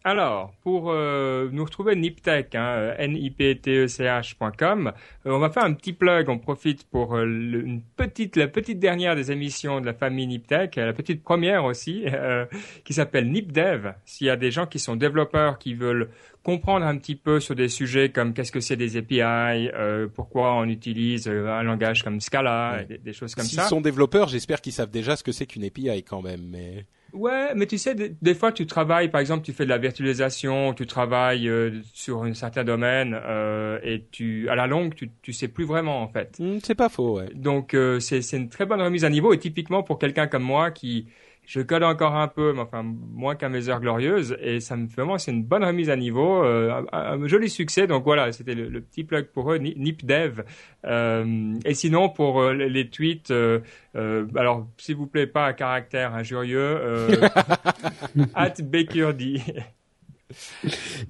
[0.07, 4.91] Alors, pour euh, nous retrouver Niptech, hein, niptech.com,
[5.25, 8.47] euh, on va faire un petit plug, on profite pour euh, le- une petite, la
[8.47, 12.45] petite dernière des émissions de la famille Niptech, euh, la petite première aussi, euh,
[12.83, 13.93] qui s'appelle NipDev.
[14.05, 16.09] S'il y a des gens qui sont développeurs qui veulent
[16.43, 19.21] comprendre un petit peu sur des sujets comme qu'est-ce que c'est des API,
[19.73, 22.85] euh, pourquoi on utilise euh, un langage comme Scala, Ouais.
[22.85, 23.65] des, des choses comme S'ils ça.
[23.67, 26.41] sont développeurs, j'espère qu'ils savent déjà ce que c'est qu'une API quand même.
[26.47, 26.85] Mais
[27.15, 29.77] Ouais, mais tu sais, des, des fois tu travailles, par exemple, tu fais de la
[29.77, 35.09] virtualisation, tu travailles euh, sur un certain domaine euh, et tu, à la longue, tu,
[35.21, 36.37] tu sais plus vraiment en fait.
[36.39, 37.29] Hmm, c'est pas faux, ouais.
[37.33, 40.43] Donc euh, c'est c'est une très bonne remise à niveau et typiquement pour quelqu'un comme
[40.43, 41.07] moi qui
[41.47, 44.87] je code encore un peu, mais enfin moins qu'à mes heures glorieuses et ça me
[44.87, 47.87] fait vraiment c'est une bonne remise à niveau, euh, un, un joli succès.
[47.87, 50.43] Donc voilà, c'était le, le petit plug pour eux, Ni- NipDev.
[50.85, 53.59] Euh, et sinon pour euh, les- tweets, euh,
[54.35, 56.79] alors s'il vous plaît pas à caractère injurieux,
[58.35, 59.41] at Bakerdy.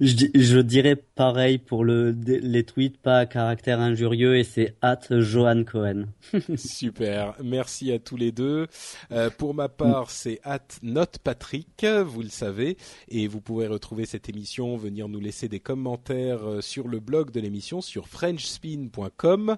[0.00, 4.74] Je, di- je dirais pareil pour le, les tweets, pas à caractère injurieux, et c'est
[4.82, 6.06] at Johan Cohen.
[6.56, 8.66] Super, merci à tous les deux.
[9.12, 12.76] Euh, pour ma part, c'est at notepatrick, vous le savez,
[13.08, 17.30] et vous pouvez retrouver cette émission, venir nous laisser des commentaires euh, sur le blog
[17.30, 19.56] de l'émission sur frenchspin.com.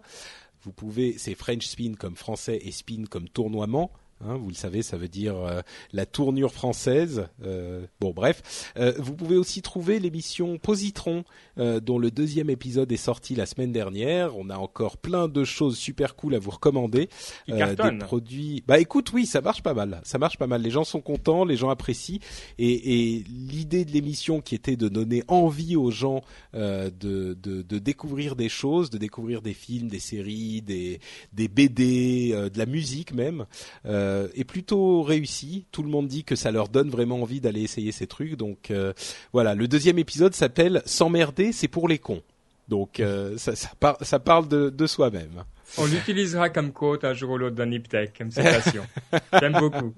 [0.62, 3.93] Vous pouvez, c'est French Spin comme français et spin comme tournoiement.
[4.20, 5.61] Hein, vous le savez, ça veut dire euh,
[5.93, 7.28] la tournure française.
[7.45, 8.73] Euh, bon, bref.
[8.77, 11.24] Euh, vous pouvez aussi trouver l'émission Positron,
[11.57, 14.36] dont le deuxième épisode est sorti la semaine dernière.
[14.36, 17.09] On a encore plein de choses super cool à vous recommander.
[17.49, 18.62] Des produits.
[18.66, 20.01] Bah écoute, oui, ça marche pas mal.
[20.05, 20.62] Ça marche pas mal.
[20.62, 22.20] Les gens sont contents, les gens apprécient.
[22.59, 26.23] Et, et l'idée de l'émission qui était de donner envie aux gens
[26.55, 31.01] de, de, de découvrir des choses, de découvrir des films, des séries, des,
[31.32, 33.47] des BD, de la musique même,
[33.85, 35.65] euh, est plutôt réussi.
[35.73, 38.37] Tout le monde dit que ça leur donne vraiment envie d'aller essayer ces trucs.
[38.37, 38.93] Donc euh,
[39.33, 42.23] voilà, le deuxième épisode s'appelle S'emmerder, c'est pour les cons.
[42.69, 45.45] Donc euh, ça, ça, par- ça parle de, de soi-même.
[45.77, 48.85] On l'utilisera comme quote un jour ou l'autre dans Niptech, comme citation.
[49.41, 49.93] J'aime beaucoup.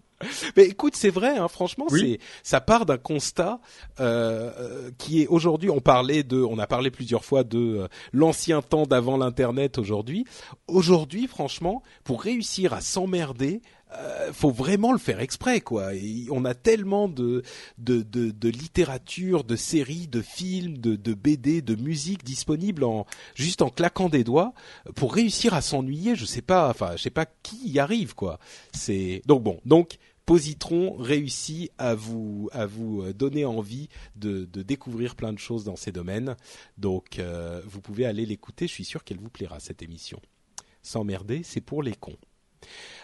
[0.57, 2.19] Mais écoute, c'est vrai, hein, franchement, Oui.
[2.43, 3.59] c'est ça part d'un constat
[4.01, 5.71] euh, euh, qui est aujourd'hui.
[5.71, 9.79] On parlait de, on a parlé plusieurs fois de euh, l'ancien temps d'avant l'internet.
[9.79, 10.25] Aujourd'hui,
[10.69, 15.91] aujourd'hui, franchement, pour réussir à s'emmerder, euh, faut vraiment le faire exprès, quoi.
[16.31, 17.43] On a tellement de
[17.79, 24.09] de, littérature, de séries, de films, de, BD, de musique disponibles en juste en claquant
[24.09, 24.55] des doigts
[24.95, 26.15] pour réussir à s'ennuyer.
[26.15, 28.39] Je sais pas, enfin, je sais pas qui y arrive, quoi.
[28.73, 29.99] C'est donc bon, donc.
[30.27, 35.65] Positron réussit à vous à vous euh, donner envie de, de découvrir plein de choses
[35.65, 36.37] dans ces domaines.
[36.79, 38.69] Donc euh, vous pouvez aller l'écouter.
[38.69, 40.21] Je suis sûr qu'elle vous plaira cette émission.
[40.83, 42.19] S'emmerder, c'est pour les cons.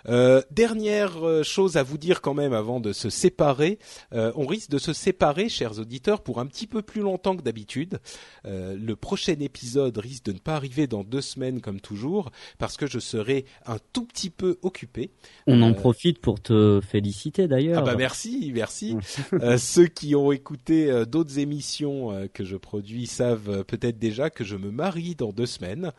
[0.09, 3.79] Euh, dernière euh, chose à vous dire quand même avant de se séparer,
[4.13, 7.43] euh, on risque de se séparer, chers auditeurs, pour un petit peu plus longtemps que
[7.43, 7.99] d'habitude.
[8.45, 12.87] le prochain épisode risque de ne pas arriver dans deux semaines comme toujours, parce que
[12.87, 15.11] je serai un tout petit peu occupé.
[15.47, 17.83] On en profite pour te féliciter d'ailleurs.
[17.83, 18.97] Ah bah merci, merci.
[19.59, 24.71] ceux qui ont écouté d'autres émissions que je produis savent peut-être déjà que je me
[24.71, 25.93] marie dans deux semaines,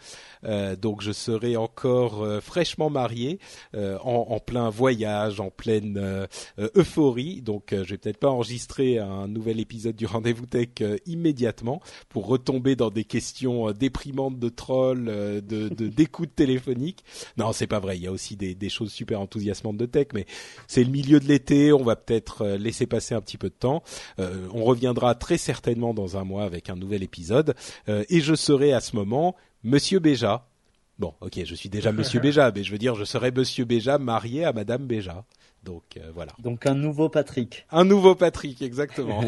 [0.81, 3.39] donc je serai encore fraîchement marié
[3.73, 6.27] en, plein voyage, en pleine euh,
[6.59, 7.41] euh, euphorie.
[7.41, 10.69] Donc, euh, je vais peut-être pas enregistrer un nouvel épisode du Rendez-vous Tech
[11.05, 17.03] immédiatement pour retomber dans des questions déprimantes de trolls, de d'écoute téléphonique.
[17.37, 17.97] Non, c'est pas vrai.
[17.97, 20.25] Il y a aussi des, des choses super enthousiasmantes de tech, mais
[20.67, 21.73] c'est le milieu de l'été.
[21.73, 23.83] On va peut-être laisser passer un petit peu de temps.
[24.17, 27.55] on reviendra très certainement dans un mois avec un nouvel épisode,
[27.87, 30.47] et je serai à ce moment Monsieur Béja,
[30.99, 33.99] Bon, ok, je suis déjà Monsieur Béja, mais je veux dire, je serai Monsieur Béja
[33.99, 35.25] marié à Madame Béja.
[35.67, 36.31] Donc euh, voilà.
[36.39, 37.65] Donc un nouveau Patrick.
[37.71, 39.21] Un nouveau Patrick, exactement.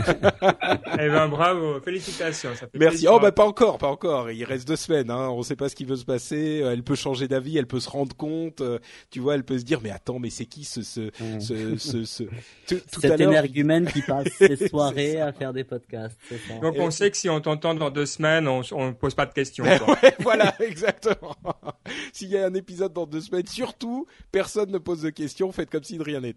[0.93, 2.51] eh ben bravo, félicitations.
[2.55, 3.07] Ça fait Merci.
[3.09, 4.31] Oh bah pas encore, pas encore.
[4.31, 5.11] Il reste deux semaines.
[5.11, 5.27] Hein.
[5.31, 6.61] On ne sait pas ce qui veut se passer.
[6.61, 8.61] Euh, elle peut changer d'avis, elle peut se rendre compte.
[8.61, 8.79] Euh,
[9.09, 11.41] tu vois, elle peut se dire mais attends, mais c'est qui ce ce mmh.
[11.41, 12.23] ce, ce, ce...
[12.67, 16.17] Tout, cet énergumène qui passe ses soirées à faire des podcasts.
[16.29, 16.53] Ça.
[16.61, 19.33] Donc on sait que si on t'entend dans deux semaines, on on pose pas de
[19.33, 19.65] questions.
[19.65, 21.35] ouais, voilà, exactement.
[22.13, 25.51] S'il y a un épisode dans deux semaines, surtout personne ne pose de questions.
[25.51, 26.28] Faites comme si de rien n'était.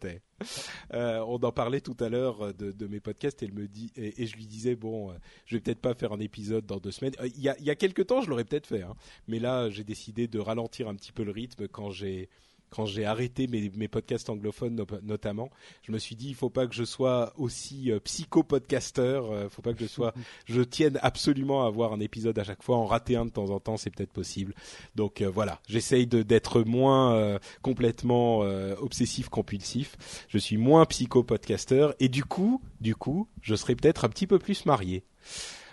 [0.93, 3.93] Euh, on en parlait tout à l'heure euh, de, mes podcasts et, elle me dit,
[3.97, 5.15] et, je lui disais bon, euh,
[5.47, 7.15] je vais peut-être pas faire un épisode dans deux semaines.
[7.23, 8.95] Il y a, il y a quelques temps, je l'aurais peut-être fait, hein.
[9.29, 12.29] mais là, j'ai décidé de ralentir un petit peu le rythme quand j'ai
[12.73, 15.51] quand j'ai arrêté mes, mes, podcasts anglophones notamment,
[15.83, 19.63] je me suis dit il faut pas que je sois aussi euh, psycho-podcasteur, euh, faut
[19.63, 20.15] pas que je sois,
[20.47, 23.51] je tienne absolument à avoir un épisode à chaque fois, en rater un de temps
[23.51, 24.55] en temps, c'est peut-être possible.
[24.95, 28.41] Donc euh, voilà, j'essaye d'être moins euh, complètement
[28.81, 30.27] obsessif compulsif.
[30.29, 34.39] Je suis moins psycho-podcasteur et du coup, du coup, je serai peut-être un petit peu
[34.39, 35.05] plus marié.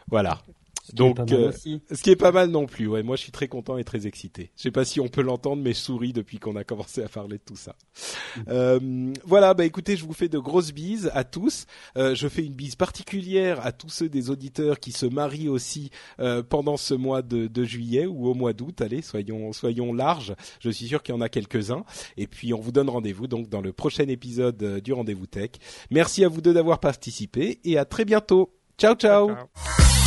[0.07, 0.41] Voilà.
[0.93, 2.87] Donc, euh, ce qui est pas mal non plus.
[2.87, 4.51] Ouais, moi je suis très content et très excité.
[4.55, 7.09] Je sais pas si on peut l'entendre, mais je souris depuis qu'on a commencé à
[7.09, 7.75] parler de tout ça.
[8.47, 11.65] euh, voilà, bah écoutez, je vous fais de grosses bises à tous.
[11.97, 15.89] Euh, je fais une bise particulière à tous ceux des auditeurs qui se marient aussi
[16.19, 18.81] euh, pendant ce mois de, de, juillet ou au mois d'août.
[18.81, 20.35] Allez, soyons soyons larges.
[20.59, 21.83] Je suis sûr qu'il y en a quelques-uns.
[22.17, 25.51] Et puis on vous donne rendez-vous donc dans le prochain épisode euh, du Rendez-vous Tech.
[25.91, 28.53] Merci à vous deux d'avoir participé et à très bientôt.
[28.77, 28.95] ciao.
[28.95, 29.29] ciao.
[29.29, 29.98] ciao.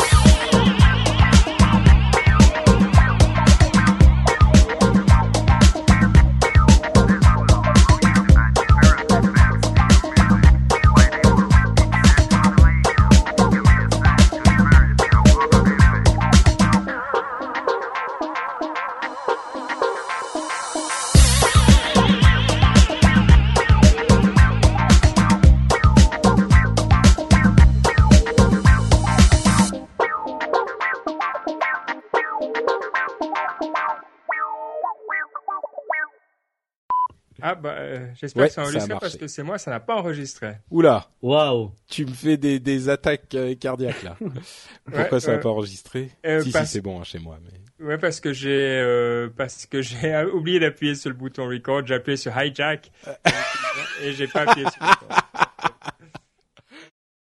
[37.52, 39.96] Ah bah euh, j'espère que ça a enregistré parce que c'est moi, ça n'a pas
[39.96, 40.54] enregistré.
[40.70, 41.06] Oula.
[41.20, 41.72] Waouh.
[41.86, 44.16] Tu me fais des, des attaques euh, cardiaques là.
[44.90, 47.86] Pourquoi ça n'a pas enregistré euh, Si si c'est bon hein, chez moi mais.
[47.86, 52.16] Ouais parce que j'ai parce que j'ai oublié d'appuyer sur le bouton record, j'ai appuyé
[52.16, 52.90] sur hijack
[54.02, 55.08] et j'ai pas appuyé sur record.